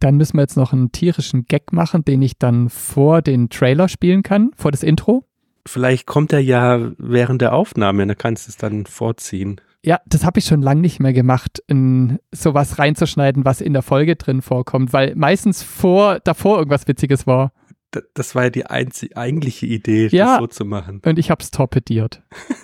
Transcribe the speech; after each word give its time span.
Dann 0.00 0.16
müssen 0.16 0.36
wir 0.36 0.42
jetzt 0.42 0.56
noch 0.56 0.72
einen 0.72 0.92
tierischen 0.92 1.44
Gag 1.44 1.72
machen, 1.72 2.04
den 2.04 2.22
ich 2.22 2.38
dann 2.38 2.70
vor 2.70 3.22
den 3.22 3.50
Trailer 3.50 3.88
spielen 3.88 4.22
kann, 4.22 4.50
vor 4.56 4.70
das 4.72 4.82
Intro. 4.82 5.24
Vielleicht 5.66 6.06
kommt 6.06 6.32
er 6.32 6.40
ja 6.40 6.90
während 6.98 7.42
der 7.42 7.52
Aufnahme, 7.52 8.06
dann 8.06 8.16
kannst 8.16 8.46
du 8.46 8.50
es 8.50 8.56
dann 8.56 8.86
vorziehen. 8.86 9.60
Ja, 9.84 9.98
das 10.06 10.24
habe 10.24 10.38
ich 10.38 10.46
schon 10.46 10.62
lange 10.62 10.80
nicht 10.80 11.00
mehr 11.00 11.12
gemacht, 11.12 11.62
in 11.66 12.18
sowas 12.32 12.78
reinzuschneiden, 12.78 13.44
was 13.44 13.60
in 13.60 13.72
der 13.72 13.82
Folge 13.82 14.16
drin 14.16 14.42
vorkommt, 14.42 14.92
weil 14.92 15.14
meistens 15.16 15.62
vor, 15.62 16.18
davor 16.20 16.58
irgendwas 16.58 16.88
Witziges 16.88 17.26
war. 17.26 17.52
D 17.94 18.00
das 18.14 18.34
war 18.34 18.44
ja 18.44 18.50
die 18.50 18.66
einzig, 18.66 19.16
eigentliche 19.16 19.66
Idee, 19.66 20.08
Ja. 20.08 20.32
das 20.32 20.38
so 20.38 20.46
zu 20.46 20.64
machen. 20.64 21.00
Und 21.04 21.18
ich 21.18 21.30
habe 21.30 21.42
es 21.42 21.50
torpediert. 21.50 22.22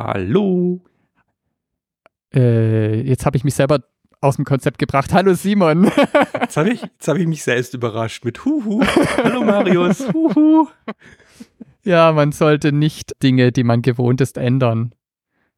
Hallo. 0.00 0.80
Äh, 2.34 3.02
jetzt 3.02 3.26
habe 3.26 3.36
ich 3.36 3.44
mich 3.44 3.54
selber 3.54 3.80
aus 4.22 4.36
dem 4.36 4.46
Konzept 4.46 4.78
gebracht. 4.78 5.12
Hallo 5.12 5.34
Simon. 5.34 5.84
Jetzt 6.40 6.56
habe 6.56 6.70
ich, 6.70 6.82
jetzt 6.82 7.06
hab 7.06 7.16
ich 7.16 7.26
mich 7.26 7.42
selbst 7.42 7.74
überrascht 7.74 8.24
mit 8.24 8.44
Huhu. 8.44 8.82
Hallo 9.18 9.44
Marius. 9.44 10.00
Huhu. 10.12 10.68
ja, 11.84 12.12
man 12.12 12.32
sollte 12.32 12.72
nicht 12.72 13.12
Dinge, 13.22 13.52
die 13.52 13.62
man 13.62 13.82
gewohnt 13.82 14.20
ist, 14.20 14.36
ändern. 14.36 14.94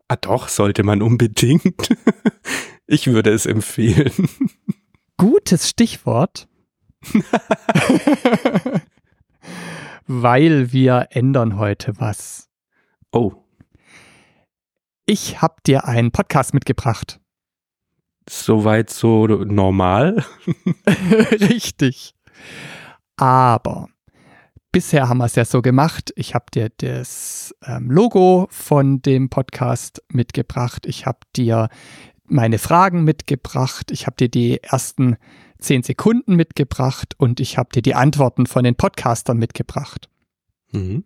Ah 0.09 0.17
doch, 0.17 0.49
sollte 0.49 0.83
man 0.83 1.03
unbedingt. 1.03 1.89
Ich 2.89 3.07
würde 3.07 3.31
es 3.31 3.47
empfehlen. 3.47 4.13
Gutes 5.17 5.71
Stichwort. 5.71 6.47
Weil 10.06 10.73
wir 10.73 11.06
ändern 11.11 11.56
heute 11.56 11.95
was. 11.99 12.51
Oh, 13.12 13.42
Ich 15.06 15.42
habe 15.42 15.56
dir 15.67 15.86
einen 15.86 16.12
Podcast 16.12 16.55
mitgebracht. 16.55 17.19
soweit 18.28 18.89
so 18.89 19.27
normal. 19.27 20.25
Richtig. 21.33 22.14
Aber 23.17 23.89
bisher 24.70 25.09
haben 25.09 25.19
wir 25.19 25.25
es 25.25 25.34
ja 25.34 25.44
so 25.44 25.61
gemacht. 25.61 26.12
Ich 26.14 26.34
habe 26.34 26.47
dir 26.55 26.70
das 26.77 27.53
ähm, 27.64 27.91
Logo 27.91 28.47
von 28.50 29.03
dem 29.03 29.28
Podcast 29.28 30.03
mitgebracht. 30.09 30.86
Ich 30.86 31.05
habe 31.05 31.19
dir 31.34 31.69
meine 32.25 32.59
Fragen 32.59 33.03
mitgebracht. 33.03 33.91
Ich 33.91 34.06
habe 34.06 34.16
dir 34.16 34.28
die 34.28 34.62
ersten 34.62 35.16
zehn 35.59 35.83
Sekunden 35.83 36.37
mitgebracht 36.37 37.14
und 37.19 37.41
ich 37.41 37.59
habe 37.59 37.70
dir 37.75 37.83
die 37.83 37.97
Antworten 37.97 38.47
von 38.47 38.62
den 38.62 38.77
Podcastern 38.77 39.37
mitgebracht. 39.37 40.09
Mhm. 40.70 41.05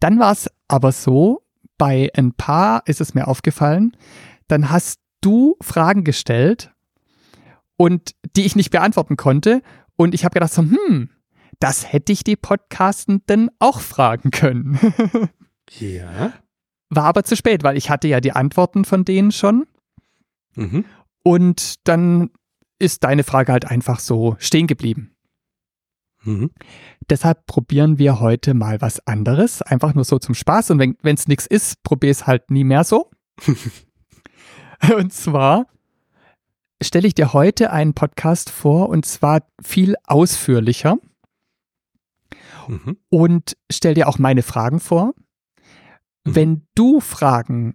Dann 0.00 0.18
war 0.18 0.32
es 0.32 0.50
aber 0.66 0.92
so, 0.92 1.42
bei 1.78 2.10
ein 2.16 2.32
paar 2.32 2.82
ist 2.86 3.00
es 3.00 3.14
mir 3.14 3.28
aufgefallen, 3.28 3.96
dann 4.48 4.70
hast 4.70 5.00
du 5.20 5.56
Fragen 5.62 6.04
gestellt 6.04 6.72
und 7.76 8.12
die 8.36 8.44
ich 8.44 8.56
nicht 8.56 8.70
beantworten 8.70 9.16
konnte 9.16 9.62
und 9.96 10.14
ich 10.14 10.24
habe 10.24 10.34
gedacht 10.34 10.52
so, 10.52 10.62
hm, 10.62 11.10
das 11.60 11.92
hätte 11.92 12.12
ich 12.12 12.22
die 12.24 12.36
Podcastenden 12.36 13.50
auch 13.58 13.80
fragen 13.80 14.30
können. 14.30 14.78
Ja. 15.78 16.32
War 16.88 17.04
aber 17.04 17.24
zu 17.24 17.36
spät, 17.36 17.62
weil 17.62 17.76
ich 17.76 17.90
hatte 17.90 18.08
ja 18.08 18.20
die 18.22 18.32
Antworten 18.32 18.86
von 18.86 19.04
denen 19.04 19.32
schon 19.32 19.66
Mhm. 20.56 20.86
und 21.22 21.86
dann 21.86 22.30
ist 22.78 23.04
deine 23.04 23.22
Frage 23.22 23.52
halt 23.52 23.66
einfach 23.66 24.00
so 24.00 24.34
stehen 24.38 24.66
geblieben. 24.66 25.14
Mhm. 26.28 26.50
Deshalb 27.08 27.46
probieren 27.46 27.98
wir 27.98 28.20
heute 28.20 28.54
mal 28.54 28.80
was 28.80 29.06
anderes, 29.06 29.62
einfach 29.62 29.94
nur 29.94 30.04
so 30.04 30.18
zum 30.18 30.34
Spaß. 30.34 30.70
Und 30.72 30.78
wenn 30.78 31.14
es 31.14 31.26
nichts 31.28 31.46
ist, 31.46 31.82
probier 31.82 32.10
es 32.10 32.26
halt 32.26 32.50
nie 32.50 32.64
mehr 32.64 32.84
so. 32.84 33.10
und 34.96 35.12
zwar 35.12 35.66
stelle 36.82 37.08
ich 37.08 37.14
dir 37.14 37.32
heute 37.32 37.72
einen 37.72 37.94
Podcast 37.94 38.50
vor 38.50 38.88
und 38.88 39.06
zwar 39.06 39.42
viel 39.62 39.94
ausführlicher 40.04 40.98
Mhm. 42.68 42.98
und 43.08 43.56
stell 43.72 43.94
dir 43.94 44.08
auch 44.08 44.18
meine 44.18 44.42
Fragen 44.42 44.78
vor. 44.78 45.14
Mhm. 46.24 46.34
Wenn 46.34 46.66
du 46.74 47.00
Fragen 47.00 47.74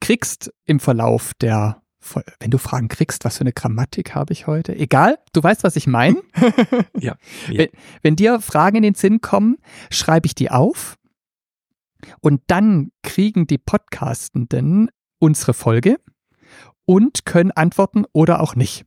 kriegst 0.00 0.52
im 0.66 0.78
Verlauf 0.78 1.32
der 1.40 1.82
wenn 2.40 2.50
du 2.50 2.58
Fragen 2.58 2.88
kriegst, 2.88 3.24
was 3.24 3.36
für 3.38 3.42
eine 3.42 3.52
Grammatik 3.52 4.14
habe 4.14 4.32
ich 4.32 4.46
heute? 4.46 4.74
Egal, 4.76 5.18
du 5.32 5.42
weißt, 5.42 5.64
was 5.64 5.76
ich 5.76 5.86
meine. 5.86 6.20
Ja. 6.98 7.16
ja. 7.48 7.58
Wenn, 7.58 7.68
wenn 8.02 8.16
dir 8.16 8.40
Fragen 8.40 8.76
in 8.76 8.82
den 8.82 8.94
Sinn 8.94 9.20
kommen, 9.20 9.58
schreibe 9.90 10.26
ich 10.26 10.34
die 10.34 10.50
auf 10.50 10.96
und 12.20 12.42
dann 12.46 12.90
kriegen 13.02 13.46
die 13.46 13.58
Podcastenden 13.58 14.90
unsere 15.18 15.54
Folge 15.54 15.98
und 16.84 17.24
können 17.26 17.50
antworten 17.50 18.04
oder 18.12 18.40
auch 18.40 18.54
nicht. 18.54 18.84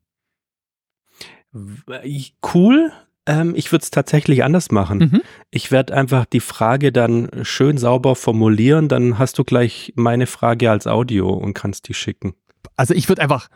W- 1.51 2.23
Cool. 2.53 2.91
Ähm, 3.25 3.53
ich 3.55 3.71
würde 3.71 3.83
es 3.83 3.91
tatsächlich 3.91 4.43
anders 4.43 4.71
machen. 4.71 4.97
Mhm. 4.99 5.21
Ich 5.51 5.71
werde 5.71 5.93
einfach 5.93 6.25
die 6.25 6.39
Frage 6.39 6.91
dann 6.91 7.29
schön 7.43 7.77
sauber 7.77 8.15
formulieren, 8.15 8.87
dann 8.87 9.19
hast 9.19 9.37
du 9.37 9.43
gleich 9.43 9.93
meine 9.95 10.25
Frage 10.25 10.71
als 10.71 10.87
Audio 10.87 11.29
und 11.29 11.53
kannst 11.53 11.87
die 11.89 11.93
schicken. 11.93 12.33
Also 12.79 12.93
ich 12.93 13.09
würde 13.09 13.21
einfach 13.21 13.49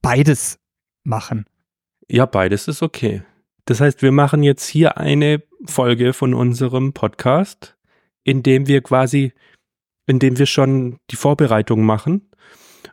beides 0.00 0.58
machen. 1.04 1.44
Ja, 2.08 2.24
beides 2.24 2.68
ist 2.68 2.82
okay. 2.82 3.22
Das 3.66 3.82
heißt, 3.82 4.00
wir 4.00 4.12
machen 4.12 4.42
jetzt 4.42 4.66
hier 4.66 4.96
eine 4.96 5.42
Folge 5.66 6.14
von 6.14 6.32
unserem 6.32 6.94
Podcast, 6.94 7.76
in 8.24 8.42
dem 8.42 8.66
wir 8.66 8.80
quasi, 8.80 9.34
in 10.06 10.20
dem 10.20 10.38
wir 10.38 10.46
schon 10.46 10.98
die 11.10 11.16
Vorbereitung 11.16 11.84
machen 11.84 12.30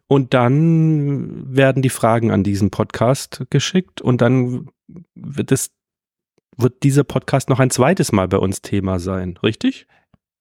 und 0.08 0.34
dann 0.34 1.56
werden 1.56 1.82
die 1.82 1.90
Fragen 1.90 2.30
an 2.32 2.44
diesen 2.44 2.70
Podcast 2.70 3.46
geschickt 3.50 4.02
und 4.02 4.20
dann 4.22 4.70
wird 5.16 5.54
es 5.54 5.72
wird 6.58 6.84
dieser 6.84 7.06
Podcast 7.06 7.48
noch 7.48 7.62
ein 7.62 7.70
zweites 7.70 8.12
Mal 8.12 8.28
bei 8.28 8.38
uns 8.38 8.62
Thema 8.62 9.00
sein, 9.00 9.40
richtig? 9.42 9.88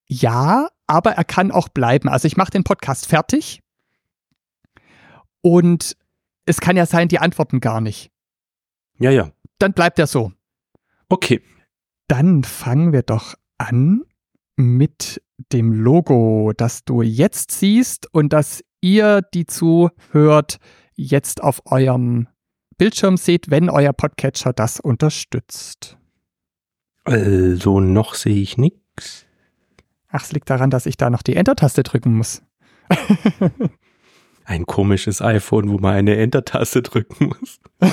Ja, 0.05 0.67
aber 0.85 1.11
er 1.11 1.23
kann 1.23 1.49
auch 1.49 1.69
bleiben. 1.69 2.09
Also 2.09 2.27
ich 2.27 2.35
mache 2.35 2.51
den 2.51 2.65
Podcast 2.65 3.07
fertig 3.07 3.63
und 5.43 5.95
es 6.45 6.59
kann 6.59 6.75
ja 6.75 6.85
sein, 6.85 7.07
die 7.07 7.19
antworten 7.19 7.59
gar 7.59 7.81
nicht. 7.81 8.11
Ja, 8.97 9.11
ja. 9.11 9.31
Dann 9.59 9.73
bleibt 9.73 9.99
er 9.99 10.07
so. 10.07 10.31
Okay. 11.09 11.41
Dann 12.07 12.43
fangen 12.43 12.93
wir 12.93 13.03
doch 13.03 13.35
an 13.57 14.03
mit 14.55 15.21
dem 15.51 15.73
Logo, 15.73 16.53
das 16.55 16.85
du 16.85 17.01
jetzt 17.01 17.51
siehst 17.51 18.13
und 18.13 18.33
das 18.33 18.63
ihr, 18.81 19.21
die 19.33 19.45
zuhört, 19.45 20.57
jetzt 20.95 21.41
auf 21.41 21.61
eurem 21.65 22.27
Bildschirm 22.77 23.17
seht, 23.17 23.49
wenn 23.49 23.69
euer 23.69 23.93
Podcatcher 23.93 24.53
das 24.53 24.79
unterstützt. 24.79 25.97
Also 27.03 27.79
noch 27.79 28.15
sehe 28.15 28.41
ich 28.41 28.57
nichts. 28.57 29.25
Ach, 30.07 30.23
es 30.23 30.31
liegt 30.31 30.49
daran, 30.49 30.69
dass 30.69 30.85
ich 30.85 30.97
da 30.97 31.09
noch 31.09 31.21
die 31.21 31.35
Enter-Taste 31.35 31.83
drücken 31.83 32.15
muss. 32.15 32.43
Ein 34.45 34.65
komisches 34.65 35.21
iPhone, 35.21 35.69
wo 35.69 35.77
man 35.77 35.93
eine 35.95 36.17
Enter-Taste 36.17 36.81
drücken 36.81 37.27
muss. 37.27 37.59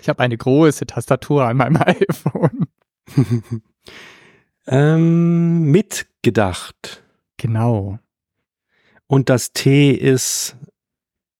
ich 0.00 0.08
habe 0.08 0.22
eine 0.22 0.36
große 0.36 0.86
Tastatur 0.86 1.44
an 1.44 1.56
meinem 1.58 1.76
iPhone. 1.84 2.66
ähm, 4.66 5.70
mitgedacht. 5.70 7.04
Genau. 7.36 7.98
Und 9.06 9.28
das 9.28 9.52
T 9.52 9.90
ist 9.90 10.56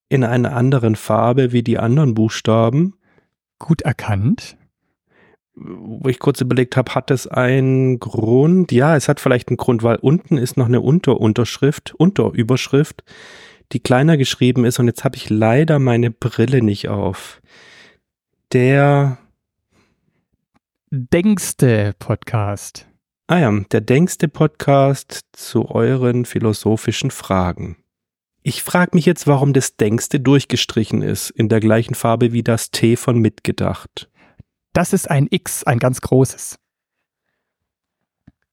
in 0.09 0.25
einer 0.25 0.55
anderen 0.55 0.97
Farbe 0.97 1.53
wie 1.53 1.63
die 1.63 1.79
anderen 1.79 2.13
Buchstaben. 2.13 2.99
Gut 3.59 3.83
erkannt. 3.83 4.59
Wo 5.55 6.09
ich 6.09 6.19
kurz 6.19 6.41
überlegt 6.41 6.77
habe, 6.77 6.95
hat 6.95 7.11
es 7.11 7.27
einen 7.27 7.99
Grund? 7.99 8.73
Ja, 8.73 8.97
es 8.97 9.09
hat 9.09 9.21
vielleicht 9.21 9.49
einen 9.49 9.59
Grund, 9.59 9.83
weil 9.83 9.97
unten 9.97 10.39
ist 10.39 10.57
noch 10.57 10.67
eine 10.67 10.81
Unterunterschrift, 10.81 11.95
Unterüberschrift, 11.95 13.05
die 13.73 13.81
kleiner 13.81 14.17
geschrieben 14.17 14.65
ist. 14.65 14.79
Und 14.79 14.87
jetzt 14.87 15.05
habe 15.05 15.17
ich 15.17 15.29
leider 15.29 15.79
meine 15.79 16.11
Brille 16.11 16.63
nicht 16.63 16.89
auf. 16.89 17.43
Der, 18.53 19.19
Denkste 20.95 21.95
Podcast. 21.99 22.87
ah 23.27 23.39
ja, 23.39 23.51
der 23.73 23.81
denkste 23.81 24.29
Podcast 24.29 25.23
zu 25.33 25.71
euren 25.71 26.27
philosophischen 26.27 27.11
Fragen. 27.11 27.79
Ich 28.43 28.63
frage 28.63 28.91
mich 28.93 29.07
jetzt, 29.07 29.27
warum 29.27 29.55
das 29.55 29.77
denkste 29.79 30.21
durchgestrichen 30.21 31.01
ist, 31.01 31.31
in 31.31 31.49
der 31.49 31.61
gleichen 31.61 31.95
Farbe 31.95 32.33
wie 32.33 32.43
das 32.43 32.73
T 32.73 32.97
von 32.97 33.19
mitgedacht. 33.19 34.11
Das 34.73 34.93
ist 34.93 35.11
ein 35.11 35.27
X, 35.31 35.65
ein 35.65 35.79
ganz 35.79 36.01
großes. 36.01 36.59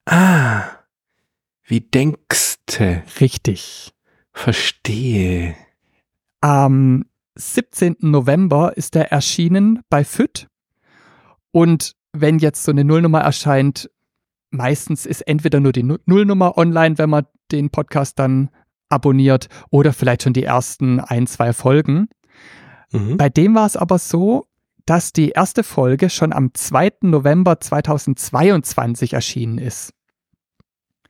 Ah, 0.06 0.64
wie 1.64 1.82
denkste. 1.82 3.04
Richtig. 3.20 3.94
Verstehe. 4.34 5.56
Ähm, 6.44 7.06
17. 7.36 7.98
November 8.02 8.76
ist 8.76 8.96
er 8.96 9.12
erschienen 9.12 9.82
bei 9.90 10.04
FIT. 10.04 10.48
Und 11.52 11.96
wenn 12.12 12.40
jetzt 12.40 12.64
so 12.64 12.72
eine 12.72 12.84
Nullnummer 12.84 13.22
erscheint, 13.22 13.90
meistens 14.52 15.06
ist 15.06 15.22
entweder 15.22 15.60
nur 15.60 15.72
die 15.72 15.84
Nullnummer 15.84 16.58
online, 16.58 16.98
wenn 16.98 17.10
man 17.10 17.26
den 17.52 17.70
Podcast 17.70 18.20
dann 18.20 18.50
abonniert, 18.90 19.48
oder 19.70 19.94
vielleicht 19.94 20.24
schon 20.24 20.34
die 20.34 20.44
ersten 20.44 21.00
ein, 21.00 21.28
zwei 21.28 21.54
Folgen. 21.54 22.10
Mhm. 22.92 23.18
Bei 23.18 23.30
dem 23.30 23.54
war 23.54 23.68
es 23.68 23.78
aber 23.78 24.00
so, 24.00 24.46
dass 24.90 25.14
die 25.14 25.30
erste 25.30 25.64
Folge 25.64 26.10
schon 26.10 26.34
am 26.34 26.52
2. 26.52 26.94
November 27.02 27.60
2022 27.60 29.14
erschienen 29.14 29.60
ist. 29.60 29.94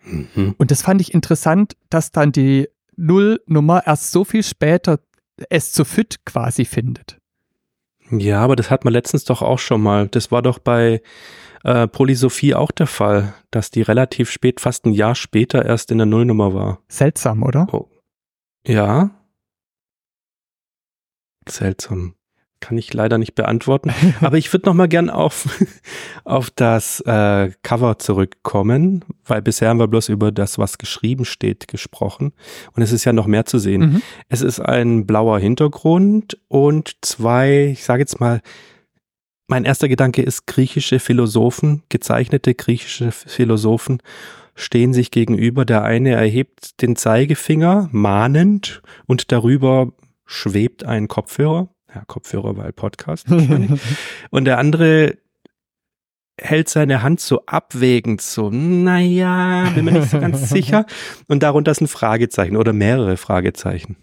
Mhm. 0.04 0.56
Und 0.58 0.72
das 0.72 0.82
fand 0.82 1.00
ich 1.00 1.14
interessant, 1.14 1.78
dass 1.90 2.12
dann 2.12 2.34
die 2.34 2.68
Nullnummer 2.98 3.88
erst 3.88 4.12
so 4.12 4.26
viel 4.26 4.44
später 4.44 5.00
es 5.50 5.72
zu 5.72 5.86
fit 5.86 6.26
quasi 6.26 6.66
findet. 6.66 7.20
Ja, 8.12 8.42
aber 8.42 8.58
das 8.58 8.70
hat 8.70 8.84
man 8.84 8.92
letztens 8.92 9.24
doch 9.24 9.42
auch 9.42 9.60
schon 9.60 9.82
mal. 9.82 10.10
Das 10.10 10.30
war 10.30 10.42
doch 10.42 10.60
bei 10.60 11.02
äh, 11.64 11.88
Polysophie 11.88 12.56
auch 12.56 12.72
der 12.72 12.88
Fall, 12.88 13.34
dass 13.50 13.72
die 13.72 13.82
relativ 13.82 14.30
spät, 14.30 14.60
fast 14.60 14.86
ein 14.86 14.92
Jahr 14.92 15.16
später 15.16 15.64
erst 15.64 15.90
in 15.92 16.00
der 16.00 16.08
Nullnummer 16.08 16.54
war. 16.54 16.82
Seltsam, 16.90 17.44
oder? 17.44 17.68
Oh. 17.72 17.88
Ja. 18.66 19.12
Seltsam. 21.48 22.16
Kann 22.62 22.78
ich 22.78 22.94
leider 22.94 23.18
nicht 23.18 23.36
beantworten. 23.36 23.92
Aber 24.22 24.38
ich 24.38 24.52
würde 24.52 24.68
noch 24.68 24.74
mal 24.74 24.88
gern 24.88 25.10
auf, 25.10 25.48
auf 26.24 26.50
das 26.50 27.02
äh, 27.02 27.52
Cover 27.64 28.00
zurückkommen, 28.00 29.06
weil 29.26 29.42
bisher 29.42 29.70
haben 29.70 29.80
wir 29.80 29.88
bloß 29.88 30.10
über 30.10 30.32
das, 30.32 30.58
was 30.58 30.78
geschrieben 30.78 31.26
steht, 31.26 31.68
gesprochen. 31.68 32.34
Und 32.74 32.84
es 32.84 32.92
ist 32.92 33.06
ja 33.06 33.14
noch 33.14 33.28
mehr 33.28 33.46
zu 33.46 33.60
sehen. 33.60 33.82
Mhm. 33.82 34.02
Es 34.28 34.42
ist 34.42 34.60
ein 34.60 35.06
blauer 35.06 35.40
Hintergrund 35.40 36.38
und 36.48 36.98
zwei, 37.02 37.70
ich 37.72 37.84
sage 37.84 38.02
jetzt 38.02 38.20
mal, 38.20 38.42
mein 39.48 39.66
erster 39.66 39.88
Gedanke 39.88 40.22
ist, 40.22 40.46
griechische 40.46 41.00
Philosophen, 41.00 41.82
gezeichnete 41.90 42.54
griechische 42.54 43.12
Philosophen 43.12 44.00
stehen 44.54 44.94
sich 44.94 45.10
gegenüber. 45.10 45.66
Der 45.66 45.84
eine 45.84 46.12
erhebt 46.12 46.82
den 46.82 46.96
Zeigefinger 46.96 47.90
mahnend 47.92 48.84
und 49.08 49.32
darüber 49.32 49.92
schwebt 50.26 50.84
ein 50.84 51.08
Kopfhörer 51.08 51.70
ja, 51.94 52.04
Kopfhörer, 52.06 52.58
weil 52.58 52.74
Podcast. 52.74 53.28
und 54.30 54.46
der 54.46 54.58
andere 54.58 55.18
hält 56.42 56.70
seine 56.70 57.04
Hand 57.04 57.20
so 57.20 57.46
abwägend, 57.46 58.22
so, 58.22 58.50
naja, 58.50 59.70
bin 59.76 59.86
mir 59.86 59.92
nicht 59.92 60.10
so 60.10 60.20
ganz 60.20 60.50
sicher. 60.50 60.86
Und 61.28 61.44
darunter 61.44 61.72
ist 61.72 61.82
ein 61.82 61.88
Fragezeichen 61.88 62.56
oder 62.56 62.74
mehrere 62.74 63.18
Fragezeichen. 63.18 63.98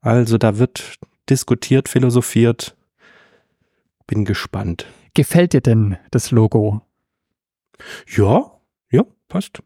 Also 0.00 0.38
da 0.38 0.58
wird 0.58 0.98
diskutiert, 1.28 1.88
philosophiert. 1.88 2.76
Bin 4.06 4.24
gespannt. 4.24 4.86
Gefällt 5.14 5.52
dir 5.52 5.60
denn 5.60 5.98
das 6.10 6.30
Logo? 6.30 6.80
Ja, 8.06 8.52
ja, 8.90 9.04
passt. 9.28 9.62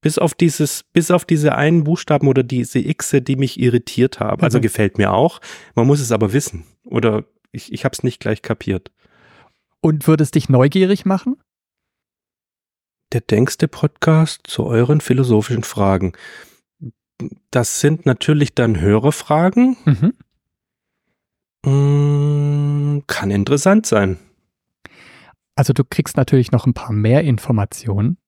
Bis 0.00 0.18
auf 0.18 0.34
dieses, 0.34 0.84
bis 0.92 1.10
auf 1.10 1.24
diese 1.24 1.54
einen 1.54 1.84
Buchstaben 1.84 2.28
oder 2.28 2.42
diese 2.42 2.82
Xe, 2.82 3.20
die 3.20 3.36
mich 3.36 3.58
irritiert 3.58 4.20
haben. 4.20 4.42
Also 4.42 4.58
mhm. 4.58 4.62
gefällt 4.62 4.98
mir 4.98 5.12
auch. 5.12 5.40
Man 5.74 5.86
muss 5.86 6.00
es 6.00 6.12
aber 6.12 6.32
wissen. 6.32 6.64
Oder 6.84 7.24
ich, 7.50 7.72
ich 7.72 7.84
habe 7.84 7.92
es 7.94 8.02
nicht 8.02 8.20
gleich 8.20 8.42
kapiert. 8.42 8.92
Und 9.80 10.06
würde 10.06 10.22
es 10.22 10.30
dich 10.30 10.48
neugierig 10.48 11.04
machen? 11.04 11.36
Der 13.12 13.22
denkste 13.22 13.68
Podcast 13.68 14.42
zu 14.44 14.64
euren 14.66 15.00
philosophischen 15.00 15.64
Fragen. 15.64 16.12
Das 17.50 17.80
sind 17.80 18.06
natürlich 18.06 18.54
dann 18.54 18.80
Hörerfragen. 18.80 19.76
Mhm. 19.84 20.12
Mm, 21.64 23.02
kann 23.06 23.30
interessant 23.30 23.86
sein. 23.86 24.18
Also 25.56 25.72
du 25.72 25.82
kriegst 25.82 26.16
natürlich 26.16 26.52
noch 26.52 26.66
ein 26.66 26.74
paar 26.74 26.92
mehr 26.92 27.24
Informationen. 27.24 28.18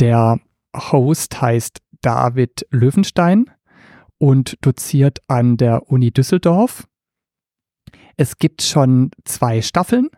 Der 0.00 0.40
Host 0.74 1.40
heißt 1.40 1.80
David 2.00 2.66
Löwenstein 2.70 3.50
und 4.18 4.56
doziert 4.60 5.20
an 5.28 5.56
der 5.56 5.90
Uni 5.90 6.10
Düsseldorf. 6.10 6.86
Es 8.16 8.38
gibt 8.38 8.62
schon 8.62 9.10
zwei 9.24 9.62
Staffeln 9.62 10.08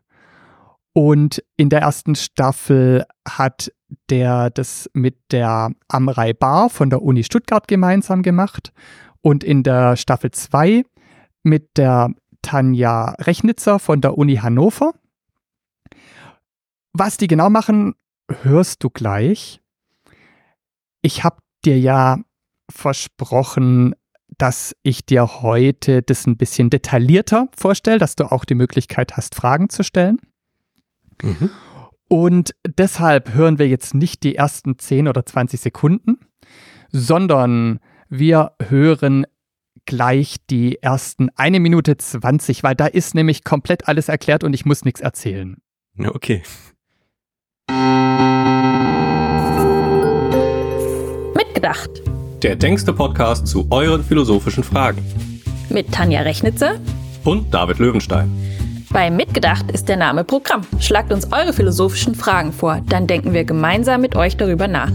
und 0.93 1.43
in 1.57 1.69
der 1.69 1.81
ersten 1.81 2.15
Staffel 2.15 3.05
hat 3.29 3.73
der 4.11 4.51
das 4.51 4.91
mit 4.93 5.17
der 5.31 5.71
Amrei 5.89 6.33
Bar 6.33 6.71
von 6.71 6.91
der 6.91 7.03
Uni 7.03 7.25
Stuttgart 7.25 7.69
gemeinsam 7.69 8.23
gemacht 8.23 8.73
und 9.21 9.45
in 9.45 9.63
der 9.63 9.97
Staffel 9.97 10.31
2 10.31 10.85
mit 11.43 11.77
der 11.77 12.11
Tanja 12.43 13.15
Rechnitzer 13.21 13.79
von 13.79 14.01
der 14.01 14.19
Uni 14.19 14.37
Hannover. 14.37 14.93
Was 16.93 17.17
die 17.17 17.27
genau 17.27 17.51
machen, 17.51 17.95
hörst 18.43 18.85
du 18.85 18.91
gleich 18.91 19.61
ich 21.05 21.23
habe 21.23 21.37
dir 21.65 21.79
ja 21.79 22.19
versprochen, 22.71 23.95
dass 24.39 24.75
ich 24.83 25.05
dir 25.05 25.43
heute 25.43 26.03
das 26.03 26.27
ein 26.27 26.39
bisschen 26.39 26.71
detaillierter 26.71 27.49
vorstelle, 27.55 27.99
dass 27.99 28.17
du 28.17 28.25
auch 28.33 28.47
die 28.47 28.55
Möglichkeit 28.55 29.17
hast, 29.17 29.35
Fragen 29.35 29.69
zu 29.69 29.85
stellen. 29.85 30.19
Mhm. 31.23 31.51
Und 32.09 32.55
deshalb 32.67 33.35
hören 33.35 33.59
wir 33.59 33.69
jetzt 33.69 33.95
nicht 33.95 34.23
die 34.23 34.35
ersten 34.35 34.79
10 34.79 35.07
oder 35.07 35.27
20 35.27 35.61
Sekunden, 35.61 36.19
sondern 36.91 37.81
wir 38.09 38.53
hören 38.67 39.27
gleich 39.85 40.37
die 40.49 40.83
ersten 40.83 41.29
eine 41.37 41.61
Minute 41.61 41.99
20, 41.99 42.63
weil 42.63 42.75
da 42.75 42.87
ist 42.87 43.15
nämlich 43.15 43.45
komplett 43.45 43.89
alles 43.89 44.09
erklärt 44.09 44.43
und 44.43 44.55
ich 44.55 44.65
muss 44.65 44.87
nichts 44.87 45.03
erzählen. 45.03 45.59
Okay. 45.99 46.43
Mitgedacht. 51.65 52.03
Der 52.43 52.57
denkste 52.57 52.93
Podcast 52.93 53.47
zu 53.47 53.67
euren 53.71 54.05
philosophischen 54.05 54.63
Fragen. 54.63 55.03
Mit 55.71 55.91
Tanja 55.91 56.21
Rechnitze 56.21 56.79
und 57.25 57.55
David 57.55 57.79
Löwenstein. 57.79 58.31
Bei 58.91 59.11
Mitgedacht 59.11 59.71
ist 59.71 59.89
der 59.89 59.97
Name 59.97 60.25
Programm. 60.25 60.61
Schlagt 60.79 61.11
uns 61.11 61.33
eure 61.33 61.55
philosophischen 61.55 62.15
Fragen 62.15 62.53
vor, 62.53 62.83
dann 62.87 63.07
denken 63.07 63.33
wir 63.33 63.45
gemeinsam 63.45 64.03
mit 64.03 64.15
euch 64.15 64.37
darüber 64.37 64.69
nach. 64.69 64.93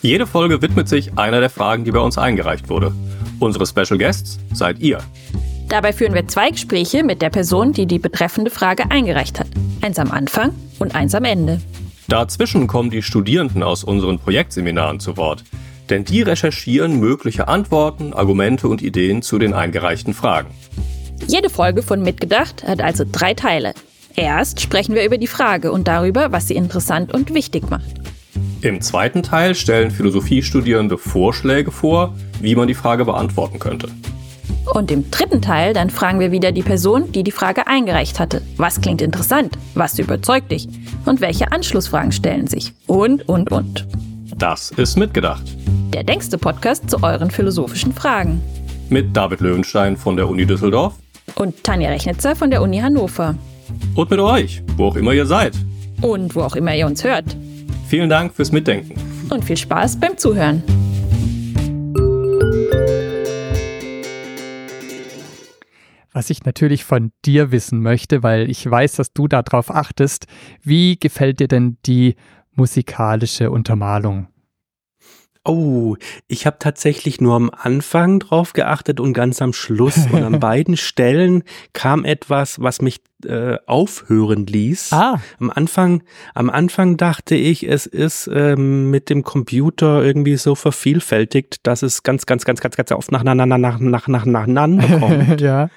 Jede 0.00 0.26
Folge 0.26 0.60
widmet 0.60 0.88
sich 0.88 1.16
einer 1.16 1.38
der 1.38 1.50
Fragen, 1.50 1.84
die 1.84 1.92
bei 1.92 2.00
uns 2.00 2.18
eingereicht 2.18 2.68
wurde. 2.68 2.92
Unsere 3.38 3.64
Special 3.64 3.96
Guests 3.96 4.40
seid 4.52 4.80
ihr. 4.80 4.98
Dabei 5.68 5.92
führen 5.92 6.14
wir 6.14 6.26
zwei 6.26 6.50
Gespräche 6.50 7.04
mit 7.04 7.22
der 7.22 7.30
Person, 7.30 7.74
die 7.74 7.86
die 7.86 8.00
betreffende 8.00 8.50
Frage 8.50 8.90
eingereicht 8.90 9.38
hat. 9.38 9.46
Eins 9.82 10.00
am 10.00 10.10
Anfang 10.10 10.50
und 10.80 10.96
eins 10.96 11.14
am 11.14 11.22
Ende. 11.22 11.60
Dazwischen 12.08 12.66
kommen 12.66 12.90
die 12.90 13.02
Studierenden 13.02 13.62
aus 13.62 13.84
unseren 13.84 14.18
Projektseminaren 14.18 14.98
zu 14.98 15.16
Wort, 15.16 15.44
denn 15.92 16.04
die 16.06 16.22
recherchieren 16.22 16.98
mögliche 16.98 17.48
Antworten, 17.48 18.14
Argumente 18.14 18.66
und 18.66 18.80
Ideen 18.80 19.20
zu 19.20 19.38
den 19.38 19.52
eingereichten 19.52 20.14
Fragen. 20.14 20.48
Jede 21.26 21.50
Folge 21.50 21.82
von 21.82 22.02
Mitgedacht 22.02 22.66
hat 22.66 22.80
also 22.80 23.04
drei 23.10 23.34
Teile. 23.34 23.74
Erst 24.16 24.62
sprechen 24.62 24.94
wir 24.94 25.04
über 25.04 25.18
die 25.18 25.26
Frage 25.26 25.70
und 25.70 25.88
darüber, 25.88 26.32
was 26.32 26.48
sie 26.48 26.56
interessant 26.56 27.12
und 27.12 27.34
wichtig 27.34 27.68
macht. 27.68 27.84
Im 28.62 28.80
zweiten 28.80 29.22
Teil 29.22 29.54
stellen 29.54 29.90
Philosophiestudierende 29.90 30.96
Vorschläge 30.96 31.70
vor, 31.70 32.14
wie 32.40 32.54
man 32.54 32.68
die 32.68 32.74
Frage 32.74 33.04
beantworten 33.04 33.58
könnte. 33.58 33.88
Und 34.72 34.90
im 34.90 35.10
dritten 35.10 35.42
Teil 35.42 35.74
dann 35.74 35.90
fragen 35.90 36.20
wir 36.20 36.32
wieder 36.32 36.52
die 36.52 36.62
Person, 36.62 37.12
die 37.12 37.22
die 37.22 37.32
Frage 37.32 37.66
eingereicht 37.66 38.18
hatte. 38.18 38.40
Was 38.56 38.80
klingt 38.80 39.02
interessant? 39.02 39.58
Was 39.74 39.98
überzeugt 39.98 40.52
dich? 40.52 40.68
Und 41.04 41.20
welche 41.20 41.52
Anschlussfragen 41.52 42.12
stellen 42.12 42.46
sich? 42.46 42.72
Und, 42.86 43.28
und, 43.28 43.52
und. 43.52 43.86
Das 44.42 44.72
ist 44.72 44.96
mitgedacht. 44.96 45.44
Der 45.94 46.02
denkste 46.02 46.36
Podcast 46.36 46.90
zu 46.90 47.00
euren 47.00 47.30
philosophischen 47.30 47.92
Fragen. 47.92 48.42
Mit 48.88 49.16
David 49.16 49.40
Löwenstein 49.40 49.96
von 49.96 50.16
der 50.16 50.28
Uni 50.28 50.44
Düsseldorf. 50.44 50.94
Und 51.36 51.62
Tanja 51.62 51.90
Rechnitzer 51.90 52.34
von 52.34 52.50
der 52.50 52.60
Uni 52.60 52.80
Hannover. 52.80 53.36
Und 53.94 54.10
mit 54.10 54.18
euch, 54.18 54.60
wo 54.76 54.86
auch 54.86 54.96
immer 54.96 55.12
ihr 55.12 55.26
seid. 55.26 55.54
Und 56.00 56.34
wo 56.34 56.40
auch 56.40 56.56
immer 56.56 56.74
ihr 56.74 56.86
uns 56.86 57.04
hört. 57.04 57.36
Vielen 57.86 58.10
Dank 58.10 58.34
fürs 58.34 58.50
Mitdenken. 58.50 59.00
Und 59.30 59.44
viel 59.44 59.56
Spaß 59.56 60.00
beim 60.00 60.18
Zuhören. 60.18 60.64
Was 66.12 66.30
ich 66.30 66.44
natürlich 66.44 66.82
von 66.82 67.12
dir 67.24 67.52
wissen 67.52 67.80
möchte, 67.80 68.24
weil 68.24 68.50
ich 68.50 68.68
weiß, 68.68 68.96
dass 68.96 69.12
du 69.12 69.28
darauf 69.28 69.70
achtest, 69.72 70.26
wie 70.64 70.98
gefällt 70.98 71.38
dir 71.38 71.46
denn 71.46 71.76
die 71.86 72.16
musikalische 72.56 73.52
Untermalung? 73.52 74.31
Oh, 75.44 75.96
ich 76.28 76.46
habe 76.46 76.58
tatsächlich 76.60 77.20
nur 77.20 77.34
am 77.34 77.50
Anfang 77.50 78.20
drauf 78.20 78.52
geachtet 78.52 79.00
und 79.00 79.12
ganz 79.12 79.42
am 79.42 79.52
Schluss. 79.52 80.06
Und 80.12 80.22
an 80.22 80.38
beiden 80.40 80.76
Stellen 80.76 81.42
kam 81.72 82.04
etwas, 82.04 82.60
was 82.60 82.80
mich 82.80 83.00
äh, 83.24 83.56
aufhören 83.66 84.46
ließ. 84.46 84.92
Ah. 84.92 85.20
Am 85.40 85.50
Anfang, 85.50 86.04
am 86.34 86.48
Anfang 86.48 86.96
dachte 86.96 87.34
ich, 87.34 87.68
es 87.68 87.86
ist 87.86 88.30
ähm, 88.32 88.90
mit 88.90 89.10
dem 89.10 89.24
Computer 89.24 90.04
irgendwie 90.04 90.36
so 90.36 90.54
vervielfältigt, 90.54 91.66
dass 91.66 91.82
es 91.82 92.04
ganz, 92.04 92.26
ganz, 92.26 92.44
ganz, 92.44 92.60
ganz, 92.60 92.76
ganz 92.76 92.92
oft 92.92 93.10
nach, 93.10 93.24
nach, 93.24 93.34
nach, 93.34 93.46
nach, 93.46 93.80
nach, 93.80 94.06
nach, 94.06 94.26
nacheinander 94.26 94.98
kommt. 95.00 95.40
ja. 95.40 95.70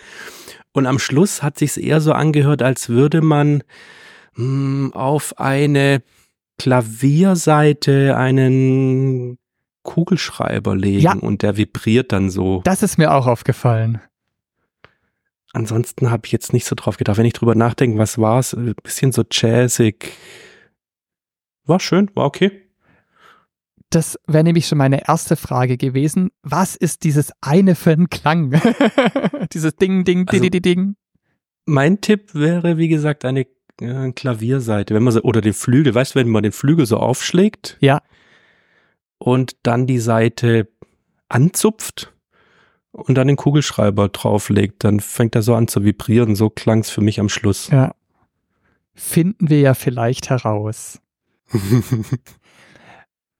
Und 0.73 0.85
am 0.85 0.99
Schluss 0.99 1.41
hat 1.41 1.57
sich's 1.57 1.77
eher 1.77 2.01
so 2.01 2.13
angehört, 2.13 2.61
als 2.61 2.89
würde 2.89 3.21
man 3.21 3.63
mh, 4.35 4.95
auf 4.95 5.39
eine 5.39 6.03
Klavierseite 6.59 8.15
einen 8.15 9.37
Kugelschreiber 9.85 10.75
legen 10.75 10.99
Ja. 10.99 11.13
und 11.13 11.41
der 11.43 11.55
vibriert 11.55 12.11
dann 12.11 12.29
so. 12.29 12.61
Das 12.65 12.83
ist 12.83 12.97
mir 12.97 13.13
auch 13.13 13.25
aufgefallen. 13.27 14.01
Ansonsten 15.53 16.11
habe 16.11 16.25
ich 16.25 16.33
jetzt 16.33 16.51
nicht 16.51 16.65
so 16.65 16.75
drauf 16.75 16.97
gedacht. 16.97 17.17
Wenn 17.17 17.25
ich 17.25 17.33
drüber 17.33 17.55
nachdenke, 17.55 17.97
was 17.97 18.17
war's? 18.17 18.53
Ein 18.53 18.75
bisschen 18.83 19.13
so 19.13 19.23
jazzig. 19.31 20.11
War 21.65 21.79
schön, 21.79 22.11
war 22.13 22.25
okay. 22.25 22.51
Das 23.89 24.19
wäre 24.27 24.43
nämlich 24.43 24.67
schon 24.67 24.77
meine 24.79 25.07
erste 25.07 25.37
Frage 25.37 25.77
gewesen. 25.77 26.31
Was 26.43 26.75
ist 26.75 27.03
dieses 27.05 27.31
eine 27.39 27.75
für 27.75 27.91
ein 27.91 28.09
Klang? 28.09 28.51
dieses 29.53 29.75
Ding, 29.77 30.03
Ding, 30.03 30.27
Also- 30.27 30.41
Ding, 30.41 30.51
Ding, 30.51 30.61
Ding. 30.61 30.95
Mein 31.67 32.01
Tipp 32.01 32.35
wäre, 32.35 32.77
wie 32.77 32.89
gesagt, 32.89 33.23
eine 33.25 33.47
äh, 33.79 34.11
Klavierseite. 34.11 34.93
Wenn 34.93 35.03
man 35.03 35.13
so, 35.13 35.21
oder 35.23 35.41
den 35.41 35.53
Flügel, 35.53 35.95
weißt 35.95 36.13
du, 36.15 36.19
wenn 36.19 36.29
man 36.29 36.43
den 36.43 36.51
Flügel 36.51 36.85
so 36.85 36.97
aufschlägt 36.97 37.77
Ja. 37.79 38.01
Und 39.17 39.55
dann 39.63 39.87
die 39.87 39.99
Seite 39.99 40.67
anzupft 41.29 42.13
und 42.91 43.15
dann 43.15 43.27
den 43.27 43.35
Kugelschreiber 43.35 44.09
drauflegt, 44.09 44.83
dann 44.83 44.99
fängt 44.99 45.35
er 45.35 45.41
so 45.41 45.55
an 45.55 45.67
zu 45.67 45.83
vibrieren. 45.83 46.35
So 46.35 46.49
klang's 46.49 46.89
für 46.89 47.01
mich 47.01 47.19
am 47.19 47.29
Schluss. 47.29 47.69
Ja. 47.69 47.93
Finden 48.93 49.49
wir 49.49 49.59
ja 49.59 49.73
vielleicht 49.73 50.29
heraus. 50.29 51.01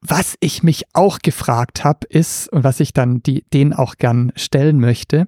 Was 0.01 0.35
ich 0.39 0.61
mich 0.61 0.83
auch 0.93 1.19
gefragt 1.19 1.83
habe, 1.83 2.05
ist, 2.07 2.47
und 2.49 2.63
was 2.63 2.79
ich 2.79 2.93
dann 2.93 3.23
die, 3.23 3.43
denen 3.53 3.73
auch 3.73 3.95
gern 3.95 4.31
stellen 4.35 4.79
möchte, 4.79 5.27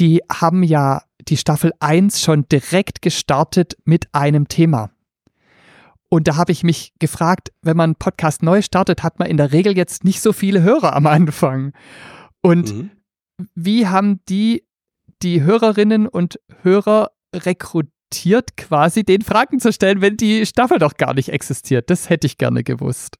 die 0.00 0.22
haben 0.28 0.64
ja 0.64 1.02
die 1.28 1.36
Staffel 1.36 1.72
1 1.78 2.20
schon 2.20 2.48
direkt 2.48 3.00
gestartet 3.00 3.76
mit 3.84 4.12
einem 4.12 4.48
Thema. 4.48 4.90
Und 6.10 6.26
da 6.28 6.36
habe 6.36 6.50
ich 6.52 6.64
mich 6.64 6.92
gefragt, 6.98 7.52
wenn 7.62 7.76
man 7.76 7.90
einen 7.90 7.94
Podcast 7.94 8.42
neu 8.42 8.60
startet, 8.62 9.02
hat 9.02 9.18
man 9.18 9.28
in 9.28 9.36
der 9.38 9.52
Regel 9.52 9.76
jetzt 9.76 10.04
nicht 10.04 10.20
so 10.20 10.32
viele 10.32 10.60
Hörer 10.62 10.94
am 10.94 11.06
Anfang. 11.06 11.72
Und 12.42 12.74
Mhm. 12.74 12.90
wie 13.54 13.86
haben 13.86 14.20
die 14.28 14.64
die 15.22 15.42
Hörerinnen 15.42 16.08
und 16.08 16.40
Hörer 16.62 17.10
rekrutiert, 17.34 18.56
quasi 18.56 19.04
den 19.04 19.22
Fragen 19.22 19.60
zu 19.60 19.72
stellen, 19.72 20.00
wenn 20.00 20.16
die 20.16 20.44
Staffel 20.46 20.78
doch 20.78 20.94
gar 20.96 21.14
nicht 21.14 21.28
existiert? 21.30 21.90
Das 21.90 22.08
hätte 22.10 22.26
ich 22.26 22.38
gerne 22.38 22.64
gewusst. 22.64 23.16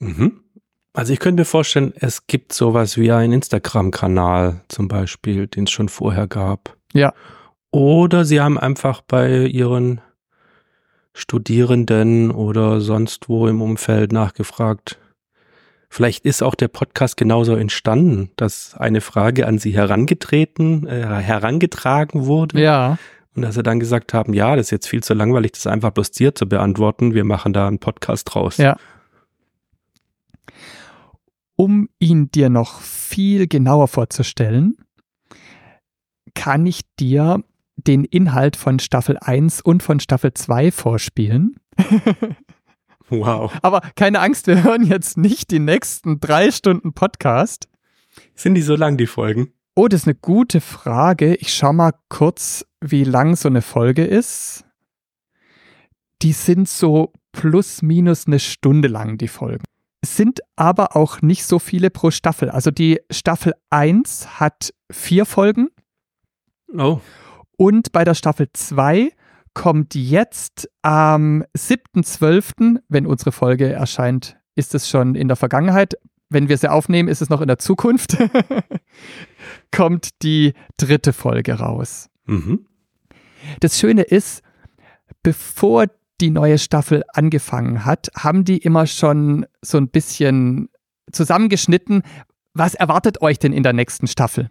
Mhm. 0.00 0.40
Also 0.94 1.12
ich 1.12 1.20
könnte 1.20 1.42
mir 1.42 1.46
vorstellen, 1.46 1.92
es 1.96 2.26
gibt 2.26 2.52
sowas 2.52 2.96
wie 2.98 3.12
einen 3.12 3.32
Instagram-Kanal 3.34 4.60
zum 4.68 4.88
Beispiel, 4.88 5.46
den 5.46 5.64
es 5.64 5.70
schon 5.70 5.88
vorher 5.88 6.26
gab. 6.26 6.76
Ja. 6.92 7.14
Oder 7.70 8.24
sie 8.24 8.40
haben 8.40 8.58
einfach 8.58 9.00
bei 9.00 9.46
ihren 9.46 10.00
Studierenden 11.14 12.30
oder 12.30 12.80
sonst 12.80 13.28
wo 13.28 13.46
im 13.48 13.60
Umfeld 13.62 14.12
nachgefragt. 14.12 14.98
Vielleicht 15.90 16.24
ist 16.24 16.42
auch 16.42 16.54
der 16.54 16.68
Podcast 16.68 17.18
genauso 17.18 17.54
entstanden, 17.54 18.30
dass 18.36 18.74
eine 18.74 19.02
Frage 19.02 19.46
an 19.46 19.58
sie 19.58 19.72
herangetreten, 19.74 20.86
äh, 20.86 21.04
herangetragen 21.04 22.24
wurde 22.24 22.62
Ja. 22.62 22.96
und 23.36 23.42
dass 23.42 23.56
sie 23.56 23.62
dann 23.62 23.78
gesagt 23.78 24.14
haben, 24.14 24.32
ja, 24.32 24.56
das 24.56 24.68
ist 24.68 24.70
jetzt 24.70 24.88
viel 24.88 25.02
zu 25.02 25.12
langweilig, 25.12 25.52
das 25.52 25.66
einfach 25.66 25.90
bloß 25.90 26.10
dir 26.12 26.34
zu 26.34 26.48
beantworten. 26.48 27.12
Wir 27.12 27.24
machen 27.24 27.52
da 27.52 27.68
einen 27.68 27.78
Podcast 27.78 28.32
draus. 28.32 28.56
Ja. 28.56 28.76
Um 31.56 31.88
ihn 31.98 32.30
dir 32.30 32.48
noch 32.48 32.80
viel 32.80 33.46
genauer 33.46 33.88
vorzustellen, 33.88 34.76
kann 36.34 36.64
ich 36.66 36.80
dir 36.98 37.44
den 37.86 38.04
Inhalt 38.04 38.56
von 38.56 38.78
Staffel 38.78 39.18
1 39.20 39.60
und 39.60 39.82
von 39.82 40.00
Staffel 40.00 40.34
2 40.34 40.70
vorspielen. 40.72 41.56
Wow. 43.12 43.52
Aber 43.60 43.82
keine 43.94 44.20
Angst, 44.20 44.46
wir 44.46 44.62
hören 44.62 44.84
jetzt 44.84 45.18
nicht 45.18 45.50
die 45.50 45.58
nächsten 45.58 46.18
drei 46.18 46.50
Stunden 46.50 46.94
Podcast. 46.94 47.68
Sind 48.34 48.54
die 48.54 48.62
so 48.62 48.74
lang, 48.74 48.96
die 48.96 49.06
Folgen? 49.06 49.52
Oh, 49.74 49.86
das 49.86 50.02
ist 50.02 50.06
eine 50.06 50.14
gute 50.14 50.62
Frage. 50.62 51.34
Ich 51.34 51.52
schau 51.52 51.74
mal 51.74 51.92
kurz, 52.08 52.64
wie 52.80 53.04
lang 53.04 53.36
so 53.36 53.48
eine 53.50 53.60
Folge 53.60 54.04
ist. 54.04 54.64
Die 56.22 56.32
sind 56.32 56.70
so 56.70 57.12
plus 57.32 57.82
minus 57.82 58.26
eine 58.26 58.38
Stunde 58.38 58.88
lang, 58.88 59.18
die 59.18 59.28
Folgen. 59.28 59.64
Es 60.00 60.16
sind 60.16 60.40
aber 60.56 60.96
auch 60.96 61.20
nicht 61.20 61.44
so 61.44 61.58
viele 61.58 61.90
pro 61.90 62.10
Staffel. 62.10 62.48
Also 62.48 62.70
die 62.70 62.98
Staffel 63.10 63.52
1 63.68 64.40
hat 64.40 64.72
vier 64.90 65.26
Folgen 65.26 65.68
Oh. 66.78 67.00
Und 67.56 67.92
bei 67.92 68.04
der 68.04 68.14
Staffel 68.14 68.48
2 68.52 69.10
kommt 69.54 69.94
jetzt 69.94 70.68
am 70.82 71.44
7.12., 71.56 72.80
wenn 72.88 73.06
unsere 73.06 73.32
Folge 73.32 73.70
erscheint, 73.70 74.36
ist 74.54 74.74
es 74.74 74.88
schon 74.88 75.14
in 75.14 75.28
der 75.28 75.36
Vergangenheit. 75.36 75.94
Wenn 76.28 76.48
wir 76.48 76.56
sie 76.56 76.70
aufnehmen, 76.70 77.08
ist 77.08 77.20
es 77.20 77.28
noch 77.28 77.42
in 77.42 77.48
der 77.48 77.58
Zukunft. 77.58 78.16
kommt 79.70 80.22
die 80.22 80.54
dritte 80.76 81.12
Folge 81.12 81.54
raus. 81.54 82.08
Mhm. 82.26 82.66
Das 83.60 83.78
Schöne 83.78 84.02
ist, 84.02 84.42
bevor 85.22 85.86
die 86.20 86.30
neue 86.30 86.58
Staffel 86.58 87.02
angefangen 87.12 87.84
hat, 87.84 88.10
haben 88.16 88.44
die 88.44 88.58
immer 88.58 88.86
schon 88.86 89.46
so 89.60 89.78
ein 89.78 89.88
bisschen 89.88 90.68
zusammengeschnitten, 91.10 92.02
was 92.54 92.74
erwartet 92.74 93.20
euch 93.22 93.38
denn 93.38 93.52
in 93.52 93.62
der 93.62 93.72
nächsten 93.72 94.06
Staffel? 94.06 94.50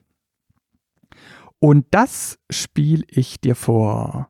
Und 1.63 1.85
das 1.91 2.39
spiele 2.49 3.03
ich 3.07 3.39
dir 3.39 3.55
vor. 3.55 4.29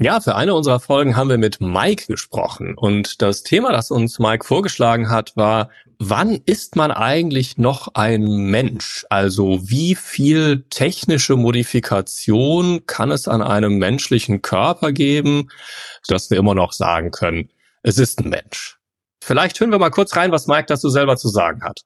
Ja, 0.00 0.20
für 0.20 0.34
eine 0.34 0.54
unserer 0.54 0.80
Folgen 0.80 1.16
haben 1.16 1.28
wir 1.28 1.38
mit 1.38 1.60
Mike 1.60 2.06
gesprochen 2.06 2.74
und 2.76 3.22
das 3.22 3.42
Thema, 3.42 3.72
das 3.72 3.90
uns 3.90 4.18
Mike 4.18 4.44
vorgeschlagen 4.44 5.08
hat, 5.08 5.36
war, 5.36 5.70
wann 5.98 6.40
ist 6.46 6.74
man 6.74 6.90
eigentlich 6.90 7.58
noch 7.58 7.88
ein 7.94 8.24
Mensch? 8.24 9.06
Also 9.08 9.68
wie 9.68 9.94
viel 9.94 10.64
technische 10.70 11.36
Modifikation 11.36 12.86
kann 12.86 13.10
es 13.12 13.28
an 13.28 13.42
einem 13.42 13.78
menschlichen 13.78 14.42
Körper 14.42 14.92
geben, 14.92 15.48
dass 16.06 16.30
wir 16.30 16.38
immer 16.38 16.54
noch 16.54 16.72
sagen 16.72 17.10
können, 17.12 17.50
es 17.82 17.98
ist 17.98 18.20
ein 18.20 18.30
Mensch? 18.30 18.78
Vielleicht 19.22 19.58
hören 19.60 19.70
wir 19.70 19.78
mal 19.78 19.90
kurz 19.90 20.14
rein, 20.16 20.32
was 20.32 20.46
Mike 20.48 20.66
dazu 20.66 20.88
selber 20.88 21.16
zu 21.16 21.28
sagen 21.28 21.62
hat. 21.62 21.82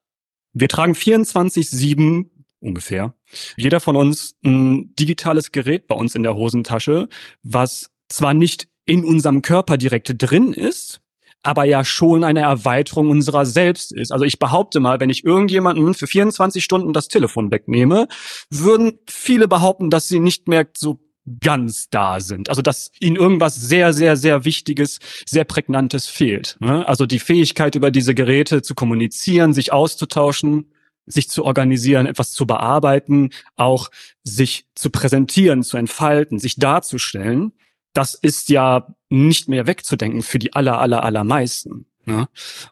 Wir 0.52 0.68
tragen 0.68 0.92
24-7 0.92 2.26
ungefähr. 2.60 3.14
Jeder 3.56 3.80
von 3.80 3.96
uns 3.96 4.36
ein 4.44 4.94
digitales 4.94 5.52
Gerät 5.52 5.86
bei 5.86 5.94
uns 5.94 6.14
in 6.14 6.22
der 6.22 6.34
Hosentasche, 6.34 7.08
was 7.42 7.90
zwar 8.08 8.34
nicht 8.34 8.68
in 8.84 9.04
unserem 9.04 9.42
Körper 9.42 9.76
direkt 9.76 10.14
drin 10.18 10.52
ist, 10.52 11.00
aber 11.42 11.64
ja 11.64 11.84
schon 11.84 12.22
eine 12.24 12.40
Erweiterung 12.40 13.10
unserer 13.10 13.46
selbst 13.46 13.92
ist. 13.92 14.12
Also 14.12 14.24
ich 14.24 14.38
behaupte 14.38 14.80
mal, 14.80 15.00
wenn 15.00 15.10
ich 15.10 15.24
irgendjemanden 15.24 15.94
für 15.94 16.06
24 16.06 16.62
Stunden 16.62 16.92
das 16.92 17.08
Telefon 17.08 17.50
wegnehme, 17.50 18.06
würden 18.50 18.98
viele 19.08 19.48
behaupten, 19.48 19.90
dass 19.90 20.08
sie 20.08 20.20
nicht 20.20 20.46
mehr 20.46 20.68
so 20.76 21.00
ganz 21.40 21.88
da 21.88 22.20
sind. 22.20 22.48
Also 22.48 22.62
dass 22.62 22.90
ihnen 23.00 23.16
irgendwas 23.16 23.54
sehr, 23.54 23.92
sehr, 23.92 24.16
sehr 24.16 24.44
Wichtiges, 24.44 24.98
sehr 25.26 25.44
Prägnantes 25.44 26.06
fehlt. 26.06 26.56
ne? 26.60 26.86
Also 26.88 27.06
die 27.06 27.20
Fähigkeit, 27.20 27.74
über 27.74 27.90
diese 27.90 28.14
Geräte 28.14 28.62
zu 28.62 28.74
kommunizieren, 28.74 29.52
sich 29.52 29.72
auszutauschen, 29.72 30.72
sich 31.06 31.28
zu 31.28 31.44
organisieren, 31.44 32.06
etwas 32.06 32.32
zu 32.32 32.46
bearbeiten, 32.46 33.30
auch 33.56 33.90
sich 34.22 34.66
zu 34.74 34.90
präsentieren, 34.90 35.62
zu 35.62 35.76
entfalten, 35.76 36.38
sich 36.38 36.56
darzustellen, 36.56 37.52
das 37.92 38.14
ist 38.14 38.48
ja 38.48 38.94
nicht 39.10 39.48
mehr 39.48 39.66
wegzudenken 39.66 40.22
für 40.22 40.38
die 40.38 40.54
aller, 40.54 40.80
aller, 40.80 41.04
allermeisten. 41.04 41.86
Ne? 42.04 42.28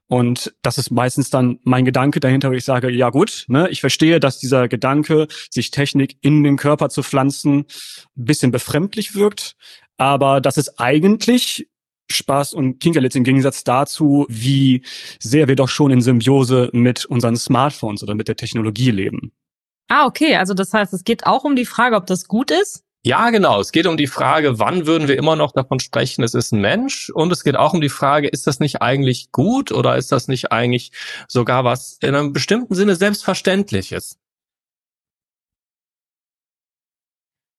Und 0.06 0.52
das 0.62 0.78
ist 0.78 0.90
meistens 0.90 1.30
dann 1.30 1.58
mein 1.62 1.84
Gedanke 1.84 2.20
dahinter, 2.20 2.50
wo 2.50 2.54
ich 2.54 2.64
sage, 2.64 2.90
ja 2.90 3.10
gut, 3.10 3.44
ne, 3.49 3.68
ich 3.70 3.80
verstehe, 3.80 4.20
dass 4.20 4.38
dieser 4.38 4.68
Gedanke, 4.68 5.28
sich 5.50 5.70
Technik 5.70 6.16
in 6.20 6.42
den 6.42 6.56
Körper 6.56 6.88
zu 6.88 7.02
pflanzen, 7.02 7.60
ein 7.60 8.25
bisschen 8.25 8.50
befremdlich 8.50 9.14
wirkt, 9.14 9.56
aber 9.96 10.40
das 10.40 10.56
ist 10.56 10.80
eigentlich 10.80 11.68
Spaß 12.10 12.54
und 12.54 12.80
Kinkerlitz 12.80 13.14
im 13.14 13.25
Gegensatz 13.25 13.64
dazu, 13.64 14.26
wie 14.28 14.82
sehr 15.20 15.49
wir 15.49 15.56
doch 15.56 15.68
schon 15.68 15.90
in 15.90 16.00
Symbiose 16.00 16.70
mit 16.72 17.04
unseren 17.04 17.37
Smartphones 17.37 18.02
oder 18.02 18.14
mit 18.14 18.28
der 18.28 18.37
Technologie 18.37 18.90
leben. 18.90 19.32
Ah, 19.88 20.06
okay. 20.06 20.37
Also 20.37 20.54
das 20.54 20.72
heißt, 20.72 20.92
es 20.92 21.04
geht 21.04 21.26
auch 21.26 21.44
um 21.44 21.56
die 21.56 21.64
Frage, 21.64 21.96
ob 21.96 22.06
das 22.06 22.26
gut 22.26 22.50
ist. 22.50 22.84
Ja, 23.02 23.30
genau. 23.30 23.61
Es 23.61 23.73
geht 23.73 23.87
um 23.87 23.97
die 23.97 24.07
Frage, 24.07 24.59
wann 24.59 24.87
würden 24.87 25.09
wir 25.09 25.16
immer 25.16 25.35
noch 25.35 25.52
davon 25.52 25.80
sprechen, 25.80 26.23
es 26.23 26.35
ist 26.35 26.52
ein 26.52 26.61
Mensch? 26.61 27.09
Und 27.09 27.33
es 27.33 27.45
geht 27.45 27.57
auch 27.57 27.73
um 27.73 27.80
die 27.80 27.88
Frage, 27.88 28.28
ist 28.28 28.47
das 28.47 28.61
nicht 28.61 28.83
eigentlich 28.83 29.33
gut 29.33 29.73
oder 29.73 29.97
ist 29.97 30.12
das 30.12 30.28
nicht 30.28 30.52
eigentlich 30.52 30.92
sogar 31.26 31.64
was 31.64 31.97
in 32.02 32.14
einem 32.14 32.35
bestimmten 32.35 32.75
Sinne 32.75 32.97
Selbstverständliches? 32.97 34.19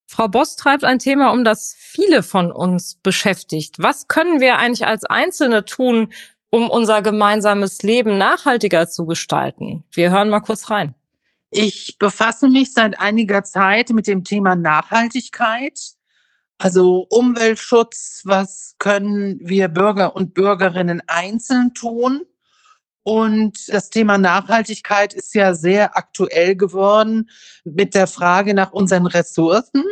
Frau 0.07 0.27
Boss 0.27 0.57
treibt 0.57 0.83
ein 0.83 0.99
Thema 0.99 1.31
um, 1.31 1.43
das 1.43 1.73
viele 1.75 2.21
von 2.21 2.51
uns 2.51 2.95
beschäftigt. 3.01 3.77
Was 3.79 4.07
können 4.07 4.41
wir 4.41 4.57
eigentlich 4.59 4.85
als 4.85 5.05
Einzelne 5.05 5.65
tun, 5.65 6.13
um 6.51 6.69
unser 6.69 7.01
gemeinsames 7.01 7.81
Leben 7.81 8.17
nachhaltiger 8.19 8.87
zu 8.89 9.05
gestalten? 9.07 9.85
Wir 9.91 10.11
hören 10.11 10.29
mal 10.29 10.41
kurz 10.41 10.69
rein. 10.69 10.93
Ich 11.53 11.97
befasse 11.99 12.47
mich 12.47 12.71
seit 12.71 12.97
einiger 12.97 13.43
Zeit 13.43 13.89
mit 13.89 14.07
dem 14.07 14.23
Thema 14.23 14.55
Nachhaltigkeit, 14.55 15.77
also 16.57 17.05
Umweltschutz. 17.09 18.21
Was 18.23 18.75
können 18.79 19.37
wir 19.41 19.67
Bürger 19.67 20.15
und 20.15 20.33
Bürgerinnen 20.33 21.01
einzeln 21.07 21.73
tun? 21.73 22.21
Und 23.03 23.67
das 23.67 23.89
Thema 23.89 24.17
Nachhaltigkeit 24.17 25.13
ist 25.13 25.35
ja 25.35 25.53
sehr 25.53 25.97
aktuell 25.97 26.55
geworden 26.55 27.29
mit 27.65 27.95
der 27.95 28.07
Frage 28.07 28.53
nach 28.53 28.71
unseren 28.71 29.05
Ressourcen. 29.07 29.83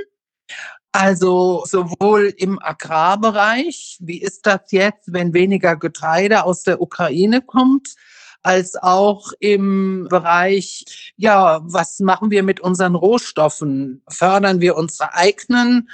Also 0.93 1.65
sowohl 1.65 2.33
im 2.37 2.57
Agrarbereich, 2.61 3.97
wie 3.99 4.21
ist 4.21 4.45
das 4.45 4.71
jetzt, 4.71 5.11
wenn 5.11 5.33
weniger 5.33 5.75
Getreide 5.75 6.45
aus 6.45 6.63
der 6.63 6.81
Ukraine 6.81 7.41
kommt, 7.41 7.95
als 8.41 8.75
auch 8.75 9.31
im 9.39 10.08
Bereich, 10.10 11.13
ja, 11.17 11.60
was 11.63 12.00
machen 12.00 12.31
wir 12.31 12.43
mit 12.43 12.60
unseren 12.60 12.96
Rohstoffen? 12.96 14.01
Fördern 14.10 14.62
wir 14.62 14.77
unsere 14.77 15.13
eigenen? 15.13 15.89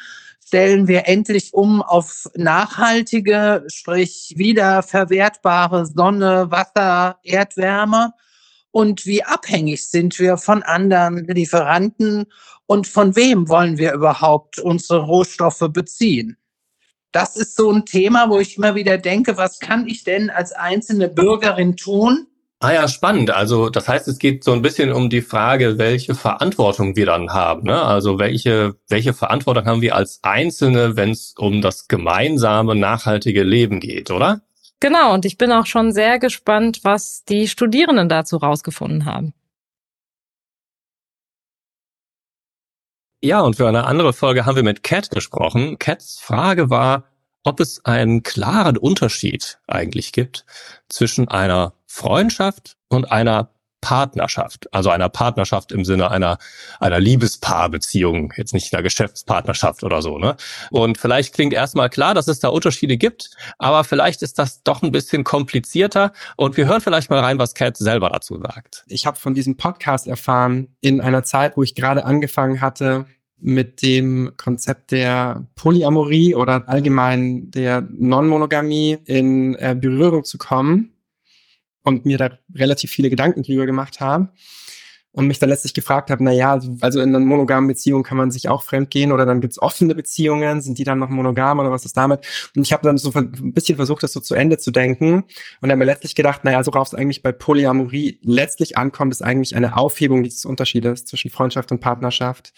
Stellen 0.45 0.87
wir 0.87 1.07
endlich 1.07 1.53
um 1.55 1.81
auf 1.81 2.29
nachhaltige, 2.35 3.63
sprich 3.67 4.33
wiederverwertbare 4.37 5.87
Sonne, 5.87 6.51
Wasser, 6.51 7.17
Erdwärme? 7.23 8.13
Und 8.69 9.05
wie 9.05 9.23
abhängig 9.23 9.87
sind 9.87 10.19
wir 10.19 10.37
von 10.37 10.61
anderen 10.61 11.25
Lieferanten? 11.27 12.25
Und 12.67 12.87
von 12.87 13.15
wem 13.15 13.49
wollen 13.49 13.77
wir 13.77 13.93
überhaupt 13.93 14.59
unsere 14.59 15.03
Rohstoffe 15.03 15.67
beziehen? 15.69 16.37
Das 17.11 17.37
ist 17.37 17.55
so 17.55 17.71
ein 17.71 17.85
Thema, 17.85 18.29
wo 18.29 18.39
ich 18.39 18.57
immer 18.57 18.75
wieder 18.75 18.97
denke, 18.97 19.37
was 19.37 19.59
kann 19.59 19.87
ich 19.87 20.03
denn 20.03 20.29
als 20.29 20.51
einzelne 20.51 21.07
Bürgerin 21.07 21.77
tun, 21.77 22.27
Ah 22.61 22.71
ja, 22.73 22.87
spannend. 22.87 23.31
Also 23.31 23.69
das 23.69 23.87
heißt, 23.87 24.07
es 24.07 24.17
geht 24.17 24.43
so 24.43 24.53
ein 24.53 24.61
bisschen 24.61 24.91
um 24.91 25.09
die 25.09 25.21
Frage, 25.21 25.77
welche 25.77 26.15
Verantwortung 26.15 26.95
wir 26.95 27.05
dann 27.05 27.31
haben. 27.31 27.63
Ne? 27.63 27.81
Also 27.81 28.17
welche, 28.17 28.75
welche 28.87 29.13
Verantwortung 29.13 29.65
haben 29.65 29.81
wir 29.81 29.95
als 29.95 30.19
Einzelne, 30.23 30.95
wenn 30.95 31.11
es 31.11 31.33
um 31.37 31.61
das 31.61 31.87
gemeinsame, 31.87 32.75
nachhaltige 32.75 33.43
Leben 33.43 33.79
geht, 33.79 34.09
oder? 34.09 34.41
Genau, 34.79 35.13
und 35.13 35.25
ich 35.25 35.37
bin 35.37 35.51
auch 35.51 35.65
schon 35.65 35.91
sehr 35.91 36.17
gespannt, 36.19 36.79
was 36.83 37.23
die 37.25 37.47
Studierenden 37.47 38.09
dazu 38.09 38.37
rausgefunden 38.37 39.05
haben. 39.05 39.33
Ja, 43.21 43.41
und 43.41 43.55
für 43.55 43.67
eine 43.67 43.85
andere 43.85 44.13
Folge 44.13 44.45
haben 44.45 44.55
wir 44.55 44.63
mit 44.63 44.83
Cat 44.83 45.09
gesprochen. 45.09 45.79
Cats 45.79 46.19
Frage 46.19 46.69
war, 46.69 47.05
ob 47.45 47.59
es 47.59 47.85
einen 47.85 48.23
klaren 48.23 48.77
Unterschied 48.77 49.59
eigentlich 49.67 50.11
gibt 50.11 50.45
zwischen 50.89 51.27
einer 51.29 51.73
Freundschaft 51.87 52.75
und 52.89 53.11
einer 53.11 53.49
Partnerschaft, 53.85 54.73
also 54.73 54.89
einer 54.89 55.09
Partnerschaft 55.09 55.71
im 55.71 55.85
Sinne 55.85 56.09
einer 56.09 56.39
einer 56.79 56.99
Liebespaarbeziehung, 56.99 58.33
jetzt 58.35 58.51
nicht 58.51 58.73
einer 58.73 58.81
Geschäftspartnerschaft 58.81 59.83
oder 59.83 60.01
so, 60.01 60.17
ne? 60.17 60.37
Und 60.71 60.97
vielleicht 60.97 61.35
klingt 61.35 61.53
erstmal 61.53 61.91
klar, 61.91 62.15
dass 62.15 62.27
es 62.27 62.39
da 62.39 62.47
Unterschiede 62.47 62.97
gibt, 62.97 63.29
aber 63.59 63.83
vielleicht 63.83 64.23
ist 64.23 64.39
das 64.39 64.63
doch 64.63 64.81
ein 64.81 64.91
bisschen 64.91 65.23
komplizierter 65.23 66.13
und 66.35 66.57
wir 66.57 66.65
hören 66.65 66.81
vielleicht 66.81 67.11
mal 67.11 67.19
rein, 67.19 67.37
was 67.37 67.53
Kat 67.53 67.77
selber 67.77 68.09
dazu 68.09 68.41
sagt. 68.41 68.85
Ich 68.87 69.05
habe 69.05 69.19
von 69.19 69.35
diesem 69.35 69.55
Podcast 69.55 70.07
erfahren 70.07 70.75
in 70.81 70.99
einer 70.99 71.23
Zeit, 71.23 71.55
wo 71.55 71.61
ich 71.61 71.75
gerade 71.75 72.05
angefangen 72.05 72.61
hatte, 72.61 73.05
mit 73.37 73.81
dem 73.81 74.31
Konzept 74.37 74.91
der 74.91 75.47
Polyamorie 75.55 76.35
oder 76.35 76.67
allgemein 76.67 77.51
der 77.51 77.81
Non-Monogamie 77.81 78.97
in 79.05 79.55
äh, 79.55 79.75
Berührung 79.79 80.23
zu 80.23 80.37
kommen 80.37 80.93
und 81.83 82.05
mir 82.05 82.17
da 82.17 82.31
relativ 82.53 82.91
viele 82.91 83.09
Gedanken 83.09 83.43
drüber 83.43 83.65
gemacht 83.65 83.99
habe 83.99 84.29
und 85.15 85.27
mich 85.27 85.39
dann 85.39 85.49
letztlich 85.49 85.73
gefragt 85.73 86.09
habe, 86.11 86.23
na 86.23 86.31
ja, 86.31 86.59
also 86.81 86.99
in 86.99 87.15
einer 87.15 87.23
monogamen 87.23 87.69
Beziehung 87.69 88.03
kann 88.03 88.17
man 88.17 88.31
sich 88.31 88.49
auch 88.49 88.63
fremdgehen 88.63 89.13
oder 89.13 89.25
dann 89.25 89.39
gibt's 89.39 89.61
offene 89.61 89.95
Beziehungen, 89.95 90.61
sind 90.61 90.77
die 90.77 90.83
dann 90.83 90.99
noch 90.99 91.09
monogam 91.09 91.59
oder 91.59 91.71
was 91.71 91.85
ist 91.85 91.95
damit? 91.95 92.19
Und 92.53 92.63
ich 92.63 92.73
habe 92.73 92.83
dann 92.83 92.97
so 92.97 93.11
ein 93.13 93.53
bisschen 93.53 93.77
versucht, 93.77 94.03
das 94.03 94.11
so 94.11 94.19
zu 94.19 94.35
Ende 94.35 94.57
zu 94.57 94.71
denken 94.71 95.23
und 95.61 95.69
dann 95.69 95.79
mir 95.79 95.85
letztlich 95.85 96.15
gedacht, 96.15 96.43
naja, 96.43 96.61
so 96.63 96.73
worauf 96.73 96.89
es 96.89 96.93
eigentlich 96.93 97.23
bei 97.23 97.31
Polyamorie 97.31 98.19
letztlich 98.23 98.77
ankommt, 98.77 99.13
ist 99.13 99.21
eigentlich 99.21 99.55
eine 99.55 99.77
Aufhebung 99.77 100.21
dieses 100.21 100.43
Unterschiedes 100.43 101.05
zwischen 101.05 101.31
Freundschaft 101.31 101.71
und 101.71 101.79
Partnerschaft. 101.79 102.51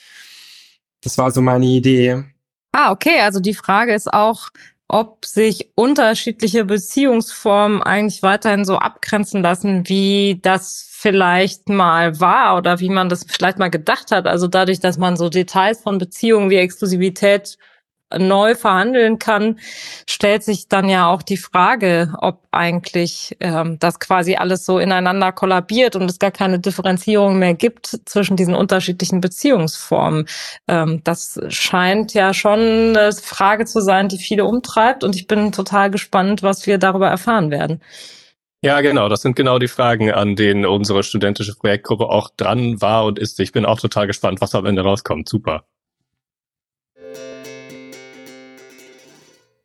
Das 1.08 1.17
war 1.17 1.32
so 1.32 1.41
meine 1.41 1.65
Idee. 1.65 2.26
Ah, 2.74 2.91
okay, 2.91 3.22
also 3.22 3.39
die 3.39 3.54
Frage 3.54 3.93
ist 3.93 4.13
auch, 4.13 4.50
ob 4.89 5.24
sich 5.24 5.72
unterschiedliche 5.76 6.65
Beziehungsformen 6.65 7.82
eigentlich 7.82 8.24
weiterhin 8.24 8.65
so 8.65 8.76
abgrenzen 8.76 9.41
lassen, 9.41 9.88
wie 9.88 10.38
das 10.41 10.86
vielleicht 10.91 11.70
mal 11.70 12.20
war 12.20 12.58
oder 12.58 12.82
wie 12.82 12.89
man 12.89 13.08
das 13.08 13.26
vielleicht 13.26 13.58
mal 13.58 13.70
gedacht 13.70 14.12
hat. 14.12 14.28
Also 14.28 14.48
dadurch, 14.48 14.82
dass 14.82 14.98
man 14.98 15.15
so 15.15 15.30
Details 15.30 15.80
von 15.80 15.98
Beziehungen 15.98 16.50
wie 16.50 16.58
Exklusivität 16.58 17.58
neu 18.15 18.56
verhandeln 18.56 19.20
kann, 19.20 19.60
stellt 20.08 20.43
sich 20.43 20.67
dann 20.67 20.89
ja 20.89 21.08
auch 21.08 21.22
die 21.22 21.38
Frage, 21.38 22.13
ob 22.20 22.39
eigentlich 22.52 23.36
ähm, 23.39 23.78
das 23.80 24.00
quasi 24.00 24.36
alles 24.36 24.65
so 24.65 24.80
ineinander 24.80 25.32
kollabiert 25.32 25.96
und 25.96 26.10
es 26.10 26.20
gar 26.20 26.32
keine 26.32 26.60
Differenzierung 26.60 27.39
mehr 27.39 27.54
gibt 27.54 28.00
zwischen 28.06 28.38
diesen 28.38 28.56
unterschiedlichen 28.56 29.22
Beziehungsformen. 29.22 30.28
Ähm, 30.67 31.02
das 31.04 31.39
scheint 31.50 32.13
ja 32.13 32.34
schon 32.34 32.60
eine 32.60 33.12
Frage 33.12 33.65
zu 33.65 33.82
sein, 33.82 34.08
die 34.10 34.17
viele 34.17 34.46
umtreibt 34.46 35.04
und 35.04 35.15
ich 35.15 35.28
bin 35.28 35.52
total 35.52 35.91
gespannt, 35.91 36.43
was 36.43 36.65
wir 36.65 36.78
darüber 36.78 37.08
erfahren 37.08 37.52
werden. 37.52 37.82
Ja, 38.63 38.82
genau. 38.82 39.08
Das 39.08 39.22
sind 39.22 39.36
genau 39.36 39.60
die 39.60 39.67
Fragen, 39.67 40.12
an 40.12 40.36
denen 40.36 40.65
unsere 40.65 41.04
studentische 41.04 41.56
Projektgruppe 41.56 42.10
auch 42.10 42.30
dran 42.36 42.82
war 42.82 43.06
und 43.06 43.20
ist. 43.20 43.39
Ich 43.39 43.52
bin 43.52 43.65
auch 43.65 43.80
total 43.80 44.08
gespannt, 44.08 44.41
was 44.41 44.56
am 44.56 44.65
Ende 44.65 44.82
rauskommt. 44.82 45.30
Super. 45.30 45.63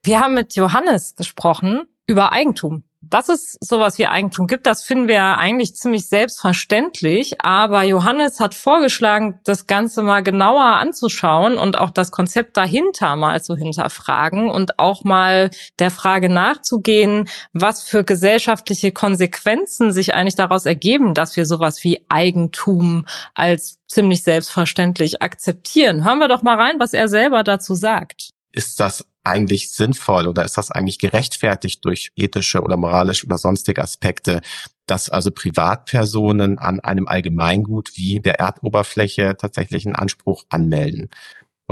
Wir 0.04 0.18
haben 0.18 0.34
mit 0.34 0.56
Johannes 0.56 1.14
gesprochen 1.14 1.82
über 2.08 2.32
Eigentum. 2.32 2.82
Dass 3.04 3.28
es 3.28 3.56
sowas 3.60 3.98
wie 3.98 4.06
Eigentum 4.06 4.46
gibt, 4.46 4.66
das 4.66 4.84
finden 4.84 5.06
wir 5.06 5.38
eigentlich 5.38 5.74
ziemlich 5.74 6.08
selbstverständlich. 6.08 7.40
Aber 7.40 7.82
Johannes 7.82 8.40
hat 8.40 8.54
vorgeschlagen, 8.54 9.40
das 9.44 9.66
Ganze 9.66 10.02
mal 10.02 10.22
genauer 10.22 10.64
anzuschauen 10.64 11.58
und 11.58 11.78
auch 11.78 11.90
das 11.90 12.10
Konzept 12.10 12.56
dahinter 12.56 13.14
mal 13.16 13.42
zu 13.42 13.56
hinterfragen 13.56 14.50
und 14.50 14.78
auch 14.78 15.04
mal 15.04 15.50
der 15.78 15.90
Frage 15.90 16.28
nachzugehen, 16.28 17.28
was 17.52 17.82
für 17.82 18.02
gesellschaftliche 18.02 18.92
Konsequenzen 18.92 19.92
sich 19.92 20.14
eigentlich 20.14 20.36
daraus 20.36 20.64
ergeben, 20.64 21.12
dass 21.14 21.36
wir 21.36 21.44
sowas 21.44 21.84
wie 21.84 22.04
Eigentum 22.08 23.06
als 23.34 23.78
ziemlich 23.88 24.22
selbstverständlich 24.22 25.22
akzeptieren. 25.22 26.04
Hören 26.04 26.18
wir 26.18 26.28
doch 26.28 26.42
mal 26.42 26.56
rein, 26.56 26.78
was 26.78 26.92
er 26.92 27.08
selber 27.08 27.42
dazu 27.42 27.74
sagt. 27.74 28.30
Ist 28.52 28.80
das 28.80 29.04
eigentlich 29.24 29.70
sinnvoll 29.72 30.26
oder 30.26 30.44
ist 30.44 30.58
das 30.58 30.70
eigentlich 30.70 30.98
gerechtfertigt 30.98 31.84
durch 31.84 32.10
ethische 32.16 32.62
oder 32.62 32.76
moralische 32.76 33.26
oder 33.26 33.38
sonstige 33.38 33.82
Aspekte, 33.82 34.40
dass 34.86 35.08
also 35.08 35.30
Privatpersonen 35.30 36.58
an 36.58 36.80
einem 36.80 37.08
Allgemeingut 37.08 37.92
wie 37.96 38.20
der 38.20 38.40
Erdoberfläche 38.40 39.36
tatsächlich 39.36 39.86
einen 39.86 39.96
Anspruch 39.96 40.44
anmelden? 40.48 41.10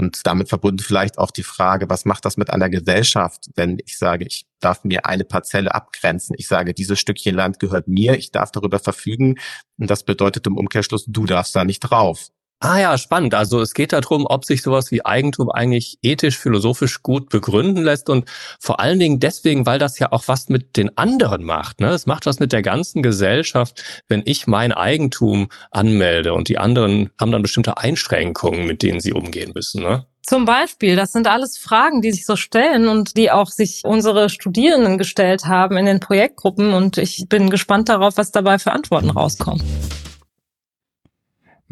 Und 0.01 0.25
damit 0.25 0.49
verbunden 0.49 0.79
vielleicht 0.81 1.19
auch 1.19 1.31
die 1.31 1.43
Frage, 1.43 1.89
was 1.89 2.05
macht 2.05 2.25
das 2.25 2.37
mit 2.37 2.49
einer 2.49 2.69
Gesellschaft, 2.69 3.49
wenn 3.55 3.77
ich 3.85 3.97
sage, 3.99 4.25
ich 4.25 4.45
darf 4.59 4.83
mir 4.83 5.05
eine 5.05 5.25
Parzelle 5.25 5.75
abgrenzen. 5.75 6.35
Ich 6.39 6.47
sage, 6.47 6.73
dieses 6.73 6.99
Stückchen 6.99 7.35
Land 7.35 7.59
gehört 7.59 7.87
mir, 7.87 8.17
ich 8.17 8.31
darf 8.31 8.51
darüber 8.51 8.79
verfügen. 8.79 9.35
Und 9.77 9.91
das 9.91 10.03
bedeutet 10.03 10.47
im 10.47 10.57
Umkehrschluss, 10.57 11.05
du 11.07 11.25
darfst 11.25 11.55
da 11.55 11.65
nicht 11.65 11.81
drauf. 11.81 12.29
Ah 12.63 12.79
ja, 12.79 12.95
spannend. 12.99 13.33
Also 13.33 13.59
es 13.59 13.73
geht 13.73 13.91
darum, 13.91 14.27
ob 14.27 14.45
sich 14.45 14.61
sowas 14.61 14.91
wie 14.91 15.03
Eigentum 15.03 15.49
eigentlich 15.49 15.97
ethisch, 16.03 16.37
philosophisch 16.37 17.01
gut 17.01 17.29
begründen 17.29 17.83
lässt 17.83 18.07
und 18.07 18.29
vor 18.59 18.79
allen 18.79 18.99
Dingen 18.99 19.19
deswegen, 19.19 19.65
weil 19.65 19.79
das 19.79 19.97
ja 19.97 20.11
auch 20.11 20.27
was 20.27 20.47
mit 20.47 20.77
den 20.77 20.95
anderen 20.95 21.43
macht. 21.43 21.79
Ne? 21.79 21.87
Es 21.87 22.05
macht 22.05 22.27
was 22.27 22.39
mit 22.39 22.51
der 22.51 22.61
ganzen 22.61 23.01
Gesellschaft, 23.01 23.83
wenn 24.07 24.21
ich 24.25 24.45
mein 24.45 24.73
Eigentum 24.73 25.49
anmelde 25.71 26.35
und 26.35 26.49
die 26.49 26.59
anderen 26.59 27.09
haben 27.19 27.31
dann 27.31 27.41
bestimmte 27.41 27.79
Einschränkungen, 27.79 28.67
mit 28.67 28.83
denen 28.83 28.99
sie 28.99 29.13
umgehen 29.13 29.53
müssen. 29.55 29.81
Ne? 29.81 30.05
Zum 30.21 30.45
Beispiel, 30.45 30.95
das 30.95 31.13
sind 31.13 31.25
alles 31.25 31.57
Fragen, 31.57 32.03
die 32.03 32.11
sich 32.11 32.27
so 32.27 32.35
stellen 32.35 32.87
und 32.89 33.17
die 33.17 33.31
auch 33.31 33.49
sich 33.49 33.81
unsere 33.85 34.29
Studierenden 34.29 34.99
gestellt 34.99 35.45
haben 35.45 35.77
in 35.77 35.87
den 35.87 35.99
Projektgruppen 35.99 36.75
und 36.75 36.99
ich 36.99 37.25
bin 37.27 37.49
gespannt 37.49 37.89
darauf, 37.89 38.17
was 38.17 38.31
dabei 38.31 38.59
für 38.59 38.71
Antworten 38.71 39.09
rauskommen. 39.09 39.63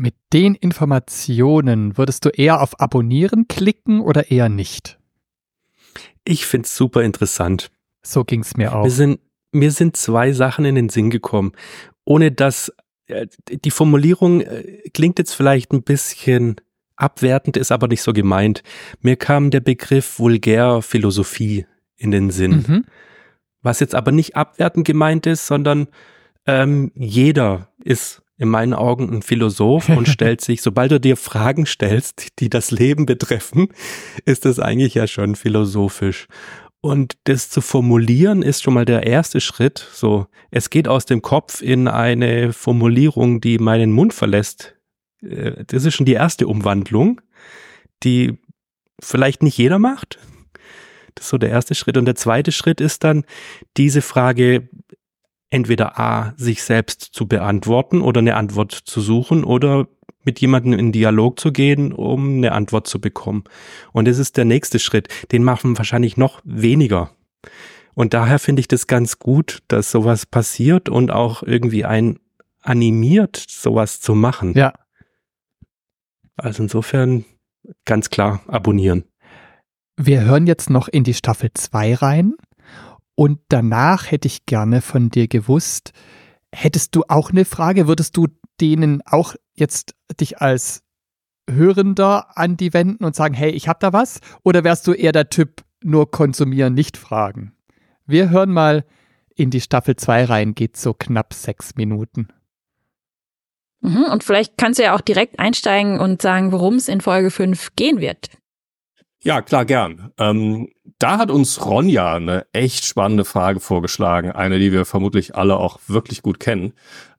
Mit 0.01 0.15
den 0.31 0.55
Informationen 0.55 1.97
würdest 1.97 2.23
du 2.23 2.29
eher 2.29 2.61
auf 2.61 2.79
Abonnieren 2.79 3.49
klicken 3.49 3.99
oder 3.99 4.31
eher 4.31 4.47
nicht? 4.47 4.97
Ich 6.23 6.45
find's 6.45 6.73
super 6.73 7.03
interessant. 7.03 7.69
So 8.01 8.23
ging's 8.23 8.55
mir 8.55 8.73
auch. 8.73 8.85
Mir 8.85 8.91
sind, 8.91 9.19
mir 9.51 9.71
sind 9.71 9.97
zwei 9.97 10.31
Sachen 10.31 10.63
in 10.63 10.75
den 10.75 10.87
Sinn 10.87 11.09
gekommen. 11.09 11.51
Ohne 12.05 12.31
dass 12.31 12.71
äh, 13.07 13.27
die 13.49 13.71
Formulierung 13.71 14.39
äh, 14.39 14.89
klingt 14.93 15.19
jetzt 15.19 15.33
vielleicht 15.33 15.73
ein 15.73 15.83
bisschen 15.83 16.61
abwertend, 16.95 17.57
ist 17.57 17.73
aber 17.73 17.89
nicht 17.89 18.01
so 18.01 18.13
gemeint. 18.13 18.63
Mir 19.01 19.17
kam 19.17 19.51
der 19.51 19.59
Begriff 19.59 20.17
Vulgärphilosophie 20.17 21.65
in 21.97 22.11
den 22.11 22.31
Sinn. 22.31 22.65
Mhm. 22.65 22.85
Was 23.61 23.81
jetzt 23.81 23.95
aber 23.95 24.13
nicht 24.13 24.37
abwertend 24.37 24.87
gemeint 24.87 25.25
ist, 25.25 25.45
sondern 25.45 25.89
ähm, 26.45 26.93
jeder 26.95 27.67
ist 27.83 28.21
in 28.39 28.47
meinen 28.47 28.73
Augen 28.73 29.13
ein 29.13 29.21
Philosoph 29.21 29.89
und 29.89 30.07
stellt 30.09 30.41
sich, 30.41 30.61
sobald 30.61 30.91
du 30.91 30.99
dir 30.99 31.17
Fragen 31.17 31.65
stellst, 31.65 32.39
die 32.39 32.49
das 32.49 32.71
Leben 32.71 33.05
betreffen, 33.05 33.67
ist 34.25 34.45
das 34.45 34.59
eigentlich 34.59 34.95
ja 34.95 35.05
schon 35.05 35.35
philosophisch. 35.35 36.27
Und 36.81 37.17
das 37.25 37.49
zu 37.49 37.59
formulieren 37.59 38.41
ist 38.41 38.63
schon 38.63 38.73
mal 38.73 38.85
der 38.85 39.05
erste 39.05 39.41
Schritt. 39.41 39.85
So, 39.91 40.27
es 40.49 40.69
geht 40.69 40.87
aus 40.87 41.05
dem 41.05 41.21
Kopf 41.21 41.61
in 41.61 41.89
eine 41.89 42.53
Formulierung, 42.53 43.41
die 43.41 43.59
meinen 43.59 43.91
Mund 43.91 44.13
verlässt. 44.13 44.75
Äh, 45.21 45.65
Das 45.67 45.83
ist 45.83 45.93
schon 45.95 46.05
die 46.05 46.13
erste 46.13 46.47
Umwandlung, 46.47 47.19
die 48.03 48.39
vielleicht 49.01 49.43
nicht 49.43 49.57
jeder 49.57 49.77
macht. 49.77 50.19
Das 51.15 51.25
ist 51.25 51.29
so 51.31 51.37
der 51.37 51.49
erste 51.49 51.75
Schritt. 51.75 51.97
Und 51.97 52.05
der 52.05 52.15
zweite 52.15 52.53
Schritt 52.53 52.79
ist 52.79 53.03
dann, 53.03 53.25
diese 53.75 54.01
Frage 54.01 54.69
entweder 55.49 55.99
A, 55.99 56.33
sich 56.37 56.63
selbst 56.63 57.01
zu 57.01 57.27
beantworten 57.27 58.01
oder 58.01 58.19
eine 58.19 58.35
Antwort 58.35 58.71
zu 58.71 59.01
suchen 59.01 59.43
oder 59.43 59.87
mit 60.23 60.39
jemandem 60.41 60.73
in 60.73 60.91
Dialog 60.91 61.39
zu 61.39 61.51
gehen, 61.51 61.91
um 61.93 62.37
eine 62.37 62.51
Antwort 62.51 62.87
zu 62.87 62.99
bekommen. 62.99 63.43
Und 63.93 64.07
das 64.07 64.17
ist 64.17 64.37
der 64.37 64.45
nächste 64.45 64.79
Schritt. 64.79 65.07
Den 65.31 65.43
machen 65.43 65.77
wahrscheinlich 65.77 66.17
noch 66.17 66.41
weniger. 66.43 67.11
Und 67.95 68.13
daher 68.13 68.39
finde 68.39 68.59
ich 68.59 68.67
das 68.67 68.87
ganz 68.87 69.19
gut, 69.19 69.59
dass 69.67 69.91
sowas 69.91 70.25
passiert 70.25 70.89
und 70.89 71.11
auch 71.11 71.43
irgendwie 71.43 71.85
ein 71.85 72.19
animiert, 72.61 73.37
sowas 73.37 74.01
zu 74.01 74.15
machen. 74.15 74.53
Ja. 74.53 74.73
Also 76.35 76.63
insofern 76.63 77.25
ganz 77.85 78.09
klar 78.09 78.41
abonnieren. 78.47 79.03
Wir 79.97 80.21
hören 80.21 80.47
jetzt 80.47 80.69
noch 80.69 80.87
in 80.87 81.03
die 81.03 81.13
Staffel 81.13 81.51
2 81.53 81.95
rein 81.95 82.33
und 83.19 83.41
danach 83.49 84.09
hätte 84.11 84.29
ich 84.29 84.45
gerne 84.45 84.79
von 84.79 85.09
dir 85.09 85.27
gewusst, 85.27 85.91
hättest 86.55 86.95
du 86.95 87.03
auch 87.09 87.31
eine 87.31 87.43
Frage, 87.43 87.85
würdest 87.85 88.15
du 88.15 88.27
denen 88.61 89.01
auch 89.05 89.35
jetzt 89.53 89.93
dich 90.21 90.41
als 90.41 90.83
Hörender 91.51 92.37
an 92.37 92.55
die 92.55 92.73
wenden 92.73 93.03
und 93.03 93.17
sagen, 93.17 93.33
hey, 93.33 93.49
ich 93.49 93.67
hab 93.67 93.81
da 93.81 93.91
was? 93.91 94.21
Oder 94.43 94.63
wärst 94.63 94.87
du 94.87 94.93
eher 94.93 95.11
der 95.11 95.29
Typ 95.29 95.65
nur 95.83 96.09
konsumieren, 96.09 96.73
nicht 96.73 96.95
fragen? 96.95 97.57
Wir 98.05 98.29
hören 98.29 98.53
mal 98.53 98.85
in 99.35 99.49
die 99.49 99.59
Staffel 99.59 99.97
2 99.97 100.23
rein, 100.23 100.55
geht 100.55 100.77
so 100.77 100.93
knapp 100.93 101.33
sechs 101.33 101.75
Minuten. 101.75 102.29
Mhm, 103.81 104.05
und 104.13 104.23
vielleicht 104.23 104.57
kannst 104.57 104.79
du 104.79 104.83
ja 104.83 104.95
auch 104.95 105.01
direkt 105.01 105.39
einsteigen 105.39 105.99
und 105.99 106.21
sagen, 106.21 106.53
worum 106.53 106.75
es 106.75 106.87
in 106.87 107.01
Folge 107.01 107.31
5 107.31 107.75
gehen 107.75 107.99
wird. 107.99 108.29
Ja, 109.21 109.41
klar, 109.41 109.65
gern. 109.65 110.11
Ähm, 110.17 110.69
da 110.97 111.17
hat 111.17 111.29
uns 111.29 111.65
Ronja 111.65 112.15
eine 112.15 112.45
echt 112.53 112.85
spannende 112.85 113.25
Frage 113.25 113.59
vorgeschlagen, 113.59 114.31
eine, 114.31 114.59
die 114.59 114.71
wir 114.71 114.85
vermutlich 114.85 115.35
alle 115.35 115.57
auch 115.57 115.79
wirklich 115.87 116.21
gut 116.21 116.39
kennen. 116.39 116.73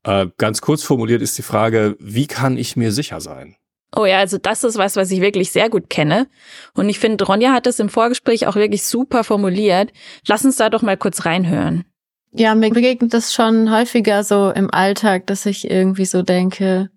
Äh, 0.04 0.28
ganz 0.38 0.62
kurz 0.62 0.82
formuliert 0.82 1.20
ist 1.20 1.36
die 1.36 1.42
Frage, 1.42 1.96
wie 2.00 2.26
kann 2.26 2.56
ich 2.56 2.76
mir 2.76 2.92
sicher 2.92 3.20
sein? 3.20 3.56
Oh 3.94 4.04
ja, 4.04 4.18
also 4.18 4.38
das 4.38 4.64
ist 4.64 4.78
was, 4.78 4.96
was 4.96 5.10
ich 5.10 5.20
wirklich 5.20 5.50
sehr 5.50 5.68
gut 5.68 5.90
kenne. 5.90 6.28
Und 6.74 6.88
ich 6.88 6.98
finde, 6.98 7.24
Ronja 7.24 7.52
hat 7.52 7.66
das 7.66 7.80
im 7.80 7.88
Vorgespräch 7.88 8.46
auch 8.46 8.54
wirklich 8.54 8.84
super 8.84 9.24
formuliert. 9.24 9.92
Lass 10.26 10.44
uns 10.44 10.56
da 10.56 10.70
doch 10.70 10.82
mal 10.82 10.96
kurz 10.96 11.26
reinhören. 11.26 11.84
Ja, 12.32 12.54
mir 12.54 12.70
begegnet 12.70 13.12
das 13.12 13.34
schon 13.34 13.72
häufiger 13.72 14.22
so 14.22 14.50
im 14.50 14.72
Alltag, 14.72 15.26
dass 15.26 15.46
ich 15.46 15.68
irgendwie 15.68 16.04
so 16.04 16.22
denke, 16.22 16.90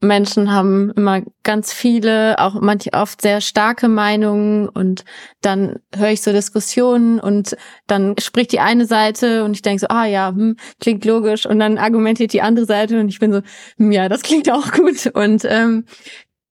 Menschen 0.00 0.52
haben 0.52 0.90
immer 0.96 1.22
ganz 1.42 1.72
viele, 1.72 2.38
auch 2.38 2.54
manche 2.60 2.92
oft 2.92 3.22
sehr 3.22 3.40
starke 3.40 3.88
Meinungen 3.88 4.68
und 4.68 5.04
dann 5.40 5.80
höre 5.94 6.10
ich 6.10 6.22
so 6.22 6.32
Diskussionen 6.32 7.20
und 7.20 7.56
dann 7.86 8.16
spricht 8.18 8.52
die 8.52 8.60
eine 8.60 8.86
Seite 8.86 9.44
und 9.44 9.52
ich 9.52 9.62
denke 9.62 9.80
so, 9.80 9.88
ah 9.88 10.06
ja, 10.06 10.28
hm, 10.28 10.56
klingt 10.80 11.04
logisch 11.04 11.46
und 11.46 11.58
dann 11.58 11.78
argumentiert 11.78 12.32
die 12.32 12.42
andere 12.42 12.66
Seite 12.66 13.00
und 13.00 13.08
ich 13.08 13.18
bin 13.18 13.32
so, 13.32 13.42
hm, 13.78 13.92
ja, 13.92 14.08
das 14.08 14.22
klingt 14.22 14.50
auch 14.50 14.72
gut 14.72 15.06
und 15.14 15.44
ähm, 15.44 15.84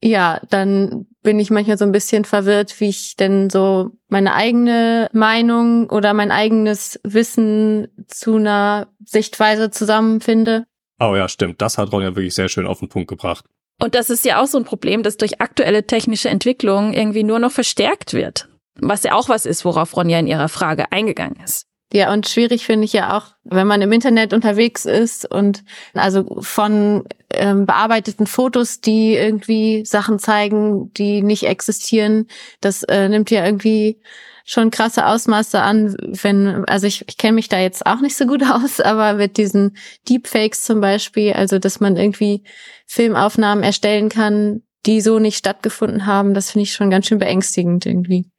ja, 0.04 0.42
dann 0.50 1.06
bin 1.22 1.40
ich 1.40 1.50
manchmal 1.50 1.78
so 1.78 1.86
ein 1.86 1.94
bisschen 1.94 2.26
verwirrt, 2.26 2.80
wie 2.82 2.90
ich 2.90 3.16
denn 3.16 3.50
so 3.50 3.92
meine 4.10 4.34
eigene 4.34 5.10
Meinung 5.14 5.90
oder 5.90 6.14
mein 6.14 6.32
eigenes 6.32 7.00
Wissen 7.04 7.88
zu 8.08 8.36
einer 8.36 8.90
Sichtweise 9.06 9.72
zusammenfinde. 9.72 10.66
Oh 11.04 11.16
ja, 11.16 11.28
stimmt. 11.28 11.62
Das 11.62 11.78
hat 11.78 11.92
Ronja 11.92 12.16
wirklich 12.16 12.34
sehr 12.34 12.50
schön 12.50 12.66
auf 12.66 12.80
den 12.80 12.88
Punkt 12.88 13.10
gebracht. 13.10 13.46
Und 13.82 13.96
das 13.96 14.10
ist 14.10 14.24
ja 14.24 14.42
auch 14.42 14.48
so 14.48 14.58
ein 14.58 14.64
Problem, 14.64 15.04
das 15.04 15.18
durch 15.18 15.42
aktuelle 15.42 15.86
technische 15.86 16.30
Entwicklungen 16.30 16.94
irgendwie 16.94 17.24
nur 17.24 17.40
noch 17.40 17.52
verstärkt 17.52 18.14
wird. 18.14 18.48
Was 18.80 19.04
ja 19.04 19.14
auch 19.14 19.30
was 19.30 19.46
ist, 19.46 19.66
worauf 19.66 19.96
Ronja 19.96 20.20
in 20.20 20.28
ihrer 20.28 20.50
Frage 20.50 20.92
eingegangen 20.92 21.38
ist. 21.44 21.68
Ja, 21.92 22.12
und 22.12 22.28
schwierig 22.28 22.66
finde 22.66 22.86
ich 22.86 22.94
ja 22.94 23.16
auch, 23.16 23.36
wenn 23.44 23.68
man 23.68 23.82
im 23.84 23.92
Internet 23.92 24.34
unterwegs 24.34 24.86
ist 24.86 25.30
und 25.30 25.64
also 25.94 26.42
von 26.42 27.04
ähm, 27.30 27.68
bearbeiteten 27.68 28.26
Fotos, 28.26 28.82
die 28.82 29.14
irgendwie 29.14 29.86
Sachen 29.86 30.18
zeigen, 30.18 30.92
die 30.94 31.22
nicht 31.22 31.44
existieren, 31.44 32.28
das 32.62 32.82
äh, 32.84 33.10
nimmt 33.10 33.30
ja 33.30 33.46
irgendwie 33.46 34.00
schon 34.44 34.72
krasse 34.72 35.08
Ausmaße 35.08 35.62
an, 35.62 35.96
wenn, 36.00 36.66
also 36.66 36.86
ich, 36.86 37.06
ich 37.08 37.18
kenne 37.18 37.34
mich 37.34 37.50
da 37.50 37.60
jetzt 37.60 37.86
auch 37.86 38.02
nicht 38.02 38.16
so 38.16 38.26
gut 38.26 38.44
aus, 38.50 38.80
aber 38.80 39.14
mit 39.14 39.38
diesen 39.38 39.78
Deepfakes 40.10 40.64
zum 40.64 40.82
Beispiel, 40.82 41.34
also 41.34 41.60
dass 41.60 41.80
man 41.80 41.96
irgendwie 41.96 42.44
Filmaufnahmen 42.86 43.64
erstellen 43.64 44.10
kann, 44.10 44.62
die 44.86 45.00
so 45.00 45.20
nicht 45.20 45.38
stattgefunden 45.38 46.06
haben, 46.06 46.34
das 46.34 46.52
finde 46.52 46.64
ich 46.64 46.74
schon 46.74 46.90
ganz 46.90 47.08
schön 47.08 47.20
beängstigend 47.20 47.86
irgendwie. 47.86 48.30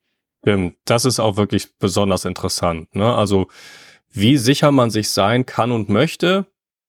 Das 0.84 1.06
ist 1.06 1.20
auch 1.20 1.38
wirklich 1.38 1.78
besonders 1.78 2.26
interessant. 2.26 2.94
Ne? 2.94 3.14
Also 3.14 3.48
wie 4.12 4.36
sicher 4.36 4.70
man 4.72 4.90
sich 4.90 5.10
sein 5.10 5.46
kann 5.46 5.72
und 5.72 5.88
möchte, 5.88 6.46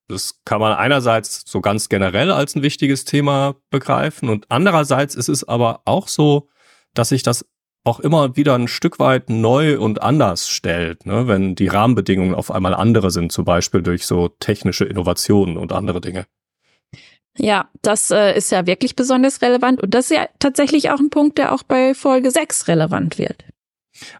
das 0.10 0.42
kann 0.44 0.60
man 0.60 0.74
einerseits 0.74 1.44
so 1.48 1.62
ganz 1.62 1.88
generell 1.88 2.32
als 2.32 2.56
ein 2.56 2.64
wichtiges 2.64 3.06
Thema 3.06 3.56
begreifen 3.70 4.30
und 4.30 4.46
andererseits 4.50 5.16
ist 5.16 5.30
es 5.30 5.48
aber 5.48 5.82
auch 5.86 6.10
so, 6.10 6.50
dass 6.94 7.10
sich 7.10 7.24
das 7.24 7.46
auch 7.86 8.00
immer 8.00 8.36
wieder 8.36 8.56
ein 8.56 8.68
Stück 8.68 9.00
weit 9.00 9.30
neu 9.30 9.80
und 9.80 10.02
anders 10.02 10.50
stellt, 10.50 11.06
ne? 11.06 11.28
wenn 11.28 11.56
die 11.56 11.68
Rahmenbedingungen 11.68 12.36
auf 12.36 12.52
einmal 12.52 12.74
andere 12.74 13.12
sind, 13.12 13.32
zum 13.32 13.46
Beispiel 13.46 13.82
durch 13.84 14.06
so 14.06 14.28
technische 14.28 14.86
Innovationen 14.86 15.56
und 15.56 15.72
andere 15.72 16.02
Dinge. 16.02 16.26
Ja, 17.38 17.70
das 17.82 18.12
äh, 18.12 18.36
ist 18.36 18.52
ja 18.52 18.66
wirklich 18.66 18.96
besonders 18.96 19.42
relevant 19.42 19.84
und 19.84 19.94
das 19.94 20.06
ist 20.06 20.18
ja 20.18 20.28
tatsächlich 20.40 20.90
auch 20.90 21.00
ein 21.00 21.10
Punkt, 21.10 21.38
der 21.38 21.54
auch 21.54 21.64
bei 21.64 21.94
Folge 21.94 22.32
6 22.32 22.68
relevant 22.68 23.18
wird. 23.18 23.46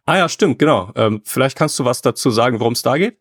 Ah 0.06 0.18
ja, 0.18 0.30
stimmt, 0.30 0.60
genau. 0.60 0.92
Ähm, 0.96 1.22
vielleicht 1.26 1.58
kannst 1.58 1.80
du 1.80 1.86
was 1.86 2.02
dazu 2.02 2.30
sagen, 2.30 2.60
worum 2.60 2.74
es 2.74 2.82
da 2.82 2.98
geht? 2.98 3.18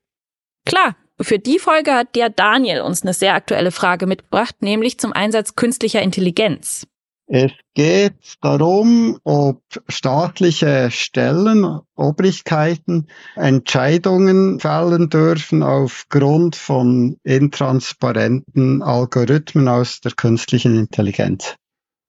Klar, 0.67 0.97
für 1.21 1.39
die 1.39 1.59
Folge 1.59 1.95
hat 1.95 2.17
der 2.17 2.29
Daniel 2.29 2.83
uns 2.83 3.03
eine 3.03 3.15
sehr 3.15 3.35
aktuelle 3.35 3.71
Frage 3.71 4.07
mitgebracht, 4.07 4.57
nämlich 4.61 4.99
zum 4.99 5.13
Einsatz 5.13 5.55
künstlicher 5.55 6.03
Intelligenz. 6.03 6.87
Es 7.27 7.53
geht 7.75 8.37
darum, 8.43 9.19
ob 9.25 9.63
staatliche 9.89 10.91
Stellen, 10.91 11.81
Obrigkeiten 11.97 13.07
Entscheidungen 13.35 14.61
fällen 14.61 15.09
dürfen 15.09 15.63
aufgrund 15.63 16.55
von 16.55 17.17
intransparenten 17.23 18.83
Algorithmen 18.83 19.69
aus 19.69 20.01
der 20.01 20.13
künstlichen 20.13 20.79
Intelligenz. 20.79 21.55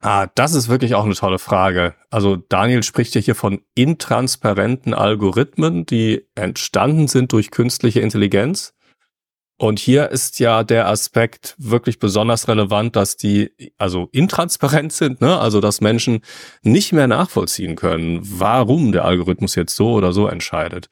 Ah, 0.01 0.27
das 0.35 0.53
ist 0.53 0.67
wirklich 0.67 0.95
auch 0.95 1.05
eine 1.05 1.15
tolle 1.15 1.39
Frage. 1.39 1.95
Also 2.11 2.35
Daniel 2.35 2.83
spricht 2.83 3.15
ja 3.15 3.21
hier 3.21 3.35
von 3.35 3.61
intransparenten 3.73 4.93
Algorithmen, 4.93 5.85
die 5.85 6.27
entstanden 6.35 7.07
sind 7.07 7.31
durch 7.31 7.51
künstliche 7.51 8.01
Intelligenz. 8.01 8.73
Und 9.57 9.79
hier 9.79 10.11
ist 10.11 10.39
ja 10.39 10.63
der 10.63 10.87
Aspekt 10.87 11.55
wirklich 11.57 11.99
besonders 11.99 12.49
relevant, 12.49 12.95
dass 12.95 13.15
die 13.15 13.51
also 13.77 14.09
intransparent 14.11 14.91
sind, 14.91 15.21
ne? 15.21 15.39
also 15.39 15.61
dass 15.61 15.79
Menschen 15.79 16.21
nicht 16.61 16.91
mehr 16.91 17.07
nachvollziehen 17.07 17.75
können, 17.75 18.19
warum 18.21 18.91
der 18.91 19.05
Algorithmus 19.05 19.55
jetzt 19.55 19.75
so 19.75 19.93
oder 19.93 20.11
so 20.11 20.27
entscheidet. 20.27 20.89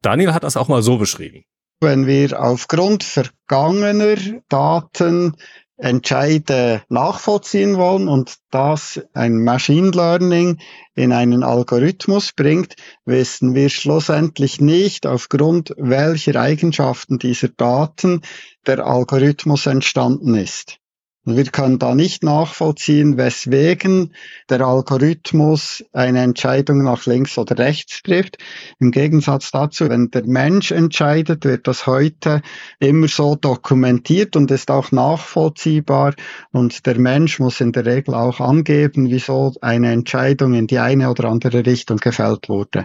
Daniel 0.00 0.32
hat 0.32 0.44
das 0.44 0.56
auch 0.56 0.68
mal 0.68 0.82
so 0.82 0.96
beschrieben. 0.96 1.44
Wenn 1.80 2.06
wir 2.06 2.40
aufgrund 2.40 3.02
vergangener 3.02 4.16
Daten 4.48 5.36
Entscheide 5.76 6.82
nachvollziehen 6.88 7.76
wollen 7.76 8.08
und 8.08 8.36
das 8.50 9.00
ein 9.12 9.42
Machine 9.42 9.90
Learning 9.90 10.58
in 10.94 11.12
einen 11.12 11.42
Algorithmus 11.42 12.32
bringt, 12.32 12.76
wissen 13.04 13.54
wir 13.54 13.68
schlussendlich 13.68 14.60
nicht, 14.60 15.06
aufgrund 15.06 15.74
welcher 15.76 16.40
Eigenschaften 16.40 17.18
dieser 17.18 17.48
Daten 17.48 18.22
der 18.66 18.86
Algorithmus 18.86 19.66
entstanden 19.66 20.36
ist. 20.36 20.78
Und 21.24 21.36
wir 21.36 21.44
können 21.44 21.78
da 21.78 21.94
nicht 21.94 22.22
nachvollziehen, 22.22 23.16
weswegen 23.16 24.12
der 24.50 24.60
Algorithmus 24.60 25.82
eine 25.92 26.20
Entscheidung 26.20 26.82
nach 26.82 27.06
links 27.06 27.38
oder 27.38 27.56
rechts 27.56 28.02
trifft. 28.02 28.36
Im 28.78 28.90
Gegensatz 28.90 29.50
dazu, 29.50 29.88
wenn 29.88 30.10
der 30.10 30.26
Mensch 30.26 30.70
entscheidet, 30.70 31.46
wird 31.46 31.66
das 31.66 31.86
heute 31.86 32.42
immer 32.78 33.08
so 33.08 33.36
dokumentiert 33.36 34.36
und 34.36 34.50
ist 34.50 34.70
auch 34.70 34.92
nachvollziehbar. 34.92 36.14
Und 36.52 36.84
der 36.84 36.98
Mensch 36.98 37.38
muss 37.38 37.60
in 37.62 37.72
der 37.72 37.86
Regel 37.86 38.14
auch 38.14 38.40
angeben, 38.40 39.08
wieso 39.08 39.54
eine 39.62 39.92
Entscheidung 39.92 40.52
in 40.52 40.66
die 40.66 40.78
eine 40.78 41.10
oder 41.10 41.30
andere 41.30 41.64
Richtung 41.64 41.96
gefällt 41.96 42.50
wurde. 42.50 42.84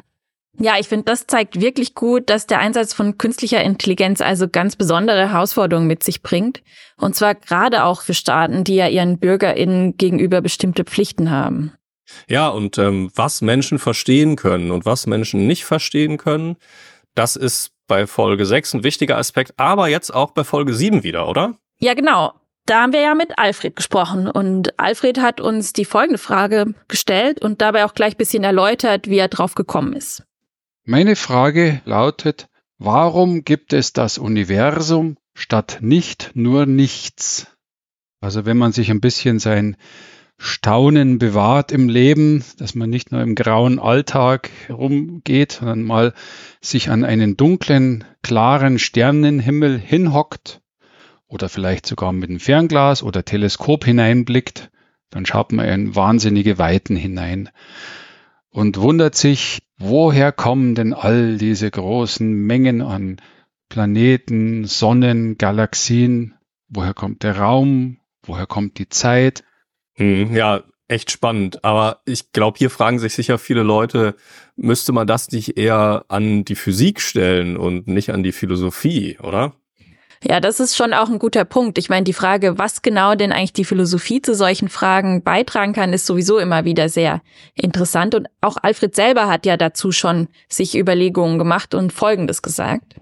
Ja, 0.62 0.74
ich 0.78 0.90
finde, 0.90 1.06
das 1.06 1.26
zeigt 1.26 1.62
wirklich 1.62 1.96
gut, 1.96 2.30
dass 2.30 2.46
der 2.46 2.60
Einsatz 2.60 2.94
von 2.94 3.18
künstlicher 3.18 3.64
Intelligenz 3.64 4.20
also 4.20 4.50
ganz 4.50 4.76
besondere 4.76 5.30
Herausforderungen 5.30 5.88
mit 5.88 6.04
sich 6.04 6.22
bringt. 6.22 6.62
Und 6.98 7.16
zwar 7.16 7.36
gerade 7.36 7.86
auch 7.86 8.02
für 8.02 8.14
Staaten, 8.14 8.66
die 8.66 8.76
ja 8.76 8.88
ihren 8.88 9.20
BürgerInnen 9.20 9.96
gegenüber 9.96 10.42
bestimmte 10.42 10.84
Pflichten 10.84 11.32
haben. 11.32 11.72
Ja, 12.28 12.50
und 12.50 12.78
ähm, 12.78 13.10
was 13.16 13.42
Menschen 13.42 13.80
verstehen 13.80 14.36
können 14.36 14.72
und 14.72 14.86
was 14.86 15.08
Menschen 15.08 15.48
nicht 15.48 15.64
verstehen 15.64 16.18
können, 16.18 16.58
das 17.16 17.38
ist 17.38 17.72
bei 17.88 18.06
Folge 18.06 18.46
6 18.46 18.76
ein 18.76 18.84
wichtiger 18.84 19.18
Aspekt, 19.18 19.54
aber 19.58 19.88
jetzt 19.88 20.14
auch 20.14 20.32
bei 20.32 20.44
Folge 20.44 20.74
7 20.74 21.04
wieder, 21.04 21.28
oder? 21.30 21.56
Ja, 21.80 21.94
genau. 21.94 22.34
Da 22.66 22.84
haben 22.84 22.94
wir 22.94 23.02
ja 23.02 23.16
mit 23.16 23.40
Alfred 23.40 23.76
gesprochen 23.76 24.30
und 24.30 24.78
Alfred 24.78 25.20
hat 25.20 25.42
uns 25.42 25.74
die 25.74 25.86
folgende 25.86 26.20
Frage 26.20 26.76
gestellt 26.88 27.42
und 27.42 27.62
dabei 27.62 27.86
auch 27.86 27.96
gleich 27.96 28.16
bisschen 28.16 28.44
erläutert, 28.44 29.08
wie 29.08 29.18
er 29.18 29.28
drauf 29.28 29.56
gekommen 29.56 29.94
ist. 29.94 30.24
Meine 30.90 31.16
Frage 31.16 31.84
lautet, 31.86 32.48
warum 32.80 33.44
gibt 33.44 33.74
es 33.74 33.94
das 33.94 34.18
Universum 34.18 35.18
statt 35.36 35.78
nicht 35.82 36.32
nur 36.34 36.66
nichts? 36.66 37.46
Also 38.22 38.48
wenn 38.48 38.58
man 38.58 38.72
sich 38.72 38.90
ein 38.90 39.00
bisschen 39.00 39.38
sein 39.38 39.78
Staunen 40.40 41.20
bewahrt 41.20 41.72
im 41.72 41.90
Leben, 41.90 42.44
dass 42.58 42.74
man 42.74 42.90
nicht 42.90 43.12
nur 43.12 43.22
im 43.22 43.36
grauen 43.36 43.78
Alltag 43.78 44.50
rumgeht, 44.68 45.52
sondern 45.52 45.84
mal 45.84 46.16
sich 46.60 46.90
an 46.90 47.04
einen 47.04 47.38
dunklen, 47.38 48.04
klaren 48.24 48.80
Sternenhimmel 48.80 49.78
hinhockt 49.78 50.60
oder 51.28 51.50
vielleicht 51.50 51.86
sogar 51.86 52.14
mit 52.14 52.32
einem 52.32 52.40
Fernglas 52.40 53.04
oder 53.04 53.24
Teleskop 53.24 53.86
hineinblickt, 53.86 54.72
dann 55.12 55.28
schaut 55.28 55.52
man 55.52 55.68
in 55.68 55.96
wahnsinnige 55.96 56.58
Weiten 56.58 56.96
hinein 56.96 57.52
und 58.52 58.80
wundert 58.80 59.16
sich, 59.16 59.60
woher 59.78 60.32
kommen 60.32 60.76
denn 60.76 60.94
all 60.94 61.38
diese 61.38 61.70
großen 61.70 62.32
Mengen 62.32 62.82
an 62.82 63.18
Planeten, 63.70 64.66
Sonnen, 64.66 65.38
Galaxien, 65.38 66.36
woher 66.68 66.94
kommt 66.94 67.24
der 67.24 67.38
Raum, 67.38 68.00
woher 68.24 68.48
kommt 68.48 68.80
die 68.80 68.90
Zeit? 68.90 69.44
Hm, 69.94 70.36
ja, 70.36 70.64
echt 70.88 71.12
spannend. 71.12 71.64
Aber 71.64 72.02
ich 72.06 72.32
glaube, 72.32 72.58
hier 72.58 72.70
fragen 72.70 73.00
sich 73.00 73.14
sicher 73.14 73.38
viele 73.38 73.64
Leute, 73.64 74.16
müsste 74.56 74.92
man 74.92 75.08
das 75.08 75.32
nicht 75.32 75.58
eher 75.58 76.06
an 76.08 76.44
die 76.46 76.56
Physik 76.56 77.00
stellen 77.00 77.58
und 77.58 77.88
nicht 77.88 78.10
an 78.12 78.24
die 78.24 78.32
Philosophie, 78.32 79.18
oder? 79.20 79.54
Ja, 80.24 80.42
das 80.42 80.60
ist 80.60 80.76
schon 80.76 80.94
auch 80.94 81.10
ein 81.10 81.20
guter 81.20 81.46
Punkt. 81.46 81.78
Ich 81.78 81.90
meine, 81.90 82.04
die 82.04 82.14
Frage, 82.14 82.58
was 82.58 82.82
genau 82.82 83.16
denn 83.16 83.32
eigentlich 83.32 83.54
die 83.54 83.64
Philosophie 83.64 84.22
zu 84.22 84.36
solchen 84.36 84.68
Fragen 84.68 85.24
beitragen 85.24 85.72
kann, 85.72 85.94
ist 85.94 86.06
sowieso 86.06 86.40
immer 86.40 86.66
wieder 86.66 86.90
sehr 86.90 87.22
interessant. 87.56 88.16
Und 88.16 88.28
auch 88.42 88.58
Alfred 88.62 88.96
selber 88.96 89.28
hat 89.30 89.46
ja 89.46 89.56
dazu 89.56 89.92
schon 89.92 90.28
sich 90.50 90.78
Überlegungen 90.78 91.40
gemacht 91.40 91.74
und 91.74 91.94
Folgendes 91.94 92.42
gesagt. 92.42 92.96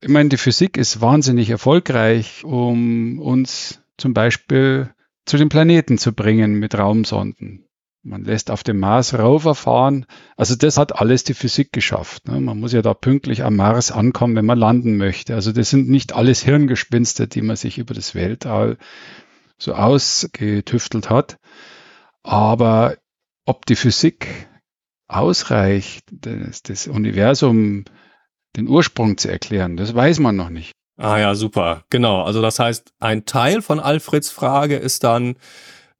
Ich 0.00 0.08
meine, 0.08 0.28
die 0.28 0.36
Physik 0.36 0.76
ist 0.76 1.00
wahnsinnig 1.00 1.50
erfolgreich, 1.50 2.44
um 2.44 3.18
uns 3.18 3.80
zum 3.98 4.14
Beispiel 4.14 4.90
zu 5.26 5.36
den 5.36 5.48
Planeten 5.48 5.98
zu 5.98 6.12
bringen 6.12 6.54
mit 6.54 6.78
Raumsonden. 6.78 7.66
Man 8.02 8.24
lässt 8.24 8.50
auf 8.50 8.62
dem 8.62 8.78
Mars 8.78 9.18
Rover 9.18 9.54
fahren. 9.54 10.06
Also 10.36 10.56
das 10.56 10.78
hat 10.78 10.96
alles 10.96 11.22
die 11.24 11.34
Physik 11.34 11.70
geschafft. 11.70 12.28
Ne? 12.28 12.40
Man 12.40 12.58
muss 12.58 12.72
ja 12.72 12.80
da 12.80 12.94
pünktlich 12.94 13.44
am 13.44 13.56
Mars 13.56 13.92
ankommen, 13.92 14.36
wenn 14.36 14.46
man 14.46 14.58
landen 14.58 14.96
möchte. 14.96 15.34
Also 15.34 15.52
das 15.52 15.68
sind 15.68 15.90
nicht 15.90 16.14
alles 16.14 16.42
Hirngespinste, 16.42 17.28
die 17.28 17.42
man 17.42 17.56
sich 17.56 17.76
über 17.76 17.92
das 17.92 18.14
Weltall 18.14 18.78
so 19.58 19.74
ausgetüftelt 19.74 21.10
hat. 21.10 21.38
Aber 22.22 22.96
ob 23.44 23.66
die 23.66 23.76
Physik 23.76 24.48
ausreicht, 25.06 26.04
das, 26.10 26.62
das 26.62 26.86
Universum, 26.86 27.84
den 28.56 28.66
Ursprung 28.66 29.18
zu 29.18 29.30
erklären, 29.30 29.76
das 29.76 29.94
weiß 29.94 30.20
man 30.20 30.36
noch 30.36 30.50
nicht. 30.50 30.72
Ah 30.96 31.18
ja, 31.18 31.34
super. 31.34 31.84
Genau. 31.90 32.22
Also 32.22 32.40
das 32.40 32.58
heißt, 32.58 32.92
ein 32.98 33.24
Teil 33.26 33.60
von 33.62 33.80
Alfreds 33.80 34.30
Frage 34.30 34.76
ist 34.76 35.04
dann, 35.04 35.36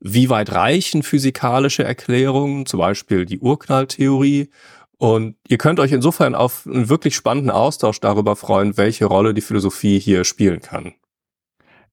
wie 0.00 0.30
weit 0.30 0.52
reichen 0.52 1.02
physikalische 1.02 1.84
Erklärungen, 1.84 2.66
zum 2.66 2.80
Beispiel 2.80 3.26
die 3.26 3.38
Urknalltheorie. 3.38 4.50
Und 4.96 5.36
ihr 5.48 5.58
könnt 5.58 5.80
euch 5.80 5.92
insofern 5.92 6.34
auf 6.34 6.66
einen 6.66 6.88
wirklich 6.88 7.14
spannenden 7.14 7.50
Austausch 7.50 8.00
darüber 8.00 8.36
freuen, 8.36 8.76
welche 8.76 9.06
Rolle 9.06 9.32
die 9.34 9.40
Philosophie 9.40 9.98
hier 9.98 10.24
spielen 10.24 10.60
kann. 10.60 10.94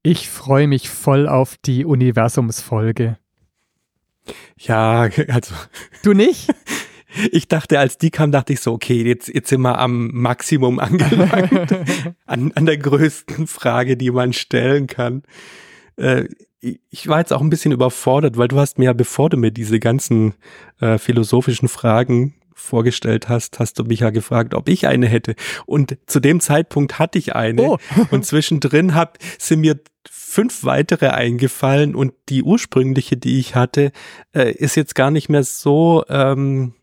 Ich 0.04 0.30
freue 0.30 0.68
mich 0.68 0.90
voll 0.90 1.28
auf 1.28 1.58
die 1.58 1.86
Universumsfolge. 1.86 3.18
Ja, 4.58 5.10
also. 5.28 5.54
Du 6.04 6.14
nicht? 6.14 6.54
Ich 7.32 7.48
dachte, 7.48 7.80
als 7.80 7.98
die 7.98 8.12
kam, 8.12 8.32
dachte 8.32 8.54
ich 8.54 8.60
so, 8.60 8.74
okay, 8.74 9.02
jetzt, 9.02 9.30
jetzt 9.30 9.48
sind 9.50 9.62
wir 9.62 9.80
am 9.80 10.10
Maximum 10.14 10.78
angelangt. 10.80 11.74
an, 12.26 12.52
an 12.52 12.66
der 12.66 12.78
größten 12.78 13.48
Frage, 13.48 13.98
die 13.98 14.12
man 14.12 14.34
stellen 14.34 14.86
kann. 14.86 15.24
Äh, 15.96 16.26
ich 16.60 17.08
war 17.08 17.20
jetzt 17.20 17.34
auch 17.34 17.42
ein 17.42 17.50
bisschen 17.50 17.72
überfordert, 17.72 18.38
weil 18.38 18.48
du 18.48 18.60
hast 18.60 18.80
mir 18.80 18.86
ja, 18.86 18.94
bevor 18.94 19.30
du 19.30 19.38
mir 19.38 19.52
diese 19.52 19.80
ganzen 19.80 20.34
äh, 20.80 20.98
philosophischen 20.98 21.68
Fragen 21.68 22.36
vorgestellt 22.54 23.30
hast, 23.30 23.60
hast 23.60 23.78
du 23.78 23.84
mich 23.84 24.00
ja 24.00 24.10
gefragt, 24.10 24.56
ob 24.56 24.68
ich 24.68 24.88
eine 24.88 25.08
hätte. 25.08 25.36
Und 25.66 25.98
zu 26.08 26.20
dem 26.20 26.40
Zeitpunkt 26.40 26.98
hatte 26.98 27.20
ich 27.20 27.36
eine. 27.36 27.62
Oh. 27.62 27.78
und 28.12 28.26
zwischendrin 28.26 28.96
hab, 28.96 29.20
sind 29.38 29.62
mir 29.62 29.80
fünf 30.10 30.64
weitere 30.64 31.08
eingefallen 31.08 31.96
und 31.96 32.14
die 32.30 32.44
ursprüngliche, 32.44 33.18
die 33.18 33.40
ich 33.40 33.56
hatte, 33.56 33.92
äh, 34.34 34.52
ist 34.52 34.76
jetzt 34.76 34.96
gar 34.96 35.12
nicht 35.12 35.30
mehr 35.30 35.44
so 35.44 36.04
ähm, 36.10 36.74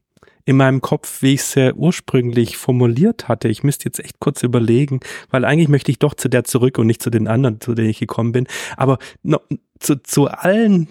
in 0.44 0.56
meinem 0.56 0.80
Kopf, 0.80 1.22
wie 1.22 1.34
ich 1.34 1.40
es 1.40 1.54
ja 1.54 1.72
ursprünglich 1.72 2.56
formuliert 2.56 3.28
hatte. 3.28 3.48
Ich 3.48 3.62
müsste 3.62 3.86
jetzt 3.86 4.00
echt 4.00 4.20
kurz 4.20 4.42
überlegen, 4.42 5.00
weil 5.30 5.44
eigentlich 5.44 5.68
möchte 5.68 5.90
ich 5.90 5.98
doch 5.98 6.14
zu 6.14 6.28
der 6.28 6.44
zurück 6.44 6.78
und 6.78 6.86
nicht 6.86 7.02
zu 7.02 7.10
den 7.10 7.28
anderen, 7.28 7.60
zu 7.60 7.74
denen 7.74 7.88
ich 7.88 7.98
gekommen 7.98 8.32
bin. 8.32 8.46
Aber 8.76 8.98
no, 9.22 9.40
zu, 9.78 10.02
zu 10.02 10.28
allen 10.28 10.88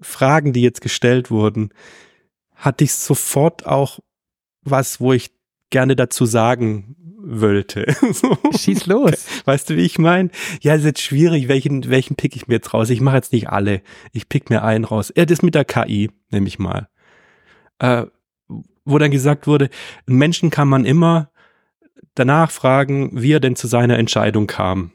Fragen, 0.00 0.52
die 0.52 0.62
jetzt 0.62 0.80
gestellt 0.80 1.30
wurden, 1.30 1.70
hatte 2.54 2.84
ich 2.84 2.92
sofort 2.94 3.66
auch 3.66 4.00
was, 4.62 5.00
wo 5.00 5.12
ich 5.12 5.30
gerne 5.70 5.94
dazu 5.96 6.26
sagen 6.26 6.96
wollte. 7.26 7.86
Schieß 8.56 8.86
los. 8.86 9.26
Weißt 9.44 9.70
du, 9.70 9.76
wie 9.76 9.84
ich 9.84 9.98
meine? 9.98 10.30
Ja, 10.60 10.74
ist 10.74 10.84
jetzt 10.84 11.00
schwierig, 11.00 11.48
welchen, 11.48 11.88
welchen 11.88 12.16
pick 12.16 12.36
ich 12.36 12.48
mir 12.48 12.54
jetzt 12.54 12.74
raus? 12.74 12.90
Ich 12.90 13.00
mache 13.00 13.16
jetzt 13.16 13.32
nicht 13.32 13.48
alle. 13.48 13.82
Ich 14.12 14.28
pick 14.28 14.50
mir 14.50 14.62
einen 14.62 14.84
raus. 14.84 15.12
Ja, 15.16 15.24
das 15.24 15.42
mit 15.42 15.54
der 15.54 15.64
KI, 15.64 16.10
nehme 16.30 16.48
ich 16.48 16.58
mal. 16.58 16.88
Äh, 17.78 18.06
wo 18.84 18.98
dann 18.98 19.10
gesagt 19.10 19.46
wurde, 19.46 19.70
Menschen 20.06 20.50
kann 20.50 20.68
man 20.68 20.84
immer 20.84 21.30
danach 22.14 22.50
fragen, 22.50 23.10
wie 23.14 23.32
er 23.32 23.40
denn 23.40 23.56
zu 23.56 23.66
seiner 23.66 23.98
Entscheidung 23.98 24.46
kam. 24.46 24.92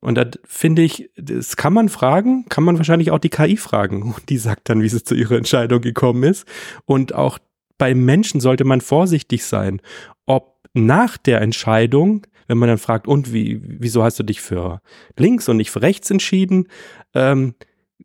Und 0.00 0.16
da 0.16 0.26
finde 0.44 0.82
ich, 0.82 1.10
das 1.16 1.56
kann 1.56 1.72
man 1.72 1.88
fragen, 1.88 2.44
kann 2.50 2.62
man 2.62 2.76
wahrscheinlich 2.76 3.10
auch 3.10 3.18
die 3.18 3.30
KI 3.30 3.56
fragen. 3.56 4.02
Und 4.14 4.28
die 4.28 4.36
sagt 4.36 4.68
dann, 4.68 4.82
wie 4.82 4.86
es 4.86 5.04
zu 5.04 5.14
ihrer 5.14 5.36
Entscheidung 5.36 5.80
gekommen 5.80 6.22
ist. 6.24 6.46
Und 6.84 7.14
auch 7.14 7.38
bei 7.78 7.94
Menschen 7.94 8.40
sollte 8.40 8.64
man 8.64 8.82
vorsichtig 8.82 9.44
sein, 9.44 9.80
ob 10.26 10.58
nach 10.74 11.16
der 11.16 11.40
Entscheidung, 11.40 12.26
wenn 12.48 12.58
man 12.58 12.68
dann 12.68 12.78
fragt, 12.78 13.08
und 13.08 13.32
wie, 13.32 13.60
wieso 13.62 14.02
hast 14.02 14.18
du 14.18 14.24
dich 14.24 14.42
für 14.42 14.82
links 15.18 15.48
und 15.48 15.56
nicht 15.56 15.70
für 15.70 15.80
rechts 15.80 16.10
entschieden, 16.10 16.68
ähm, 17.14 17.54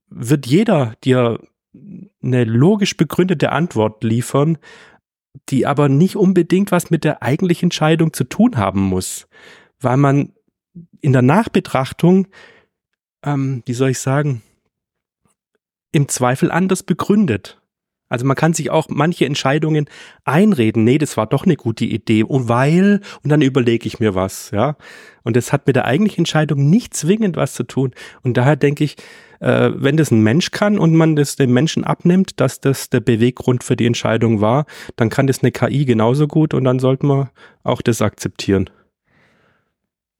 wird 0.09 0.47
jeder 0.47 0.93
dir 1.03 1.39
eine 1.73 2.43
logisch 2.43 2.97
begründete 2.97 3.51
Antwort 3.51 4.03
liefern, 4.03 4.57
die 5.49 5.65
aber 5.65 5.89
nicht 5.89 6.15
unbedingt 6.15 6.71
was 6.71 6.89
mit 6.89 7.03
der 7.03 7.21
eigentlichen 7.21 7.67
Entscheidung 7.67 8.13
zu 8.13 8.23
tun 8.23 8.57
haben 8.57 8.81
muss, 8.81 9.27
weil 9.79 9.97
man 9.97 10.33
in 11.01 11.13
der 11.13 11.21
Nachbetrachtung, 11.21 12.27
ähm, 13.23 13.63
wie 13.65 13.73
soll 13.73 13.91
ich 13.91 13.99
sagen, 13.99 14.41
im 15.91 16.07
Zweifel 16.07 16.51
anders 16.51 16.83
begründet. 16.83 17.61
Also 18.09 18.25
man 18.25 18.35
kann 18.35 18.53
sich 18.53 18.71
auch 18.71 18.87
manche 18.89 19.25
Entscheidungen 19.25 19.85
einreden, 20.25 20.83
nee, 20.83 20.97
das 20.97 21.15
war 21.15 21.27
doch 21.27 21.45
eine 21.45 21.55
gute 21.55 21.85
Idee 21.85 22.23
und 22.23 22.49
weil, 22.49 23.01
und 23.23 23.29
dann 23.29 23.41
überlege 23.41 23.87
ich 23.87 23.99
mir 23.99 24.15
was, 24.15 24.51
ja. 24.51 24.75
Und 25.23 25.35
das 25.35 25.53
hat 25.53 25.67
mit 25.67 25.75
der 25.75 25.85
eigentlichen 25.85 26.21
Entscheidung 26.21 26.69
nicht 26.69 26.95
zwingend 26.95 27.37
was 27.37 27.53
zu 27.53 27.63
tun. 27.63 27.91
Und 28.23 28.35
daher 28.35 28.55
denke 28.55 28.83
ich, 28.83 28.95
äh, 29.39 29.69
wenn 29.75 29.95
das 29.95 30.11
ein 30.11 30.21
Mensch 30.21 30.51
kann 30.51 30.79
und 30.79 30.95
man 30.95 31.15
das 31.15 31.35
dem 31.35 31.53
Menschen 31.53 31.83
abnimmt, 31.83 32.39
dass 32.39 32.59
das 32.59 32.89
der 32.89 32.99
Beweggrund 32.99 33.63
für 33.63 33.75
die 33.75 33.85
Entscheidung 33.85 34.41
war, 34.41 34.65
dann 34.95 35.09
kann 35.09 35.27
das 35.27 35.43
eine 35.43 35.51
KI 35.51 35.85
genauso 35.85 36.27
gut 36.27 36.53
und 36.53 36.63
dann 36.63 36.79
sollten 36.79 37.07
wir 37.07 37.31
auch 37.63 37.81
das 37.81 38.01
akzeptieren. 38.01 38.69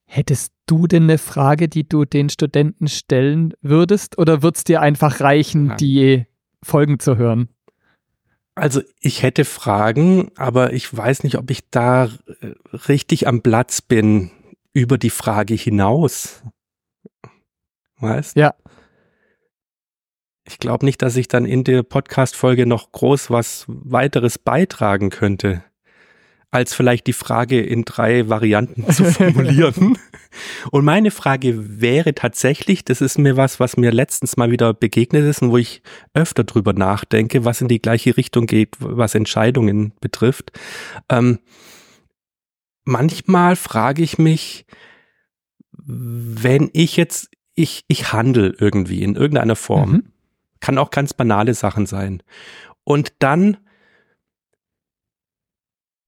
Hättest 0.06 0.52
du 0.66 0.86
denn 0.86 1.04
eine 1.04 1.18
Frage, 1.18 1.68
die 1.68 1.88
du 1.88 2.04
den 2.04 2.30
Studenten 2.30 2.88
stellen 2.88 3.54
würdest? 3.62 4.18
Oder 4.18 4.42
wird 4.42 4.56
es 4.56 4.64
dir 4.64 4.80
einfach 4.80 5.20
reichen, 5.20 5.66
Nein. 5.66 5.76
die 5.76 6.26
Folgen 6.62 6.98
zu 6.98 7.16
hören? 7.16 7.48
Also 8.60 8.82
ich 9.00 9.22
hätte 9.22 9.46
Fragen, 9.46 10.32
aber 10.36 10.74
ich 10.74 10.94
weiß 10.94 11.24
nicht, 11.24 11.38
ob 11.38 11.50
ich 11.50 11.70
da 11.70 12.10
äh, 12.42 12.52
richtig 12.86 13.26
am 13.26 13.40
Platz 13.40 13.80
bin 13.80 14.32
über 14.74 14.98
die 14.98 15.08
Frage 15.08 15.54
hinaus. 15.54 16.42
Weißt? 18.00 18.36
Ja. 18.36 18.54
Ich 20.46 20.58
glaube 20.58 20.84
nicht, 20.84 21.00
dass 21.00 21.16
ich 21.16 21.26
dann 21.26 21.46
in 21.46 21.64
der 21.64 21.82
Podcast-Folge 21.82 22.66
noch 22.66 22.92
groß 22.92 23.30
was 23.30 23.64
weiteres 23.66 24.36
beitragen 24.36 25.08
könnte, 25.08 25.64
als 26.52 26.74
vielleicht 26.74 27.06
die 27.06 27.12
Frage 27.12 27.60
in 27.60 27.84
drei 27.84 28.28
Varianten 28.28 28.90
zu 28.92 29.04
formulieren. 29.04 29.98
Und 30.70 30.84
meine 30.84 31.10
Frage 31.10 31.80
wäre 31.80 32.14
tatsächlich, 32.14 32.84
das 32.84 33.00
ist 33.00 33.18
mir 33.18 33.36
was, 33.36 33.60
was 33.60 33.76
mir 33.76 33.92
letztens 33.92 34.36
mal 34.36 34.50
wieder 34.50 34.74
begegnet 34.74 35.24
ist 35.24 35.42
und 35.42 35.50
wo 35.50 35.56
ich 35.58 35.82
öfter 36.14 36.44
drüber 36.44 36.72
nachdenke, 36.72 37.44
was 37.44 37.60
in 37.60 37.68
die 37.68 37.80
gleiche 37.80 38.16
Richtung 38.16 38.46
geht, 38.46 38.76
was 38.78 39.14
Entscheidungen 39.14 39.92
betrifft. 40.00 40.52
Ähm, 41.08 41.38
manchmal 42.84 43.56
frage 43.56 44.02
ich 44.02 44.18
mich, 44.18 44.66
wenn 45.72 46.70
ich 46.72 46.96
jetzt, 46.96 47.30
ich, 47.54 47.84
ich 47.88 48.12
handle 48.12 48.54
irgendwie 48.58 49.02
in 49.02 49.14
irgendeiner 49.16 49.56
Form, 49.56 49.90
Mhm. 49.90 50.04
kann 50.60 50.78
auch 50.78 50.90
ganz 50.90 51.14
banale 51.14 51.54
Sachen 51.54 51.86
sein. 51.86 52.22
Und 52.84 53.14
dann 53.18 53.56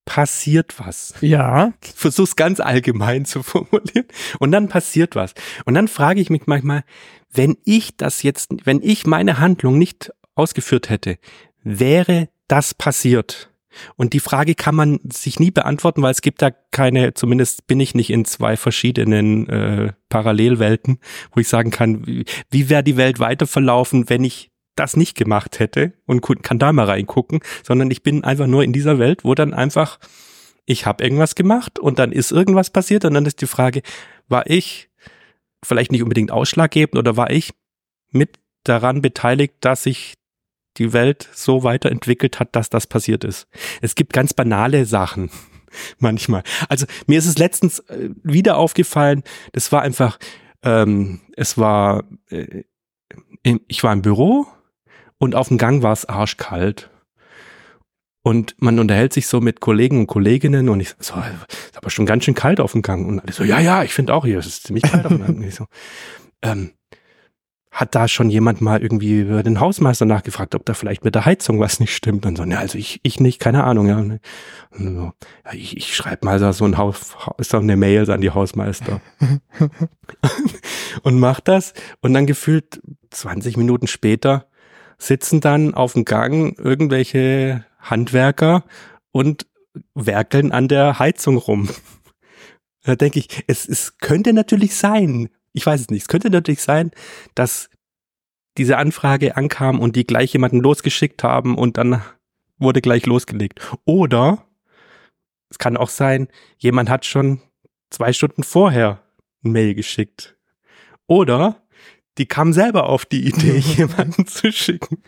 passiert 0.05 0.79
was. 0.79 1.13
Ja. 1.21 1.73
Ich 1.83 1.93
versuch's 1.93 2.35
ganz 2.35 2.59
allgemein 2.59 3.25
zu 3.25 3.43
formulieren. 3.43 4.07
Und 4.39 4.51
dann 4.51 4.69
passiert 4.69 5.15
was. 5.15 5.33
Und 5.65 5.73
dann 5.75 5.87
frage 5.87 6.21
ich 6.21 6.29
mich 6.29 6.43
manchmal, 6.45 6.83
wenn 7.31 7.57
ich 7.63 7.97
das 7.97 8.23
jetzt, 8.23 8.51
wenn 8.63 8.81
ich 8.81 9.05
meine 9.05 9.39
Handlung 9.39 9.77
nicht 9.77 10.11
ausgeführt 10.35 10.89
hätte, 10.89 11.17
wäre 11.63 12.29
das 12.47 12.73
passiert? 12.73 13.49
Und 13.95 14.13
die 14.13 14.19
Frage 14.19 14.53
kann 14.53 14.75
man 14.75 14.99
sich 15.11 15.39
nie 15.39 15.49
beantworten, 15.49 16.03
weil 16.03 16.11
es 16.11 16.21
gibt 16.21 16.41
da 16.41 16.51
keine, 16.51 17.15
zumindest 17.15 17.65
bin 17.65 17.79
ich 17.79 17.95
nicht 17.95 18.11
in 18.11 18.25
zwei 18.25 18.55
verschiedenen 18.55 19.49
äh, 19.49 19.93
Parallelwelten, 20.09 20.99
wo 21.33 21.39
ich 21.39 21.47
sagen 21.47 21.71
kann, 21.71 22.05
wie, 22.05 22.25
wie 22.51 22.69
wäre 22.69 22.83
die 22.83 22.97
Welt 22.97 23.19
weiter 23.19 23.47
verlaufen, 23.47 24.09
wenn 24.09 24.23
ich 24.23 24.51
das 24.75 24.95
nicht 24.97 25.15
gemacht 25.15 25.59
hätte 25.59 25.93
und 26.05 26.21
kann 26.21 26.59
da 26.59 26.73
mal 26.73 26.85
reingucken, 26.85 27.39
sondern 27.63 27.91
ich 27.91 28.03
bin 28.03 28.23
einfach 28.23 28.47
nur 28.47 28.63
in 28.63 28.73
dieser 28.73 28.99
Welt, 28.99 29.23
wo 29.23 29.35
dann 29.35 29.53
einfach 29.53 29.99
ich 30.65 30.85
habe 30.85 31.03
irgendwas 31.03 31.35
gemacht 31.35 31.79
und 31.79 31.99
dann 31.99 32.11
ist 32.11 32.31
irgendwas 32.31 32.69
passiert 32.69 33.05
und 33.05 33.13
dann 33.13 33.25
ist 33.25 33.41
die 33.41 33.47
Frage, 33.47 33.81
war 34.27 34.49
ich 34.49 34.89
vielleicht 35.63 35.91
nicht 35.91 36.03
unbedingt 36.03 36.31
ausschlaggebend 36.31 36.97
oder 36.97 37.17
war 37.17 37.31
ich 37.31 37.53
mit 38.11 38.39
daran 38.63 39.01
beteiligt, 39.01 39.55
dass 39.61 39.83
sich 39.83 40.13
die 40.77 40.93
Welt 40.93 41.29
so 41.33 41.63
weiterentwickelt 41.63 42.39
hat, 42.39 42.55
dass 42.55 42.69
das 42.69 42.87
passiert 42.87 43.23
ist. 43.23 43.47
Es 43.81 43.95
gibt 43.95 44.13
ganz 44.13 44.33
banale 44.33 44.85
Sachen 44.85 45.29
manchmal. 45.99 46.43
Also 46.69 46.85
mir 47.07 47.19
ist 47.19 47.27
es 47.27 47.37
letztens 47.37 47.79
äh, 47.79 48.09
wieder 48.23 48.57
aufgefallen, 48.57 49.23
das 49.51 49.71
war 49.71 49.81
einfach, 49.81 50.17
ähm, 50.63 51.21
es 51.35 51.57
war, 51.57 52.05
äh, 52.29 52.63
ich 53.67 53.83
war 53.83 53.91
im 53.91 54.01
Büro 54.01 54.47
und 55.23 55.35
auf 55.35 55.47
dem 55.47 55.57
Gang 55.57 55.81
war 55.81 55.93
es 55.93 56.03
arschkalt. 56.05 56.89
Und 58.23 58.55
man 58.59 58.77
unterhält 58.77 59.13
sich 59.13 59.27
so 59.27 59.39
mit 59.39 59.61
Kollegen 59.61 59.99
und 59.99 60.07
Kolleginnen 60.07 60.67
und 60.67 60.81
ich 60.81 60.95
so, 60.99 61.13
ist 61.15 61.77
aber 61.77 61.89
schon 61.89 62.05
ganz 62.05 62.25
schön 62.25 62.35
kalt 62.35 62.59
auf 62.59 62.73
dem 62.73 62.81
Gang. 62.81 63.07
Und 63.07 63.21
alle 63.21 63.31
so, 63.31 63.45
ja, 63.45 63.59
ja, 63.59 63.83
ich 63.83 63.93
finde 63.93 64.13
auch 64.13 64.25
hier, 64.25 64.39
es 64.39 64.47
ist 64.47 64.67
ziemlich 64.67 64.83
kalt 64.83 65.05
auf 65.05 65.13
dem 65.13 65.25
Gang. 65.25 65.41
Ich 65.43 65.55
so, 65.55 65.65
ähm, 66.41 66.71
hat 67.71 67.95
da 67.95 68.09
schon 68.09 68.29
jemand 68.29 68.59
mal 68.59 68.81
irgendwie 68.81 69.21
über 69.21 69.43
den 69.43 69.61
Hausmeister 69.61 70.05
nachgefragt, 70.05 70.55
ob 70.55 70.65
da 70.65 70.73
vielleicht 70.73 71.05
mit 71.05 71.15
der 71.15 71.25
Heizung 71.25 71.59
was 71.59 71.79
nicht 71.79 71.95
stimmt? 71.95 72.25
Und 72.25 72.37
so, 72.37 72.43
ja, 72.43 72.59
also 72.59 72.77
ich, 72.77 72.99
ich 73.03 73.21
nicht, 73.21 73.39
keine 73.39 73.63
Ahnung. 73.63 73.87
Ja, 73.87 73.97
und 73.97 74.19
so, 74.71 75.11
ja 75.45 75.53
ich, 75.53 75.77
ich 75.77 75.95
schreibe 75.95 76.25
mal 76.25 76.53
so 76.53 76.65
ein 76.65 76.77
Haus, 76.77 77.15
ist 77.37 77.53
doch 77.53 77.61
eine 77.61 77.77
Mail 77.77 78.11
an 78.11 78.19
die 78.19 78.31
Hausmeister. 78.31 78.99
und 81.03 81.17
macht 81.17 81.47
das. 81.47 81.73
Und 82.01 82.13
dann 82.13 82.25
gefühlt 82.25 82.81
20 83.09 83.55
Minuten 83.55 83.87
später 83.87 84.47
sitzen 84.97 85.41
dann 85.41 85.73
auf 85.73 85.93
dem 85.93 86.05
Gang 86.05 86.57
irgendwelche 86.57 87.65
Handwerker 87.79 88.63
und 89.11 89.45
werkeln 89.93 90.51
an 90.51 90.67
der 90.67 90.99
Heizung 90.99 91.37
rum. 91.37 91.69
Da 92.83 92.95
denke 92.95 93.19
ich, 93.19 93.43
es, 93.47 93.67
es 93.67 93.97
könnte 93.97 94.33
natürlich 94.33 94.75
sein, 94.75 95.29
ich 95.53 95.65
weiß 95.65 95.81
es 95.81 95.89
nicht, 95.89 96.01
es 96.01 96.07
könnte 96.07 96.29
natürlich 96.29 96.61
sein, 96.61 96.91
dass 97.33 97.69
diese 98.57 98.77
Anfrage 98.77 99.37
ankam 99.37 99.79
und 99.79 99.95
die 99.95 100.05
gleich 100.05 100.33
jemanden 100.33 100.59
losgeschickt 100.59 101.23
haben 101.23 101.57
und 101.57 101.77
dann 101.77 102.01
wurde 102.57 102.81
gleich 102.81 103.05
losgelegt. 103.05 103.61
Oder 103.85 104.45
es 105.49 105.57
kann 105.57 105.77
auch 105.77 105.89
sein, 105.89 106.27
jemand 106.57 106.89
hat 106.89 107.05
schon 107.05 107.41
zwei 107.89 108.13
Stunden 108.13 108.43
vorher 108.43 109.01
ein 109.43 109.51
Mail 109.51 109.75
geschickt. 109.75 110.35
Oder 111.07 111.62
die 112.17 112.25
kam 112.25 112.53
selber 112.53 112.89
auf 112.89 113.05
die 113.05 113.27
Idee, 113.27 113.57
jemanden 113.77 114.27
zu 114.27 114.51
schicken. 114.51 115.03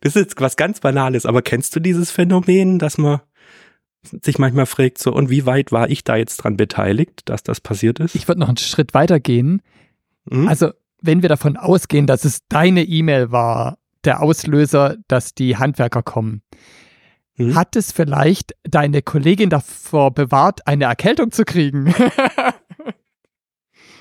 Das 0.00 0.16
ist 0.16 0.22
jetzt 0.22 0.40
was 0.40 0.56
ganz 0.56 0.80
Banales, 0.80 1.26
aber 1.26 1.42
kennst 1.42 1.74
du 1.74 1.80
dieses 1.80 2.10
Phänomen, 2.10 2.78
dass 2.78 2.98
man 2.98 3.20
sich 4.02 4.38
manchmal 4.38 4.66
fragt, 4.66 4.98
so, 4.98 5.12
und 5.12 5.30
wie 5.30 5.46
weit 5.46 5.72
war 5.72 5.88
ich 5.88 6.04
da 6.04 6.16
jetzt 6.16 6.36
dran 6.38 6.56
beteiligt, 6.56 7.22
dass 7.24 7.42
das 7.42 7.60
passiert 7.60 8.00
ist? 8.00 8.14
Ich 8.14 8.28
würde 8.28 8.40
noch 8.40 8.48
einen 8.48 8.58
Schritt 8.58 8.94
weiter 8.94 9.18
gehen. 9.18 9.62
Hm? 10.30 10.46
Also, 10.46 10.72
wenn 11.00 11.22
wir 11.22 11.28
davon 11.28 11.56
ausgehen, 11.56 12.06
dass 12.06 12.24
es 12.24 12.46
deine 12.48 12.84
E-Mail 12.84 13.30
war, 13.30 13.78
der 14.04 14.22
Auslöser, 14.22 14.96
dass 15.08 15.34
die 15.34 15.56
Handwerker 15.56 16.02
kommen, 16.02 16.42
Hm? 17.36 17.54
hat 17.54 17.74
es 17.74 17.90
vielleicht 17.90 18.54
deine 18.62 19.02
Kollegin 19.02 19.50
davor 19.50 20.12
bewahrt, 20.12 20.66
eine 20.66 20.84
Erkältung 20.84 21.32
zu 21.32 21.44
kriegen? 21.44 21.92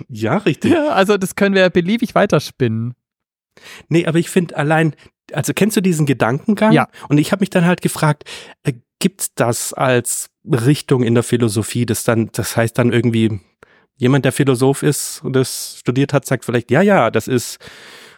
ja, 0.08 0.38
richtig. 0.38 0.72
ja, 0.72 0.90
also, 0.90 1.18
das 1.18 1.36
können 1.36 1.56
wir 1.56 1.70
beliebig 1.70 2.16
weiterspinnen. 2.16 2.94
Nee, 3.88 4.06
aber 4.06 4.20
ich 4.20 4.30
finde 4.30 4.56
allein, 4.56 4.96
also 5.32 5.54
kennst 5.54 5.78
du 5.78 5.82
diesen 5.82 6.06
Gedankengang? 6.06 6.74
Ja. 6.74 6.88
Und 7.10 7.18
ich 7.18 7.32
habe 7.32 7.42
mich 7.42 7.50
dann 7.50 7.66
halt 7.66 7.82
gefragt, 7.82 8.24
äh, 8.64 8.74
gibt's 9.00 9.34
das 9.36 9.74
als 9.74 10.30
Richtung 10.46 11.04
in 11.04 11.14
der 11.14 11.24
Philosophie, 11.24 11.86
das 11.86 12.04
dann, 12.04 12.30
das 12.32 12.58
heißt 12.58 12.78
dann 12.78 12.92
irgendwie, 12.92 13.40
jemand, 13.98 14.26
der 14.26 14.32
Philosoph 14.32 14.84
ist 14.84 15.24
und 15.24 15.34
das 15.34 15.78
studiert 15.80 16.14
hat, 16.14 16.26
sagt 16.26 16.46
vielleicht, 16.46 16.72
ja, 16.72 16.82
ja, 16.82 17.12
das 17.12 17.28
ist 17.28 17.58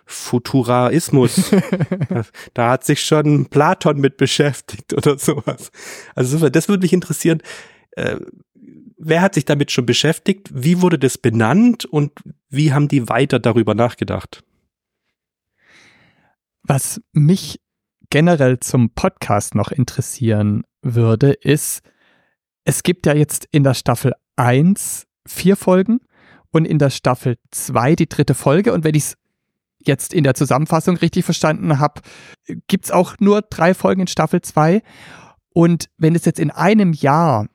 Futuraismus. 0.06 1.52
da, 2.10 2.26
da 2.54 2.70
hat 2.72 2.84
sich 2.84 3.02
schon 3.02 3.48
Platon 3.48 4.00
mit 4.00 4.18
beschäftigt 4.18 4.94
oder 4.94 5.18
sowas. 5.18 5.72
Also 6.14 6.50
das 6.50 6.70
würde 6.70 6.84
mich 6.84 6.94
interessieren. 6.94 7.42
Äh, 7.92 8.18
wer 8.98 9.22
hat 9.22 9.36
sich 9.36 9.46
damit 9.46 9.72
schon 9.72 9.86
beschäftigt? 9.86 10.50
Wie 10.54 10.82
wurde 10.82 11.00
das 11.00 11.18
benannt 11.18 11.86
und 11.86 12.12
wie 12.50 12.74
haben 12.74 12.88
die 12.88 13.10
weiter 13.10 13.40
darüber 13.40 13.76
nachgedacht? 13.76 14.44
Was 16.64 17.02
mich 17.12 17.60
generell 18.10 18.60
zum 18.60 18.92
Podcast 18.92 19.56
noch 19.56 19.72
interessieren 19.72 20.64
würde, 20.82 21.32
ist, 21.34 21.82
es 22.64 22.84
gibt 22.84 23.06
ja 23.06 23.14
jetzt 23.14 23.48
in 23.52 23.64
der 23.64 23.74
Staffel 23.74 24.14
1 24.36 25.06
vier 25.28 25.56
Folgen 25.56 26.00
und 26.52 26.66
in 26.66 26.80
der 26.80 26.90
Staffel 26.90 27.38
2 27.52 27.96
die 27.96 28.10
dritte 28.10 28.34
Folge. 28.34 28.74
Und 28.74 28.84
wenn 28.84 28.96
ich 28.96 29.04
es 29.04 29.18
jetzt 29.80 30.14
in 30.14 30.24
der 30.24 30.34
Zusammenfassung 30.34 30.98
richtig 30.98 31.26
verstanden 31.26 31.80
habe, 31.80 32.02
gibt 32.68 32.86
es 32.86 32.92
auch 32.92 33.16
nur 33.20 33.42
drei 33.44 33.74
Folgen 33.74 34.02
in 34.02 34.08
Staffel 34.08 34.42
2. 34.42 34.82
Und 35.54 35.90
wenn 35.98 36.16
es 36.16 36.26
jetzt 36.26 36.40
in 36.40 36.52
einem 36.52 36.94
Jahr 36.94 37.48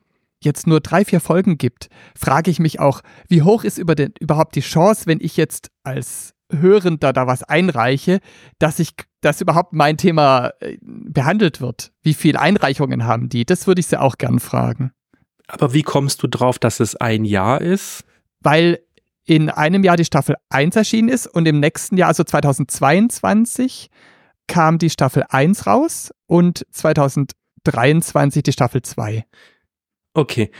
jetzt 0.43 0.67
nur 0.67 0.79
drei, 0.79 1.05
vier 1.05 1.19
Folgen 1.19 1.57
gibt, 1.57 1.89
frage 2.17 2.51
ich 2.51 2.59
mich 2.59 2.79
auch, 2.79 3.01
wie 3.27 3.43
hoch 3.43 3.63
ist 3.63 3.77
über 3.77 3.95
den, 3.95 4.13
überhaupt 4.19 4.55
die 4.55 4.61
Chance, 4.61 5.05
wenn 5.05 5.19
ich 5.21 5.37
jetzt 5.37 5.69
als 5.83 6.33
Hörender 6.51 7.13
da 7.13 7.27
was 7.27 7.43
einreiche, 7.43 8.19
dass 8.59 8.79
ich, 8.79 8.93
dass 9.21 9.41
überhaupt 9.41 9.73
mein 9.73 9.97
Thema 9.97 10.51
äh, 10.59 10.77
behandelt 10.81 11.61
wird. 11.61 11.91
Wie 12.01 12.13
viel 12.13 12.37
Einreichungen 12.37 13.05
haben 13.05 13.29
die? 13.29 13.45
Das 13.45 13.67
würde 13.67 13.79
ich 13.79 13.87
sie 13.87 13.99
auch 13.99 14.17
gern 14.17 14.39
fragen. 14.39 14.91
Aber 15.47 15.73
wie 15.73 15.83
kommst 15.83 16.23
du 16.23 16.27
drauf, 16.27 16.59
dass 16.59 16.79
es 16.79 16.95
ein 16.95 17.25
Jahr 17.25 17.61
ist? 17.61 18.03
Weil 18.41 18.79
in 19.25 19.49
einem 19.49 19.83
Jahr 19.83 19.97
die 19.97 20.05
Staffel 20.05 20.35
1 20.49 20.75
erschienen 20.75 21.09
ist 21.09 21.27
und 21.27 21.47
im 21.47 21.59
nächsten 21.59 21.97
Jahr, 21.97 22.09
also 22.09 22.23
2022, 22.23 23.89
kam 24.47 24.77
die 24.77 24.89
Staffel 24.89 25.23
1 25.29 25.67
raus 25.67 26.11
und 26.27 26.65
2023 26.71 28.43
die 28.43 28.51
Staffel 28.51 28.81
2. 28.81 29.25
Okay. 30.13 30.51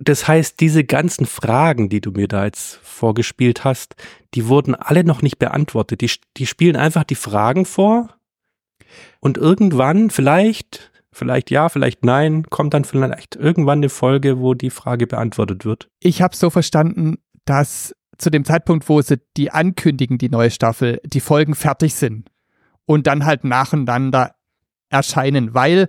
Das 0.00 0.28
heißt, 0.28 0.60
diese 0.60 0.84
ganzen 0.84 1.26
Fragen, 1.26 1.88
die 1.88 2.00
du 2.00 2.12
mir 2.12 2.28
da 2.28 2.44
jetzt 2.44 2.76
vorgespielt 2.84 3.64
hast, 3.64 3.96
die 4.34 4.46
wurden 4.46 4.76
alle 4.76 5.02
noch 5.02 5.22
nicht 5.22 5.38
beantwortet. 5.38 6.00
Die, 6.02 6.10
die 6.36 6.46
spielen 6.46 6.76
einfach 6.76 7.02
die 7.02 7.16
Fragen 7.16 7.64
vor 7.64 8.14
und 9.18 9.36
irgendwann, 9.38 10.10
vielleicht, 10.10 10.92
vielleicht 11.10 11.50
ja, 11.50 11.68
vielleicht 11.68 12.04
nein, 12.04 12.44
kommt 12.44 12.74
dann 12.74 12.84
vielleicht 12.84 13.34
irgendwann 13.34 13.80
eine 13.80 13.88
Folge, 13.88 14.38
wo 14.38 14.54
die 14.54 14.70
Frage 14.70 15.08
beantwortet 15.08 15.64
wird. 15.64 15.88
Ich 16.00 16.22
habe 16.22 16.36
so 16.36 16.48
verstanden, 16.48 17.16
dass 17.44 17.94
zu 18.18 18.30
dem 18.30 18.44
Zeitpunkt, 18.44 18.88
wo 18.88 19.00
sie 19.00 19.20
die 19.36 19.50
ankündigen, 19.50 20.18
die 20.18 20.28
neue 20.28 20.50
Staffel, 20.50 21.00
die 21.04 21.20
Folgen 21.20 21.54
fertig 21.54 21.94
sind 21.94 22.30
und 22.84 23.06
dann 23.06 23.24
halt 23.24 23.44
nacheinander 23.44 24.34
erscheinen, 24.90 25.54
weil 25.54 25.88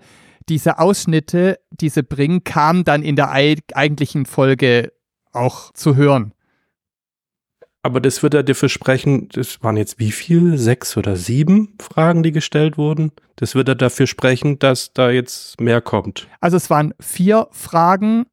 diese 0.49 0.79
Ausschnitte, 0.79 1.59
die 1.71 1.89
sie 1.89 2.03
bringen, 2.03 2.43
kamen 2.43 2.83
dann 2.83 3.03
in 3.03 3.15
der 3.15 3.31
eigentlichen 3.31 4.25
Folge 4.25 4.91
auch 5.31 5.71
zu 5.73 5.95
hören. 5.95 6.33
Aber 7.81 8.01
das 8.01 8.23
wird 8.23 8.33
ja 8.33 8.43
dafür 8.43 8.67
sprechen, 8.67 9.29
das 9.29 9.63
waren 9.63 9.77
jetzt 9.77 9.99
wie 9.99 10.11
viel? 10.11 10.57
Sechs 10.57 10.97
oder 10.97 11.15
sieben 11.15 11.77
Fragen, 11.79 12.23
die 12.23 12.33
gestellt 12.33 12.77
wurden? 12.77 13.11
Das 13.37 13.55
wird 13.55 13.69
ja 13.69 13.75
dafür 13.75 14.05
sprechen, 14.05 14.59
dass 14.59 14.91
da 14.91 15.09
jetzt 15.09 15.61
mehr 15.61 15.79
kommt. 15.79 16.27
Also 16.41 16.57
es 16.57 16.69
waren 16.69 16.93
vier 16.99 17.47
Fragen 17.51 18.25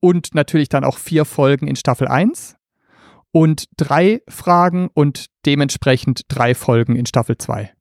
und 0.00 0.34
natürlich 0.34 0.68
dann 0.68 0.84
auch 0.84 0.98
vier 0.98 1.24
Folgen 1.24 1.66
in 1.66 1.76
Staffel 1.76 2.08
1 2.08 2.56
und 3.32 3.64
drei 3.76 4.20
Fragen 4.28 4.90
und 4.92 5.26
dementsprechend 5.46 6.22
drei 6.28 6.54
Folgen 6.54 6.94
in 6.94 7.06
Staffel 7.06 7.38
2. 7.38 7.72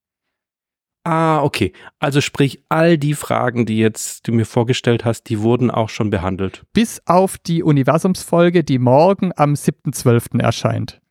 Ah, 1.12 1.42
okay. 1.42 1.74
Also 1.98 2.22
sprich, 2.22 2.64
all 2.70 3.00
die 3.00 3.16
Fragen, 3.16 3.66
die 3.66 3.80
jetzt 3.80 4.28
du 4.28 4.32
mir 4.32 4.46
vorgestellt 4.46 5.06
hast, 5.06 5.24
die 5.24 5.40
wurden 5.40 5.72
auch 5.72 5.90
schon 5.90 6.12
behandelt. 6.12 6.68
Bis 6.72 7.02
auf 7.08 7.40
die 7.40 7.64
Universumsfolge, 7.64 8.64
die 8.64 8.78
morgen 8.78 9.32
am 9.36 9.54
7.12. 9.54 10.40
erscheint. 10.40 11.02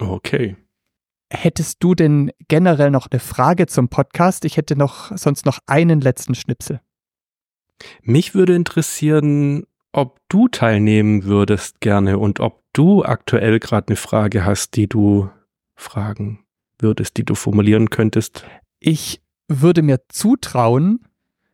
Okay. 0.00 0.56
Hättest 1.32 1.84
du 1.84 1.94
denn 1.94 2.32
generell 2.48 2.90
noch 2.90 3.06
eine 3.08 3.20
Frage 3.20 3.68
zum 3.68 3.88
Podcast? 3.88 4.44
Ich 4.44 4.56
hätte 4.56 4.74
noch 4.74 5.16
sonst 5.16 5.46
noch 5.46 5.60
einen 5.68 6.00
letzten 6.00 6.34
Schnipsel. 6.34 6.80
Mich 8.02 8.34
würde 8.34 8.56
interessieren, 8.56 9.66
ob 9.92 10.18
du 10.28 10.48
teilnehmen 10.48 11.22
würdest 11.22 11.80
gerne 11.80 12.18
und 12.18 12.40
ob 12.40 12.64
du 12.72 13.04
aktuell 13.04 13.60
gerade 13.60 13.86
eine 13.86 13.96
Frage 13.96 14.44
hast, 14.44 14.74
die 14.74 14.88
du 14.88 15.30
fragen 15.76 16.44
würdest, 16.80 17.18
die 17.18 17.24
du 17.24 17.36
formulieren 17.36 17.88
könntest. 17.88 18.44
Ich 18.80 19.23
würde 19.48 19.82
mir 19.82 20.00
zutrauen, 20.08 21.06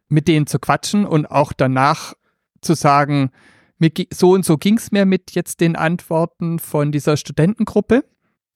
mit 0.08 0.28
denen 0.28 0.46
zu 0.46 0.58
quatschen 0.58 1.04
und 1.04 1.26
auch 1.26 1.52
danach 1.52 2.14
zu 2.60 2.74
sagen, 2.74 3.30
so 4.12 4.32
und 4.32 4.44
so 4.44 4.58
ging 4.58 4.76
es 4.76 4.92
mir 4.92 5.06
mit 5.06 5.32
jetzt 5.32 5.60
den 5.60 5.76
Antworten 5.76 6.58
von 6.58 6.92
dieser 6.92 7.16
Studentengruppe. 7.16 8.04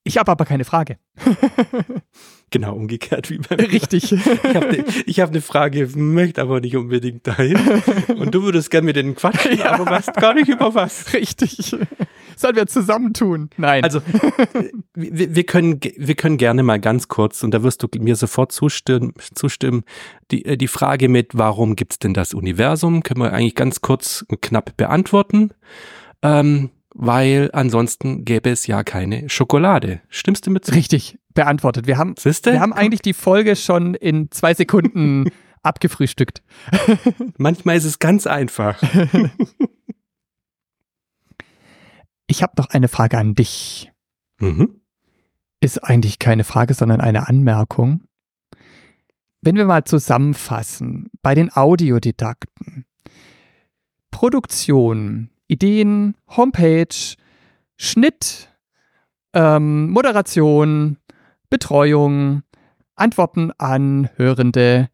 Ich 0.06 0.18
habe 0.18 0.30
aber 0.30 0.44
keine 0.44 0.64
Frage. 0.64 0.98
genau, 2.50 2.74
umgekehrt 2.74 3.30
wie 3.30 3.38
bei 3.38 3.56
mir. 3.56 3.72
Richtig. 3.72 4.12
Ich 4.12 4.54
habe 4.54 4.68
eine 4.68 4.84
hab 4.84 5.32
ne 5.32 5.40
Frage, 5.40 5.88
möchte 5.96 6.42
aber 6.42 6.60
nicht 6.60 6.76
unbedingt 6.76 7.26
dahin. 7.26 7.58
Und 8.14 8.34
du 8.34 8.42
würdest 8.42 8.70
gerne 8.70 8.84
mit 8.84 8.96
denen 8.96 9.14
quatschen, 9.14 9.56
ja. 9.58 9.72
aber 9.72 9.86
weißt 9.86 10.12
gar 10.14 10.34
nicht 10.34 10.48
über 10.48 10.74
was. 10.74 11.14
Richtig. 11.14 11.74
Sollen 12.36 12.56
wir 12.56 12.66
zusammentun? 12.66 13.48
Nein. 13.56 13.82
Also, 13.82 14.02
wir, 14.94 15.34
wir, 15.34 15.44
können, 15.44 15.80
wir 15.80 16.14
können 16.16 16.36
gerne 16.36 16.62
mal 16.62 16.80
ganz 16.80 17.08
kurz, 17.08 17.42
und 17.42 17.52
da 17.52 17.62
wirst 17.62 17.82
du 17.82 17.88
mir 17.98 18.16
sofort 18.16 18.52
zustimmen, 18.52 19.14
zustimmen 19.34 19.84
die, 20.30 20.44
äh, 20.44 20.58
die 20.58 20.68
Frage 20.68 21.08
mit, 21.08 21.30
warum 21.32 21.76
gibt 21.76 21.92
es 21.92 21.98
denn 21.98 22.12
das 22.12 22.34
Universum, 22.34 23.02
können 23.02 23.20
wir 23.20 23.32
eigentlich 23.32 23.54
ganz 23.54 23.80
kurz 23.80 24.22
und 24.28 24.42
knapp 24.42 24.76
beantworten. 24.76 25.52
Ähm, 26.22 26.70
weil 26.94 27.50
ansonsten 27.52 28.24
gäbe 28.24 28.48
es 28.50 28.66
ja 28.66 28.84
keine 28.84 29.28
Schokolade. 29.28 30.00
Stimmst 30.08 30.46
du 30.46 30.50
mit? 30.50 30.72
Richtig, 30.72 31.18
beantwortet. 31.34 31.86
Wir 31.86 31.98
haben, 31.98 32.14
Siehste? 32.16 32.52
wir 32.52 32.60
haben 32.60 32.72
eigentlich 32.72 33.02
die 33.02 33.12
Folge 33.12 33.56
schon 33.56 33.94
in 33.94 34.30
zwei 34.30 34.54
Sekunden 34.54 35.28
abgefrühstückt. 35.62 36.42
Manchmal 37.36 37.76
ist 37.76 37.84
es 37.84 37.98
ganz 37.98 38.26
einfach. 38.28 38.80
ich 42.28 42.42
habe 42.42 42.52
noch 42.56 42.70
eine 42.70 42.88
Frage 42.88 43.18
an 43.18 43.34
dich. 43.34 43.92
Mhm. 44.38 44.80
Ist 45.60 45.78
eigentlich 45.78 46.18
keine 46.20 46.44
Frage, 46.44 46.74
sondern 46.74 47.00
eine 47.00 47.28
Anmerkung. 47.28 48.04
Wenn 49.40 49.56
wir 49.56 49.64
mal 49.64 49.84
zusammenfassen, 49.84 51.10
bei 51.22 51.34
den 51.34 51.54
Audiodidakten, 51.54 52.86
Produktion, 54.10 55.30
Ideen, 55.54 56.16
Homepage, 56.28 57.14
Schnitt, 57.76 58.48
ähm, 59.32 59.90
Moderation, 59.90 60.96
Betreuung, 61.48 62.42
Antworten 62.96 63.52
an 63.58 64.10
Hörende. 64.16 64.88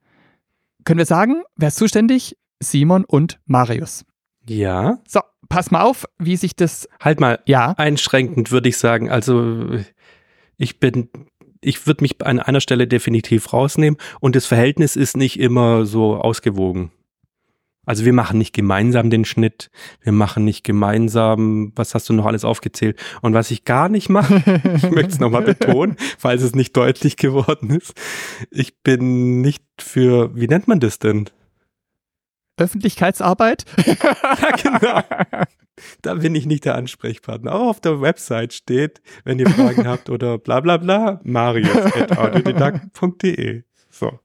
Können 0.84 0.98
wir 0.98 1.06
sagen, 1.06 1.42
wer 1.56 1.68
ist 1.68 1.78
zuständig? 1.78 2.36
Simon 2.60 3.04
und 3.06 3.40
Marius. 3.46 4.04
Ja. 4.46 4.98
So, 5.08 5.20
pass 5.48 5.70
mal 5.70 5.80
auf, 5.80 6.04
wie 6.18 6.36
sich 6.36 6.54
das. 6.54 6.88
Halt 7.00 7.20
mal. 7.20 7.40
Ja. 7.46 7.72
Einschränkend 7.78 8.52
würde 8.52 8.68
ich 8.68 8.76
sagen. 8.76 9.10
Also, 9.10 9.66
ich 10.58 10.78
bin 10.78 11.08
ich 11.62 11.86
würde 11.86 12.02
mich 12.02 12.24
an 12.24 12.40
einer 12.40 12.60
Stelle 12.60 12.86
definitiv 12.86 13.52
rausnehmen 13.52 13.98
und 14.20 14.34
das 14.34 14.46
Verhältnis 14.46 14.96
ist 14.96 15.16
nicht 15.16 15.38
immer 15.38 15.84
so 15.84 16.16
ausgewogen. 16.16 16.90
Also 17.90 18.04
wir 18.04 18.12
machen 18.12 18.38
nicht 18.38 18.54
gemeinsam 18.54 19.10
den 19.10 19.24
Schnitt, 19.24 19.68
wir 20.00 20.12
machen 20.12 20.44
nicht 20.44 20.62
gemeinsam, 20.62 21.72
was 21.74 21.92
hast 21.92 22.08
du 22.08 22.12
noch 22.12 22.24
alles 22.24 22.44
aufgezählt? 22.44 22.96
Und 23.20 23.34
was 23.34 23.50
ich 23.50 23.64
gar 23.64 23.88
nicht 23.88 24.08
mache, 24.08 24.36
ich 24.76 24.88
möchte 24.92 25.10
es 25.10 25.18
nochmal 25.18 25.42
betonen, 25.42 25.96
falls 26.16 26.42
es 26.42 26.54
nicht 26.54 26.76
deutlich 26.76 27.16
geworden 27.16 27.70
ist, 27.70 27.94
ich 28.52 28.80
bin 28.84 29.40
nicht 29.40 29.64
für, 29.80 30.32
wie 30.36 30.46
nennt 30.46 30.68
man 30.68 30.78
das 30.78 31.00
denn? 31.00 31.28
Öffentlichkeitsarbeit? 32.58 33.64
ja, 33.84 33.96
genau. 34.62 35.02
Da 36.02 36.14
bin 36.14 36.36
ich 36.36 36.46
nicht 36.46 36.66
der 36.66 36.76
Ansprechpartner. 36.76 37.52
Auch 37.52 37.70
auf 37.70 37.80
der 37.80 38.00
Website 38.00 38.52
steht, 38.52 39.02
wenn 39.24 39.40
ihr 39.40 39.50
Fragen 39.50 39.88
habt 39.88 40.10
oder 40.10 40.38
bla 40.38 40.60
bla 40.60 40.76
bla, 40.76 41.20
marius.autodidakt.de. 41.24 43.64
So. 43.90 44.20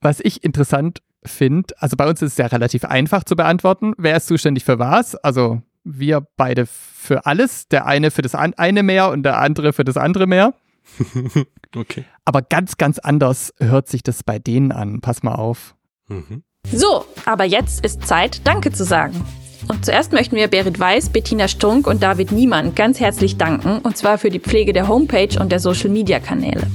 Was 0.00 0.18
ich 0.18 0.42
interessant 0.42 1.02
finde, 1.26 1.74
also 1.78 1.96
bei 1.96 2.08
uns 2.08 2.22
ist 2.22 2.32
es 2.32 2.38
ja 2.38 2.46
relativ 2.46 2.84
einfach 2.84 3.24
zu 3.24 3.36
beantworten. 3.36 3.94
Wer 3.98 4.16
ist 4.16 4.26
zuständig 4.26 4.64
für 4.64 4.78
was? 4.78 5.14
Also 5.16 5.62
wir 5.84 6.26
beide 6.36 6.66
für 6.66 7.26
alles. 7.26 7.68
Der 7.68 7.86
eine 7.86 8.10
für 8.10 8.22
das 8.22 8.34
eine 8.34 8.82
mehr 8.82 9.10
und 9.10 9.22
der 9.22 9.38
andere 9.38 9.72
für 9.72 9.84
das 9.84 9.96
andere 9.96 10.26
mehr. 10.26 10.54
okay. 11.76 12.04
Aber 12.24 12.42
ganz, 12.42 12.76
ganz 12.76 12.98
anders 12.98 13.54
hört 13.58 13.88
sich 13.88 14.02
das 14.02 14.22
bei 14.22 14.38
denen 14.38 14.72
an. 14.72 15.00
Pass 15.00 15.22
mal 15.22 15.34
auf. 15.34 15.74
Mhm. 16.08 16.42
So, 16.70 17.04
aber 17.24 17.44
jetzt 17.44 17.84
ist 17.84 18.06
Zeit, 18.06 18.46
Danke 18.46 18.72
zu 18.72 18.84
sagen. 18.84 19.24
Und 19.68 19.84
zuerst 19.84 20.12
möchten 20.12 20.36
wir 20.36 20.48
Berit 20.48 20.78
Weiß, 20.78 21.10
Bettina 21.10 21.48
Strunk 21.48 21.86
und 21.86 22.02
David 22.02 22.32
Niemann 22.32 22.74
ganz 22.74 23.00
herzlich 23.00 23.36
danken, 23.36 23.78
und 23.78 23.96
zwar 23.96 24.18
für 24.18 24.30
die 24.30 24.40
Pflege 24.40 24.72
der 24.72 24.88
Homepage 24.88 25.40
und 25.40 25.50
der 25.50 25.60
Social-Media-Kanäle. 25.60 26.66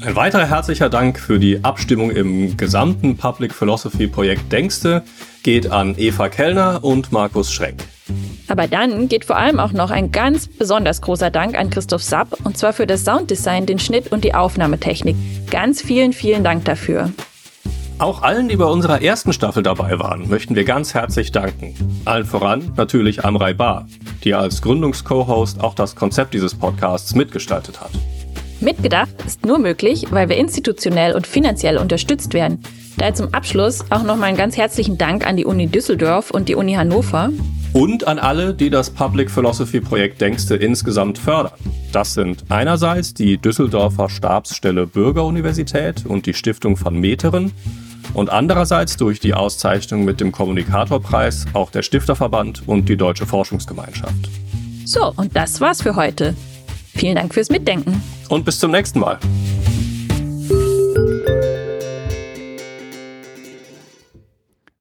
Ein 0.00 0.14
weiterer 0.14 0.46
herzlicher 0.46 0.88
Dank 0.88 1.18
für 1.18 1.40
die 1.40 1.64
Abstimmung 1.64 2.10
im 2.10 2.56
gesamten 2.56 3.16
Public 3.16 3.52
Philosophy 3.52 4.06
Projekt 4.06 4.52
Denkste 4.52 5.02
geht 5.42 5.70
an 5.70 5.96
Eva 5.98 6.28
Kellner 6.28 6.84
und 6.84 7.10
Markus 7.10 7.52
Schreck. 7.52 7.74
Aber 8.46 8.68
dann 8.68 9.08
geht 9.08 9.24
vor 9.24 9.36
allem 9.36 9.58
auch 9.58 9.72
noch 9.72 9.90
ein 9.90 10.12
ganz 10.12 10.46
besonders 10.46 11.02
großer 11.02 11.30
Dank 11.30 11.58
an 11.58 11.70
Christoph 11.70 12.02
Sapp 12.02 12.38
und 12.44 12.56
zwar 12.56 12.72
für 12.72 12.86
das 12.86 13.04
Sounddesign, 13.04 13.66
den 13.66 13.80
Schnitt 13.80 14.12
und 14.12 14.24
die 14.24 14.34
Aufnahmetechnik. 14.34 15.16
Ganz 15.50 15.82
vielen, 15.82 16.12
vielen 16.12 16.44
Dank 16.44 16.64
dafür. 16.64 17.10
Auch 17.98 18.22
allen, 18.22 18.48
die 18.48 18.56
bei 18.56 18.64
unserer 18.64 19.02
ersten 19.02 19.32
Staffel 19.32 19.64
dabei 19.64 19.98
waren, 19.98 20.28
möchten 20.28 20.54
wir 20.54 20.64
ganz 20.64 20.94
herzlich 20.94 21.32
danken. 21.32 21.74
Allen 22.04 22.24
voran 22.24 22.72
natürlich 22.76 23.24
Amrei 23.24 23.52
Bar, 23.52 23.88
die 24.22 24.34
als 24.34 24.62
Gründungs-Co-Host 24.62 25.60
auch 25.60 25.74
das 25.74 25.96
Konzept 25.96 26.34
dieses 26.34 26.54
Podcasts 26.54 27.16
mitgestaltet 27.16 27.80
hat. 27.80 27.90
Mitgedacht 28.60 29.14
ist 29.24 29.46
nur 29.46 29.58
möglich, 29.58 30.06
weil 30.10 30.28
wir 30.28 30.36
institutionell 30.36 31.14
und 31.14 31.26
finanziell 31.26 31.78
unterstützt 31.78 32.34
werden. 32.34 32.62
Daher 32.96 33.14
zum 33.14 33.32
Abschluss 33.32 33.84
auch 33.90 34.02
nochmal 34.02 34.30
einen 34.30 34.36
ganz 34.36 34.56
herzlichen 34.56 34.98
Dank 34.98 35.24
an 35.24 35.36
die 35.36 35.44
Uni 35.44 35.68
Düsseldorf 35.68 36.32
und 36.32 36.48
die 36.48 36.56
Uni 36.56 36.74
Hannover. 36.74 37.30
Und 37.72 38.08
an 38.08 38.18
alle, 38.18 38.54
die 38.54 38.70
das 38.70 38.90
Public 38.90 39.30
Philosophy 39.30 39.80
Projekt 39.80 40.20
Denkste 40.20 40.56
insgesamt 40.56 41.18
fördern. 41.18 41.52
Das 41.92 42.14
sind 42.14 42.44
einerseits 42.48 43.14
die 43.14 43.38
Düsseldorfer 43.38 44.08
Stabsstelle 44.08 44.86
Bürgeruniversität 44.86 46.04
und 46.06 46.26
die 46.26 46.34
Stiftung 46.34 46.76
von 46.76 46.98
Meteren 46.98 47.52
und 48.14 48.30
andererseits 48.30 48.96
durch 48.96 49.20
die 49.20 49.34
Auszeichnung 49.34 50.04
mit 50.04 50.20
dem 50.20 50.32
Kommunikatorpreis 50.32 51.46
auch 51.52 51.70
der 51.70 51.82
Stifterverband 51.82 52.66
und 52.66 52.88
die 52.88 52.96
Deutsche 52.96 53.26
Forschungsgemeinschaft. 53.26 54.28
So, 54.84 55.12
und 55.16 55.36
das 55.36 55.60
war's 55.60 55.82
für 55.82 55.94
heute. 55.94 56.34
Vielen 56.94 57.14
Dank 57.14 57.34
fürs 57.34 57.50
Mitdenken. 57.50 58.02
Und 58.28 58.44
bis 58.44 58.58
zum 58.58 58.70
nächsten 58.70 59.00
Mal. 59.00 59.18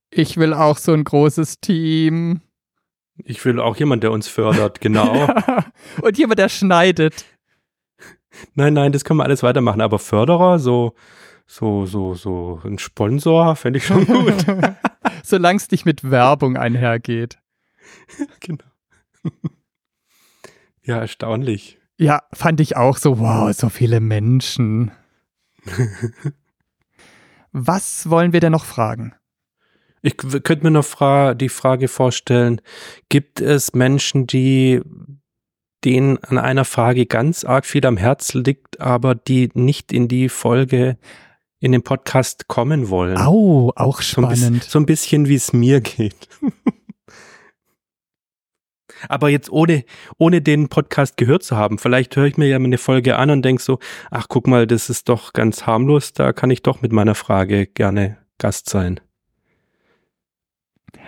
Ich 0.10 0.36
will 0.36 0.54
auch 0.54 0.78
so 0.78 0.94
ein 0.94 1.04
großes 1.04 1.60
Team. 1.62 2.42
Ich 3.24 3.44
will 3.46 3.60
auch 3.60 3.78
jemand, 3.78 4.04
der 4.04 4.12
uns 4.12 4.28
fördert, 4.28 4.82
genau. 4.82 5.28
Und 6.02 6.18
jemand, 6.18 6.40
der 6.40 6.50
schneidet. 6.50 7.26
Nein, 8.54 8.74
nein, 8.74 8.92
das 8.92 9.06
können 9.06 9.20
wir 9.20 9.24
alles 9.24 9.44
weitermachen. 9.44 9.82
Aber 9.82 10.00
Förderer, 10.00 10.60
so, 10.60 10.94
so, 11.46 11.86
so, 11.86 12.16
so 12.16 12.60
ein 12.66 12.78
Sponsor, 12.80 13.56
fände 13.56 13.78
ich 13.78 13.86
schon 13.86 14.06
gut. 14.08 14.46
Solange 15.24 15.58
es 15.58 15.72
nicht 15.72 15.86
mit 15.86 16.10
Werbung 16.10 16.58
einhergeht. 16.58 17.40
genau. 18.40 18.66
Ja, 20.84 21.00
erstaunlich. 21.00 21.77
Ja, 21.98 22.22
fand 22.34 22.60
ich 22.62 22.78
auch 22.78 22.98
so, 22.98 23.20
wow, 23.20 23.52
so 23.54 23.70
viele 23.70 24.00
Menschen. 24.00 24.92
Was 27.52 28.10
wollen 28.10 28.34
wir 28.34 28.40
denn 28.40 28.52
noch 28.52 28.66
fragen? 28.66 29.14
Ich 30.04 30.16
könnte 30.18 30.64
mir 30.64 30.72
noch 30.72 30.86
fra 30.86 31.34
die 31.34 31.50
Frage 31.50 31.88
vorstellen, 31.88 32.62
gibt 33.10 33.42
es 33.42 33.74
Menschen, 33.74 34.28
die 34.28 34.82
denen 35.84 36.18
an 36.20 36.38
einer 36.38 36.66
Frage 36.66 37.08
ganz 37.08 37.44
arg 37.44 37.66
viel 37.66 37.86
am 37.86 37.98
Herz 37.98 38.34
liegt, 38.34 38.80
aber 38.80 39.16
die 39.16 39.50
nicht 39.54 39.92
in 39.92 40.08
die 40.08 40.30
Folge 40.30 40.98
in 41.60 41.72
den 41.72 41.82
Podcast 41.82 42.48
kommen 42.48 42.90
wollen? 42.90 43.18
Au, 43.18 43.72
auch 43.76 44.02
So 44.02 44.22
ein, 44.22 44.30
bisschen, 44.30 44.46
spannend. 44.46 44.64
so 44.64 44.80
ein 44.80 44.86
bisschen, 44.86 45.28
wie 45.28 45.36
es 45.36 45.54
mir 45.54 45.82
geht. 45.82 46.30
Aber 49.10 49.30
jetzt 49.30 49.52
ohne, 49.52 49.84
ohne 50.18 50.42
den 50.42 50.70
Podcast 50.70 51.18
gehört 51.18 51.44
zu 51.44 51.56
haben, 51.56 51.78
vielleicht 51.78 52.16
höre 52.16 52.26
ich 52.26 52.38
mir 52.38 52.48
ja 52.48 52.60
mal 52.60 52.66
eine 52.66 52.78
Folge 52.78 53.18
an 53.18 53.30
und 53.30 53.44
denke 53.44 53.62
so, 53.62 53.80
ach 54.12 54.28
guck 54.30 54.48
mal, 54.48 54.68
das 54.68 54.90
ist 54.90 55.10
doch 55.10 55.34
ganz 55.34 55.66
harmlos, 55.66 56.14
da 56.14 56.34
kann 56.34 56.50
ich 56.50 56.64
doch 56.64 56.82
mit 56.82 56.92
meiner 56.92 57.16
Frage 57.16 57.68
gerne 57.68 58.18
Gast 58.38 58.70
sein. 58.70 59.00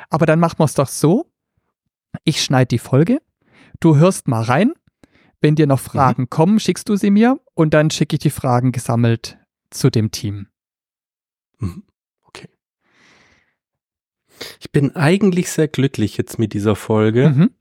Aber 0.09 0.25
dann 0.25 0.39
machen 0.39 0.59
wir 0.59 0.65
es 0.65 0.73
doch 0.73 0.87
so. 0.87 1.31
Ich 2.23 2.43
schneide 2.43 2.67
die 2.67 2.79
Folge. 2.79 3.21
Du 3.79 3.97
hörst 3.97 4.27
mal 4.27 4.41
rein. 4.41 4.73
Wenn 5.41 5.55
dir 5.55 5.67
noch 5.67 5.79
Fragen 5.79 6.29
kommen, 6.29 6.59
schickst 6.59 6.89
du 6.89 6.97
sie 6.97 7.11
mir 7.11 7.39
und 7.53 7.73
dann 7.73 7.91
schicke 7.91 8.15
ich 8.15 8.19
die 8.19 8.29
Fragen 8.29 8.71
gesammelt 8.71 9.37
zu 9.69 9.89
dem 9.89 10.11
Team. 10.11 10.47
Mhm. 11.59 11.83
Okay. 12.23 12.49
Ich 14.59 14.71
bin 14.71 14.95
eigentlich 14.95 15.49
sehr 15.49 15.69
glücklich 15.69 16.17
jetzt 16.17 16.39
mit 16.39 16.53
dieser 16.53 16.75
Folge. 16.75 17.29
Mhm. 17.29 17.51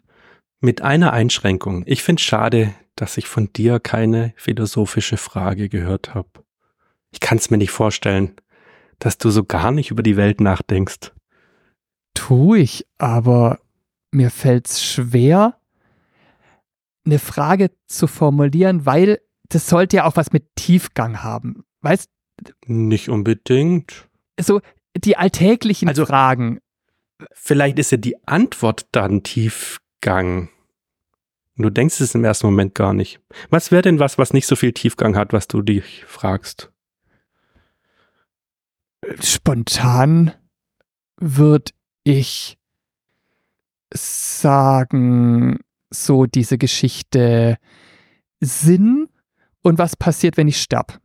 Mit 0.60 0.82
einer 0.82 1.12
Einschränkung. 1.12 1.84
Ich 1.86 2.02
finde 2.02 2.20
es 2.20 2.26
schade, 2.26 2.74
dass 2.96 3.16
ich 3.16 3.26
von 3.28 3.52
dir 3.52 3.78
keine 3.78 4.32
philosophische 4.36 5.16
Frage 5.16 5.68
gehört 5.68 6.14
habe. 6.14 6.28
Ich 7.12 7.20
kann 7.20 7.38
es 7.38 7.50
mir 7.50 7.58
nicht 7.58 7.70
vorstellen, 7.70 8.34
dass 8.98 9.18
du 9.18 9.30
so 9.30 9.44
gar 9.44 9.70
nicht 9.70 9.90
über 9.90 10.02
die 10.02 10.16
Welt 10.16 10.40
nachdenkst. 10.40 11.12
Tu 12.14 12.56
ich, 12.56 12.86
aber 12.98 13.60
mir 14.10 14.30
fällt's 14.30 14.82
schwer, 14.84 15.56
eine 17.06 17.20
Frage 17.20 17.70
zu 17.86 18.06
formulieren, 18.08 18.84
weil 18.84 19.20
das 19.48 19.68
sollte 19.68 19.98
ja 19.98 20.04
auch 20.04 20.16
was 20.16 20.32
mit 20.32 20.56
Tiefgang 20.56 21.22
haben. 21.22 21.64
Weißt 21.82 22.10
Nicht 22.66 23.08
unbedingt. 23.08 24.08
so 24.40 24.60
die 24.96 25.16
alltäglichen 25.16 25.88
Also- 25.88 26.04
Fragen. 26.04 26.58
Vielleicht 27.32 27.78
ist 27.78 27.90
ja 27.92 27.96
die 27.98 28.16
Antwort 28.28 28.86
dann 28.92 29.22
Tiefgang. 30.00 30.48
Und 31.56 31.64
du 31.64 31.70
denkst 31.70 32.00
es 32.00 32.14
im 32.14 32.24
ersten 32.24 32.46
Moment 32.46 32.74
gar 32.74 32.92
nicht. 32.94 33.20
Was 33.50 33.72
wäre 33.72 33.82
denn 33.82 33.98
was, 33.98 34.16
was 34.16 34.32
nicht 34.32 34.46
so 34.46 34.54
viel 34.54 34.72
Tiefgang 34.72 35.16
hat, 35.16 35.32
was 35.32 35.48
du 35.48 35.60
dich 35.60 36.04
fragst? 36.06 36.70
Spontan 39.20 40.32
würde 41.20 41.72
ich 42.04 42.58
sagen, 43.92 45.58
so 45.90 46.26
diese 46.26 46.58
Geschichte 46.58 47.58
Sinn 48.40 49.08
und 49.62 49.78
was 49.78 49.96
passiert, 49.96 50.36
wenn 50.36 50.46
ich 50.46 50.60
sterb. 50.60 51.00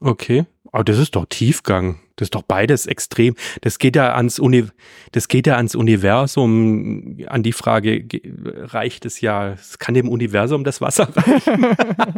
Okay. 0.00 0.46
Aber 0.72 0.84
das 0.84 0.98
ist 0.98 1.14
doch 1.14 1.26
Tiefgang. 1.26 2.00
Das 2.16 2.26
ist 2.26 2.34
doch 2.34 2.42
beides 2.42 2.86
extrem. 2.86 3.34
Das 3.62 3.78
geht 3.78 3.96
ja 3.96 4.14
ans 4.14 4.38
Uni 4.38 4.66
das 5.12 5.28
geht 5.28 5.46
ja 5.46 5.56
ans 5.56 5.74
Universum. 5.74 7.18
An 7.26 7.42
die 7.42 7.52
Frage 7.52 8.02
ge- 8.04 8.22
reicht 8.46 9.04
es 9.04 9.20
ja. 9.20 9.50
Es 9.52 9.78
kann 9.78 9.94
dem 9.94 10.08
Universum 10.08 10.62
das 10.64 10.80
Wasser 10.80 11.08
reichen. 11.16 11.66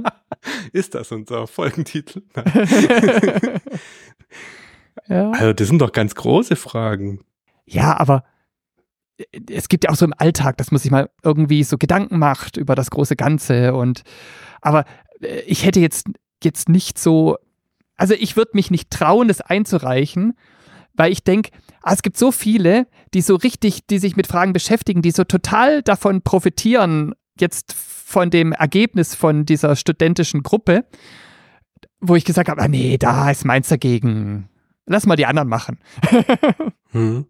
ist 0.72 0.94
das 0.94 1.12
unser 1.12 1.46
Folgentitel? 1.46 2.22
Ja. 5.08 5.30
also 5.30 5.52
das 5.52 5.68
sind 5.68 5.78
doch 5.80 5.92
ganz 5.92 6.14
große 6.14 6.56
Fragen. 6.56 7.20
Ja, 7.66 7.96
aber 7.98 8.24
es 9.48 9.68
gibt 9.68 9.84
ja 9.84 9.90
auch 9.90 9.94
so 9.94 10.04
im 10.04 10.14
Alltag, 10.16 10.56
dass 10.56 10.72
man 10.72 10.78
sich 10.80 10.90
mal 10.90 11.10
irgendwie 11.22 11.62
so 11.62 11.78
Gedanken 11.78 12.18
macht 12.18 12.56
über 12.56 12.74
das 12.74 12.90
große 12.90 13.14
Ganze 13.14 13.74
und 13.74 14.02
aber 14.60 14.84
äh, 15.20 15.40
ich 15.46 15.64
hätte 15.64 15.80
jetzt 15.80 16.08
jetzt 16.42 16.68
nicht 16.68 16.98
so 16.98 17.36
also 17.96 18.14
ich 18.14 18.36
würde 18.36 18.52
mich 18.54 18.70
nicht 18.70 18.90
trauen, 18.90 19.28
das 19.28 19.40
einzureichen, 19.40 20.34
weil 20.94 21.12
ich 21.12 21.24
denke, 21.24 21.50
ah, 21.82 21.92
es 21.92 22.02
gibt 22.02 22.16
so 22.16 22.32
viele, 22.32 22.86
die 23.14 23.20
so 23.20 23.36
richtig, 23.36 23.86
die 23.86 23.98
sich 23.98 24.16
mit 24.16 24.26
Fragen 24.26 24.52
beschäftigen, 24.52 25.02
die 25.02 25.10
so 25.10 25.24
total 25.24 25.82
davon 25.82 26.22
profitieren, 26.22 27.14
jetzt 27.38 27.72
von 27.72 28.30
dem 28.30 28.52
Ergebnis 28.52 29.14
von 29.14 29.44
dieser 29.44 29.76
studentischen 29.76 30.42
Gruppe, 30.42 30.86
wo 32.00 32.14
ich 32.14 32.24
gesagt 32.24 32.48
habe, 32.48 32.62
ah 32.62 32.68
nee, 32.68 32.98
da 32.98 33.30
ist 33.30 33.44
meins 33.44 33.68
dagegen. 33.68 34.48
Lass 34.86 35.06
mal 35.06 35.16
die 35.16 35.26
anderen 35.26 35.48
machen. 35.48 35.78
Hm. 36.92 37.26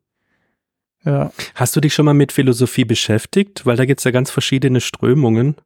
ja. 1.05 1.33
Hast 1.57 1.75
du 1.75 1.81
dich 1.81 1.93
schon 1.93 2.05
mal 2.05 2.15
mit 2.15 2.31
Philosophie 2.31 2.85
beschäftigt? 2.85 3.67
Weil 3.67 3.77
da 3.77 3.85
gibt 3.85 3.99
es 3.99 4.05
ja 4.05 4.13
ganz 4.13 4.31
verschiedene 4.31 4.81
Strömungen. 4.81 5.57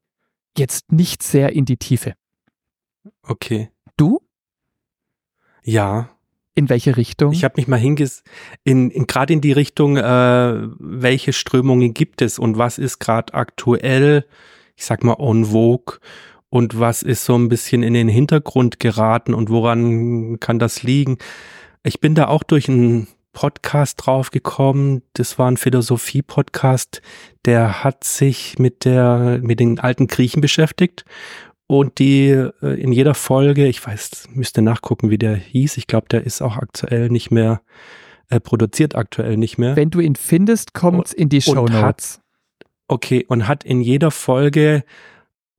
Jetzt 0.57 0.90
nicht 0.90 1.22
sehr 1.22 1.53
in 1.53 1.66
die 1.66 1.76
Tiefe. 1.76 2.14
Okay. 3.22 3.68
Du? 3.98 4.20
Ja, 5.64 6.11
In 6.54 6.68
welche 6.68 6.96
Richtung? 6.96 7.32
Ich 7.32 7.44
habe 7.44 7.54
mich 7.56 7.68
mal 7.68 7.78
hinges 7.78 8.22
in, 8.64 8.90
in 8.90 9.06
gerade 9.06 9.32
in 9.32 9.40
die 9.40 9.52
Richtung, 9.52 9.96
äh, 9.96 10.68
welche 10.78 11.32
Strömungen 11.32 11.94
gibt 11.94 12.22
es 12.22 12.38
und 12.38 12.58
was 12.58 12.78
ist 12.78 12.98
gerade 12.98 13.34
aktuell, 13.34 14.26
ich 14.76 14.84
sag 14.84 15.04
mal 15.04 15.16
en 15.18 15.46
vogue 15.46 15.98
und 16.48 16.78
was 16.78 17.02
ist 17.02 17.24
so 17.24 17.36
ein 17.36 17.48
bisschen 17.48 17.82
in 17.82 17.94
den 17.94 18.08
Hintergrund 18.08 18.80
geraten 18.80 19.32
und 19.32 19.48
woran 19.48 20.40
kann 20.40 20.58
das 20.58 20.82
liegen? 20.82 21.18
Ich 21.82 22.00
bin 22.00 22.14
da 22.14 22.28
auch 22.28 22.42
durch 22.42 22.68
einen 22.68 23.06
Podcast 23.32 24.04
draufgekommen. 24.04 25.02
Das 25.12 25.38
war 25.38 25.48
ein 25.48 25.56
Philosophie-Podcast, 25.56 27.00
der 27.44 27.84
hat 27.84 28.02
sich 28.02 28.58
mit 28.58 28.84
der 28.84 29.38
mit 29.40 29.61
den 29.61 29.78
alten 29.78 30.08
Griechen 30.08 30.40
beschäftigt 30.40 31.04
und 31.71 32.01
die 32.01 32.31
äh, 32.31 32.81
in 32.83 32.91
jeder 32.91 33.14
Folge, 33.14 33.68
ich 33.68 33.87
weiß, 33.87 34.31
müsste 34.35 34.61
nachgucken, 34.61 35.09
wie 35.09 35.18
der 35.18 35.37
hieß. 35.37 35.77
Ich 35.77 35.87
glaube, 35.87 36.09
der 36.11 36.25
ist 36.27 36.43
auch 36.43 36.57
aktuell 36.57 37.11
nicht 37.11 37.31
mehr 37.31 37.62
äh, 38.29 38.41
produziert, 38.41 38.97
aktuell 38.97 39.37
nicht 39.37 39.57
mehr. 39.57 39.77
Wenn 39.77 39.91
du 39.91 40.01
ihn 40.01 40.16
findest, 40.16 40.75
kommt's 40.75 41.12
in 41.12 41.29
die 41.29 41.41
Show 41.41 41.66
Notes. 41.66 42.21
Okay, 42.89 43.25
und 43.29 43.47
hat 43.47 43.62
in 43.62 43.83
jeder 43.83 44.11
Folge, 44.11 44.83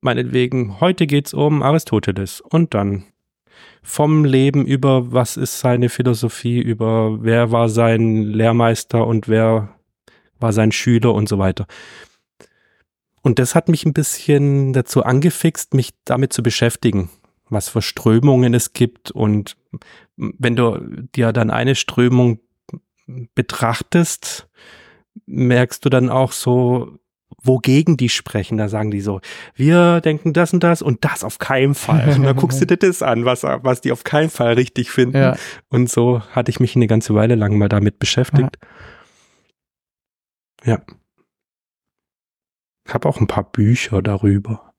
meinetwegen, 0.01 0.81
heute 0.81 1.07
geht's 1.07 1.33
um 1.33 1.63
Aristoteles 1.63 2.41
und 2.41 2.73
dann 2.73 3.05
vom 3.81 4.25
Leben 4.25 4.65
über, 4.65 5.13
was 5.13 5.37
ist 5.37 5.61
seine 5.61 5.87
Philosophie, 5.87 6.59
über 6.59 7.23
wer 7.23 7.53
war 7.53 7.69
sein 7.69 8.23
Lehrmeister 8.23 9.07
und 9.07 9.29
wer 9.29 9.69
war 10.41 10.51
sein 10.51 10.73
Schüler 10.73 11.13
und 11.13 11.29
so 11.29 11.37
weiter. 11.39 11.67
Und 13.21 13.39
das 13.39 13.55
hat 13.55 13.69
mich 13.69 13.85
ein 13.85 13.93
bisschen 13.93 14.73
dazu 14.73 15.03
angefixt, 15.03 15.73
mich 15.73 15.93
damit 16.05 16.33
zu 16.33 16.41
beschäftigen, 16.41 17.09
was 17.49 17.69
für 17.69 17.81
Strömungen 17.81 18.53
es 18.53 18.73
gibt. 18.73 19.11
Und 19.11 19.57
wenn 20.17 20.55
du 20.55 20.77
dir 21.15 21.31
dann 21.31 21.51
eine 21.51 21.75
Strömung 21.75 22.39
betrachtest, 23.35 24.49
merkst 25.25 25.85
du 25.85 25.89
dann 25.89 26.09
auch 26.09 26.31
so, 26.31 26.99
wogegen 27.43 27.97
die 27.97 28.09
sprechen. 28.09 28.57
Da 28.57 28.69
sagen 28.69 28.91
die 28.91 29.01
so, 29.01 29.21
wir 29.55 30.01
denken 30.01 30.33
das 30.33 30.53
und 30.53 30.63
das 30.63 30.81
und 30.81 31.03
das 31.03 31.23
auf 31.23 31.39
keinen 31.39 31.75
Fall. 31.75 32.15
Und 32.15 32.23
dann 32.23 32.35
guckst 32.35 32.61
du 32.61 32.65
dir 32.65 32.77
das 32.77 33.01
an, 33.01 33.25
was, 33.25 33.43
was 33.43 33.81
die 33.81 33.91
auf 33.91 34.03
keinen 34.03 34.29
Fall 34.29 34.53
richtig 34.53 34.91
finden. 34.91 35.17
Ja. 35.17 35.35
Und 35.69 35.89
so 35.89 36.21
hatte 36.31 36.51
ich 36.51 36.59
mich 36.59 36.75
eine 36.75 36.87
ganze 36.87 37.15
Weile 37.15 37.35
lang 37.35 37.57
mal 37.57 37.69
damit 37.69 37.99
beschäftigt. 37.99 38.57
Ja. 40.63 40.81
Ich 42.85 42.93
habe 42.93 43.07
auch 43.07 43.19
ein 43.19 43.27
paar 43.27 43.49
Bücher 43.51 44.01
darüber. 44.01 44.73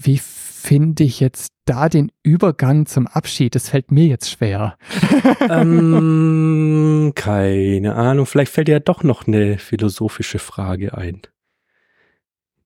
Wie 0.00 0.18
finde 0.18 1.04
ich 1.04 1.20
jetzt 1.20 1.52
da 1.66 1.88
den 1.88 2.10
Übergang 2.22 2.86
zum 2.86 3.06
Abschied? 3.06 3.54
Das 3.54 3.68
fällt 3.68 3.92
mir 3.92 4.06
jetzt 4.06 4.30
schwer. 4.30 4.76
ähm, 5.50 7.12
keine 7.14 7.94
Ahnung. 7.94 8.26
Vielleicht 8.26 8.52
fällt 8.52 8.68
dir 8.68 8.72
ja 8.72 8.80
doch 8.80 9.02
noch 9.02 9.26
eine 9.26 9.58
philosophische 9.58 10.38
Frage 10.38 10.96
ein, 10.96 11.22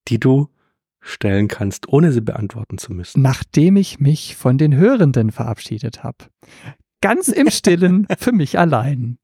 die 0.09 0.19
du 0.19 0.49
stellen 1.01 1.49
kannst, 1.49 1.89
ohne 1.89 2.13
sie 2.13 2.21
beantworten 2.21 2.79
zu 2.79 2.93
müssen. 2.93 3.21
Nachdem 3.21 3.77
ich 3.77 4.01
mich 4.01 4.37
von 4.37 4.59
den 4.59 4.75
Hörenden 4.75 5.31
verabschiedet 5.31 6.03
habe. 6.05 6.27
Ganz 7.01 7.29
im 7.29 7.51
Stillen 7.51 8.07
für 8.19 8.33
mich 8.33 8.59
allein. 8.59 9.19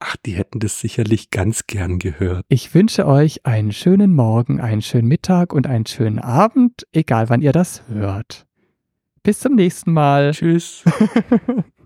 Ach, 0.00 0.16
die 0.24 0.32
hätten 0.32 0.60
das 0.60 0.80
sicherlich 0.80 1.30
ganz 1.30 1.66
gern 1.66 1.98
gehört. 1.98 2.46
Ich 2.48 2.74
wünsche 2.74 3.06
euch 3.06 3.44
einen 3.44 3.70
schönen 3.70 4.14
Morgen, 4.14 4.58
einen 4.58 4.80
schönen 4.80 5.08
Mittag 5.08 5.52
und 5.52 5.66
einen 5.66 5.84
schönen 5.84 6.18
Abend, 6.18 6.86
egal 6.92 7.28
wann 7.28 7.42
ihr 7.42 7.52
das 7.52 7.82
hört. 7.86 8.46
Bis 9.22 9.40
zum 9.40 9.54
nächsten 9.54 9.92
Mal. 9.92 10.32
Tschüss. 10.32 10.84